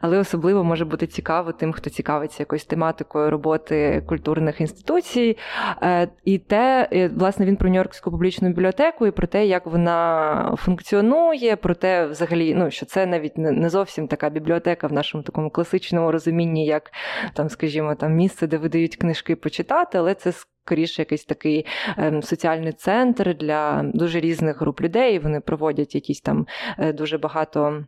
але 0.00 0.18
особливо 0.18 0.64
може 0.64 0.84
бути 0.84 1.06
цікаво 1.06 1.52
тим, 1.52 1.72
хто 1.72 1.90
цікавиться 1.90 2.42
якоюсь 2.42 2.64
тематикою 2.64 3.30
роботи 3.30 4.02
культурних 4.06 4.60
інституцій. 4.60 5.36
Е, 5.82 6.08
і 6.24 6.38
те, 6.38 6.88
власне, 7.14 7.46
він 7.46 7.56
про 7.56 7.70
Нью-Йоркську 7.70 8.10
публічну 8.10 8.48
бібліотеку 8.48 9.06
і 9.06 9.10
про 9.10 9.26
те, 9.26 9.46
як 9.46 9.66
вона 9.66 10.56
функціонує, 10.64 11.56
проте, 11.56 12.06
взагалі, 12.06 12.54
ну, 12.54 12.70
що 12.70 12.86
це 12.86 13.06
навіть 13.06 13.38
не 13.38 13.70
зовсім 13.70 14.08
така 14.08 14.30
бібліотека 14.30 14.86
в 14.86 14.92
нашому 14.92 15.24
такому 15.24 15.50
класичному 15.50 16.12
розумінні, 16.12 16.66
як 16.66 16.90
там, 17.34 17.48
скажімо, 17.48 17.94
там 17.94 18.12
місце, 18.12 18.46
де 18.46 18.56
видають 18.56 18.96
книжки 18.96 19.36
почитати, 19.36 19.98
але 19.98 20.14
це 20.14 20.32
скоріше 20.32 21.02
якийсь 21.02 21.24
такий 21.24 21.66
ем, 21.96 22.22
соціальний 22.22 22.72
центр 22.72 23.36
для 23.36 23.82
дуже 23.94 24.20
різних 24.20 24.60
груп 24.60 24.80
людей. 24.80 25.18
Вони 25.18 25.40
проводять 25.40 25.94
якісь 25.94 26.20
там 26.20 26.46
е, 26.78 26.92
дуже 26.92 27.18
багато. 27.18 27.84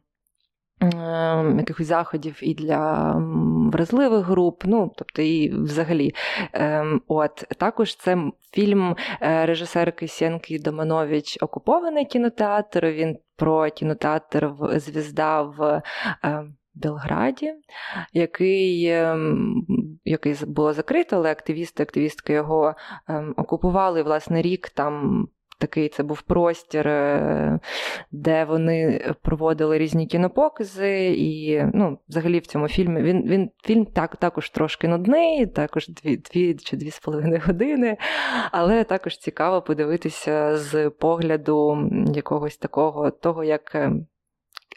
Ем, 0.81 1.59
якихось 1.59 1.87
заходів 1.87 2.39
і 2.43 2.55
для 2.55 3.15
вразливих 3.73 4.27
груп, 4.27 4.63
ну 4.67 4.93
тобто 4.97 5.23
і 5.23 5.51
взагалі. 5.51 6.15
Ем, 6.53 7.03
от 7.09 7.45
також 7.59 7.97
це 7.97 8.19
фільм 8.53 8.97
е, 9.23 9.47
режисерки 9.47 10.09
Сєнки 10.09 10.59
Доманович 10.59 11.39
Окупований 11.41 12.05
кінотеатр. 12.05 12.87
Він 12.87 13.19
про 13.37 13.71
кінотеатр 13.71 14.47
в 14.47 14.81
Звізда 14.81 15.43
в. 15.43 15.83
Ем, 16.23 16.57
Белграді, 16.79 17.55
який 18.13 18.81
який 20.05 20.35
було 20.47 20.73
закрито, 20.73 21.17
але 21.17 21.31
активісти, 21.31 21.83
активістки 21.83 22.33
його 22.33 22.75
окупували 23.37 24.03
власне 24.03 24.43
рік 24.43 24.69
там 24.69 25.27
такий 25.59 25.89
це 25.89 26.03
був 26.03 26.23
простір, 26.23 26.89
е, 26.89 27.59
де 28.11 28.45
вони 28.45 29.05
проводили 29.23 29.79
різні 29.79 30.07
кінопокази. 30.07 31.15
І 31.19 31.63
ну, 31.75 31.99
взагалі 32.09 32.39
в 32.39 32.47
цьому 32.47 32.69
фільмі 32.69 33.03
він 33.03 33.23
він 33.23 33.51
фільм 33.65 33.87
так, 33.87 34.17
також 34.17 34.51
трошки 34.51 34.89
нудний, 34.89 35.47
також 35.47 35.89
дві 35.89 36.17
дві 36.17 36.55
чи 36.55 36.77
дві 36.77 36.91
з 36.91 36.99
половиною 36.99 37.43
години, 37.47 37.97
але 38.53 38.85
також 38.85 39.19
цікаво 39.19 39.63
подивитися 39.63 40.57
з 40.57 40.91
погляду 40.91 41.79
якогось 42.15 42.57
такого, 42.57 43.11
того, 43.11 43.45
як 43.45 43.75
е, 43.75 43.93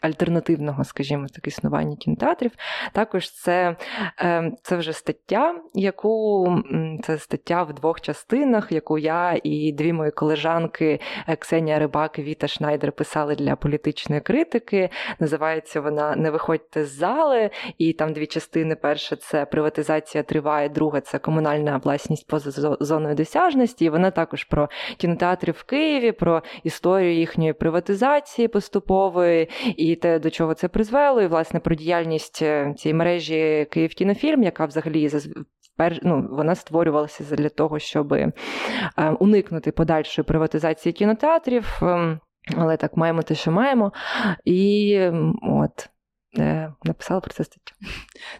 альтернативного, 0.00 0.84
скажімо, 0.84 1.26
так, 1.34 1.46
існування 1.46 1.96
кінотеатрів. 1.96 2.50
Також 2.92 3.30
це 3.30 3.76
ем, 4.18 4.56
це 4.62 4.76
вже 4.76 4.92
стаття, 4.92 5.54
яку 5.74 6.48
це 7.02 7.18
стаття 7.18 7.62
в 7.62 7.72
двох 7.72 8.00
частинах, 8.00 8.72
яку 8.72 8.98
я 8.98 9.40
і 9.42 9.72
дві 9.72 9.92
мої 9.92 10.10
колежанки 10.10 11.00
е, 11.28 11.36
Ксенія 11.36 11.78
Рибак 11.78 12.18
і 12.18 12.22
Віта 12.22 12.48
Шнайдер 12.48 12.92
писали 12.92 13.34
для 13.34 13.56
політичної 13.56 14.20
критики. 14.20 14.90
Називається 15.18 15.80
вона 15.80 16.16
Не 16.16 16.30
виходьте 16.30 16.84
з 16.84 16.92
зали, 16.92 17.50
і 17.78 17.92
там 17.92 18.12
дві 18.12 18.26
частини. 18.26 18.74
Перша 18.74 19.16
це 19.16 19.46
приватизація 19.46 20.22
триває, 20.22 20.68
друга 20.68 21.00
це 21.00 21.18
комунальна 21.18 21.80
власність 21.84 22.26
поза 22.26 22.76
зоною 22.80 23.14
досяжності. 23.14 23.84
І 23.84 23.88
вона 23.88 24.10
також 24.10 24.44
про 24.44 24.68
кінотеатри 24.96 25.52
в 25.52 25.62
Києві, 25.62 26.12
про 26.12 26.42
історію 26.64 27.14
їхньої 27.14 27.52
приватизації 27.52 28.48
поступової. 28.48 29.48
І 29.80 29.96
те, 29.96 30.18
до 30.18 30.30
чого 30.30 30.54
це 30.54 30.68
призвело, 30.68 31.22
і 31.22 31.26
власне 31.26 31.60
про 31.60 31.74
діяльність 31.74 32.42
е, 32.42 32.74
цієї 32.78 32.94
мережі 32.94 33.66
Київ 33.70 33.90
кінофільм, 33.90 34.42
яка 34.42 34.66
взагалі 34.66 35.10
ну, 36.02 36.28
вона 36.30 36.54
створювалася 36.54 37.36
для 37.36 37.48
того, 37.48 37.78
щоб 37.78 38.12
е, 38.12 38.32
уникнути 39.18 39.72
подальшої 39.72 40.24
приватизації 40.24 40.92
кінотеатрів. 40.92 41.78
Ем, 41.82 42.20
але 42.56 42.76
так 42.76 42.96
маємо 42.96 43.22
те, 43.22 43.34
що 43.34 43.50
маємо. 43.50 43.92
І 44.44 45.00
от 45.42 45.88
Е, 46.38 46.72
написала 46.84 47.20
про 47.20 47.34
це 47.34 47.44
статтю. 47.44 47.74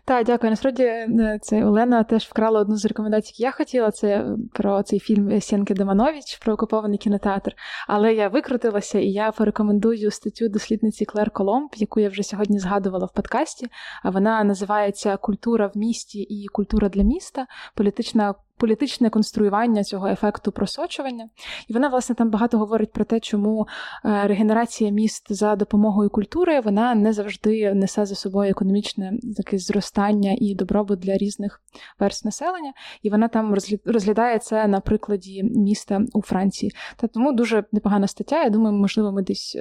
Так, 0.05 0.26
дякую. 0.26 0.51
Насправді 0.51 0.83
е, 0.83 1.39
це 1.43 1.64
Олена 1.64 2.05
теж 2.05 2.24
вкрала 2.24 2.61
одну 2.61 2.76
з 2.76 2.85
рекомендацій, 2.85 3.33
які 3.33 3.43
я 3.43 3.51
хотіла. 3.51 3.91
Це 3.91 4.26
про 4.53 4.83
цей 4.83 4.99
фільм 4.99 5.41
Сєнки 5.41 5.74
Деманович 5.74 6.37
про 6.37 6.53
окупований 6.53 6.99
кінотеатр. 6.99 7.55
Але 7.89 8.14
я 8.14 8.28
викрутилася 8.28 8.99
і 8.99 9.07
я 9.07 9.33
порекомендую 9.33 10.11
статтю 10.11 10.49
дослідниці 10.49 11.05
Клер 11.05 11.31
Коломб, 11.31 11.70
яку 11.76 12.01
я 12.01 12.09
вже 12.09 12.22
сьогодні 12.22 12.59
згадувала 12.59 13.07
в 13.07 13.12
подкасті. 13.12 13.66
А 14.03 14.11
Вона 14.11 14.45
називається 14.45 15.16
Культура 15.16 15.66
в 15.74 15.78
місті 15.78 16.20
і 16.20 16.47
культура 16.47 16.89
для 16.89 17.03
міста. 17.03 17.47
Політична 17.74 18.35
політичне 18.61 19.11
конструювання 19.11 19.85
цього 19.85 20.09
ефекту 20.09 20.53
просочування. 20.53 21.28
І 21.68 21.72
вона, 21.72 21.89
власне, 21.89 22.14
там 22.14 22.31
багато 22.31 22.59
говорить 22.59 22.93
про 22.93 23.05
те, 23.05 23.20
чому 23.20 23.66
е, 24.05 24.26
регенерація 24.26 24.91
міст 24.91 25.33
за 25.33 25.57
допомогою 25.57 26.11
культури 26.11 26.61
вона 26.61 26.95
не 26.95 27.12
завжди 27.12 27.74
несе 27.74 28.07
за 28.07 28.14
собою 28.14 28.51
економічне 28.51 29.12
таке 29.37 29.59
зростання 29.71 30.37
і 30.39 30.55
добробут 30.55 30.99
для 30.99 31.16
різних 31.16 31.62
верст 31.99 32.25
населення. 32.25 32.73
І 33.03 33.11
вона 33.11 33.29
там 33.29 33.55
розглядає 33.85 34.39
це 34.39 34.66
на 34.66 34.81
прикладі 34.81 35.43
міста 35.43 36.01
у 36.12 36.23
Франції. 36.23 36.73
Та 36.97 37.07
тому 37.07 37.33
дуже 37.33 37.64
непогана 37.73 38.07
стаття. 38.07 38.43
Я 38.43 38.51
думаю, 38.51 38.77
можливо, 38.77 39.12
ми 39.12 39.23
десь, 39.23 39.57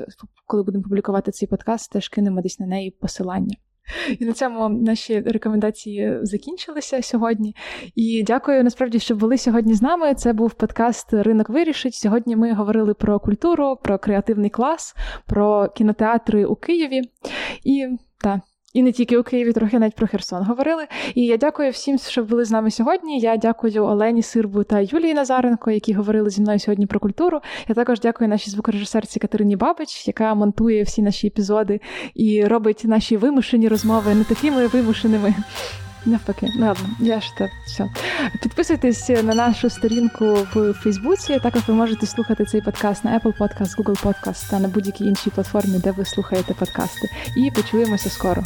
коли 0.46 0.64
будемо 0.64 0.84
публікувати 0.84 1.32
цей 1.32 1.48
подкаст, 1.48 1.92
теж 1.92 2.10
кинемо 2.10 2.42
десь 2.42 2.60
на 2.60 2.68
неї 2.68 2.92
посилання. 2.92 3.56
І 4.20 4.26
на 4.26 4.34
цьому 4.34 4.70
наші 4.70 5.20
рекомендації 5.20 6.20
закінчилися 6.22 7.02
сьогодні. 7.02 7.56
І 7.96 8.24
дякую 8.28 8.64
насправді, 8.64 9.00
що 9.00 9.16
були 9.16 9.38
сьогодні 9.38 9.74
з 9.74 9.82
нами. 9.82 10.14
Це 10.14 10.34
був 10.34 10.54
подкаст 10.54 11.14
Ринок 11.14 11.50
вирішить. 11.50 11.94
Сьогодні 11.94 12.36
ми 12.36 12.54
говорили 12.54 12.94
про 12.94 13.20
культуру, 13.20 13.78
про 13.84 14.00
креативний 14.00 14.50
клас, 14.50 14.96
про 15.26 15.70
кінотеатри 15.70 16.46
у 16.46 16.56
Києві. 16.56 17.02
І 17.64 17.88
так. 18.18 18.40
І 18.74 18.82
не 18.84 18.92
тільки 18.92 19.18
у 19.18 19.24
Києві, 19.24 19.54
трохи 19.54 19.80
навіть 19.80 19.96
про 19.96 20.08
Херсон 20.08 20.44
говорили. 20.44 20.88
І 21.16 21.26
я 21.26 21.38
дякую 21.38 21.72
всім, 21.72 21.98
що 21.98 22.24
були 22.24 22.46
з 22.46 22.52
нами 22.52 22.72
сьогодні. 22.72 23.20
Я 23.20 23.38
дякую 23.38 23.86
Олені 23.86 24.22
Сирбу 24.22 24.64
та 24.64 24.80
Юлії 24.80 25.14
Назаренко, 25.14 25.72
які 25.72 25.94
говорили 25.94 26.30
зі 26.30 26.42
мною 26.42 26.60
сьогодні 26.60 26.86
про 26.86 27.00
культуру. 27.00 27.40
Я 27.68 27.76
також 27.76 28.00
дякую 28.00 28.30
нашій 28.30 28.50
звукорежисерці 28.50 29.20
Катерині 29.20 29.56
Бабич, 29.56 30.08
яка 30.08 30.34
монтує 30.34 30.84
всі 30.84 31.02
наші 31.02 31.28
епізоди 31.28 31.82
і 32.16 32.46
робить 32.46 32.82
наші 32.86 33.18
вимушені 33.18 33.68
розмови 33.68 34.16
не 34.16 34.24
такими 34.24 34.68
вимушеними. 34.68 35.34
Навпаки, 36.06 36.48
ну 36.56 36.66
ладно, 36.66 36.90
я 37.00 37.22
ж 37.22 37.28
так 37.38 37.52
все. 37.66 37.90
Підписуйтесь 38.42 39.10
на 39.10 39.36
нашу 39.36 39.70
сторінку 39.70 40.48
в 40.54 40.74
Фейсбуці. 40.74 41.40
Також 41.40 41.62
ви 41.68 41.74
можете 41.74 42.06
слухати 42.06 42.46
цей 42.46 42.62
подкаст 42.62 43.04
на 43.04 43.20
Apple 43.20 43.38
Podcast, 43.38 43.76
Google 43.76 44.04
Podcast 44.04 44.50
та 44.50 44.60
на 44.60 44.68
будь-якій 44.68 45.04
іншій 45.04 45.30
платформі, 45.30 45.80
де 45.80 45.92
ви 45.92 46.06
слухаєте 46.06 46.54
подкасти. 46.54 47.10
І 47.38 47.52
почуємося 47.52 48.10
скоро. 48.10 48.44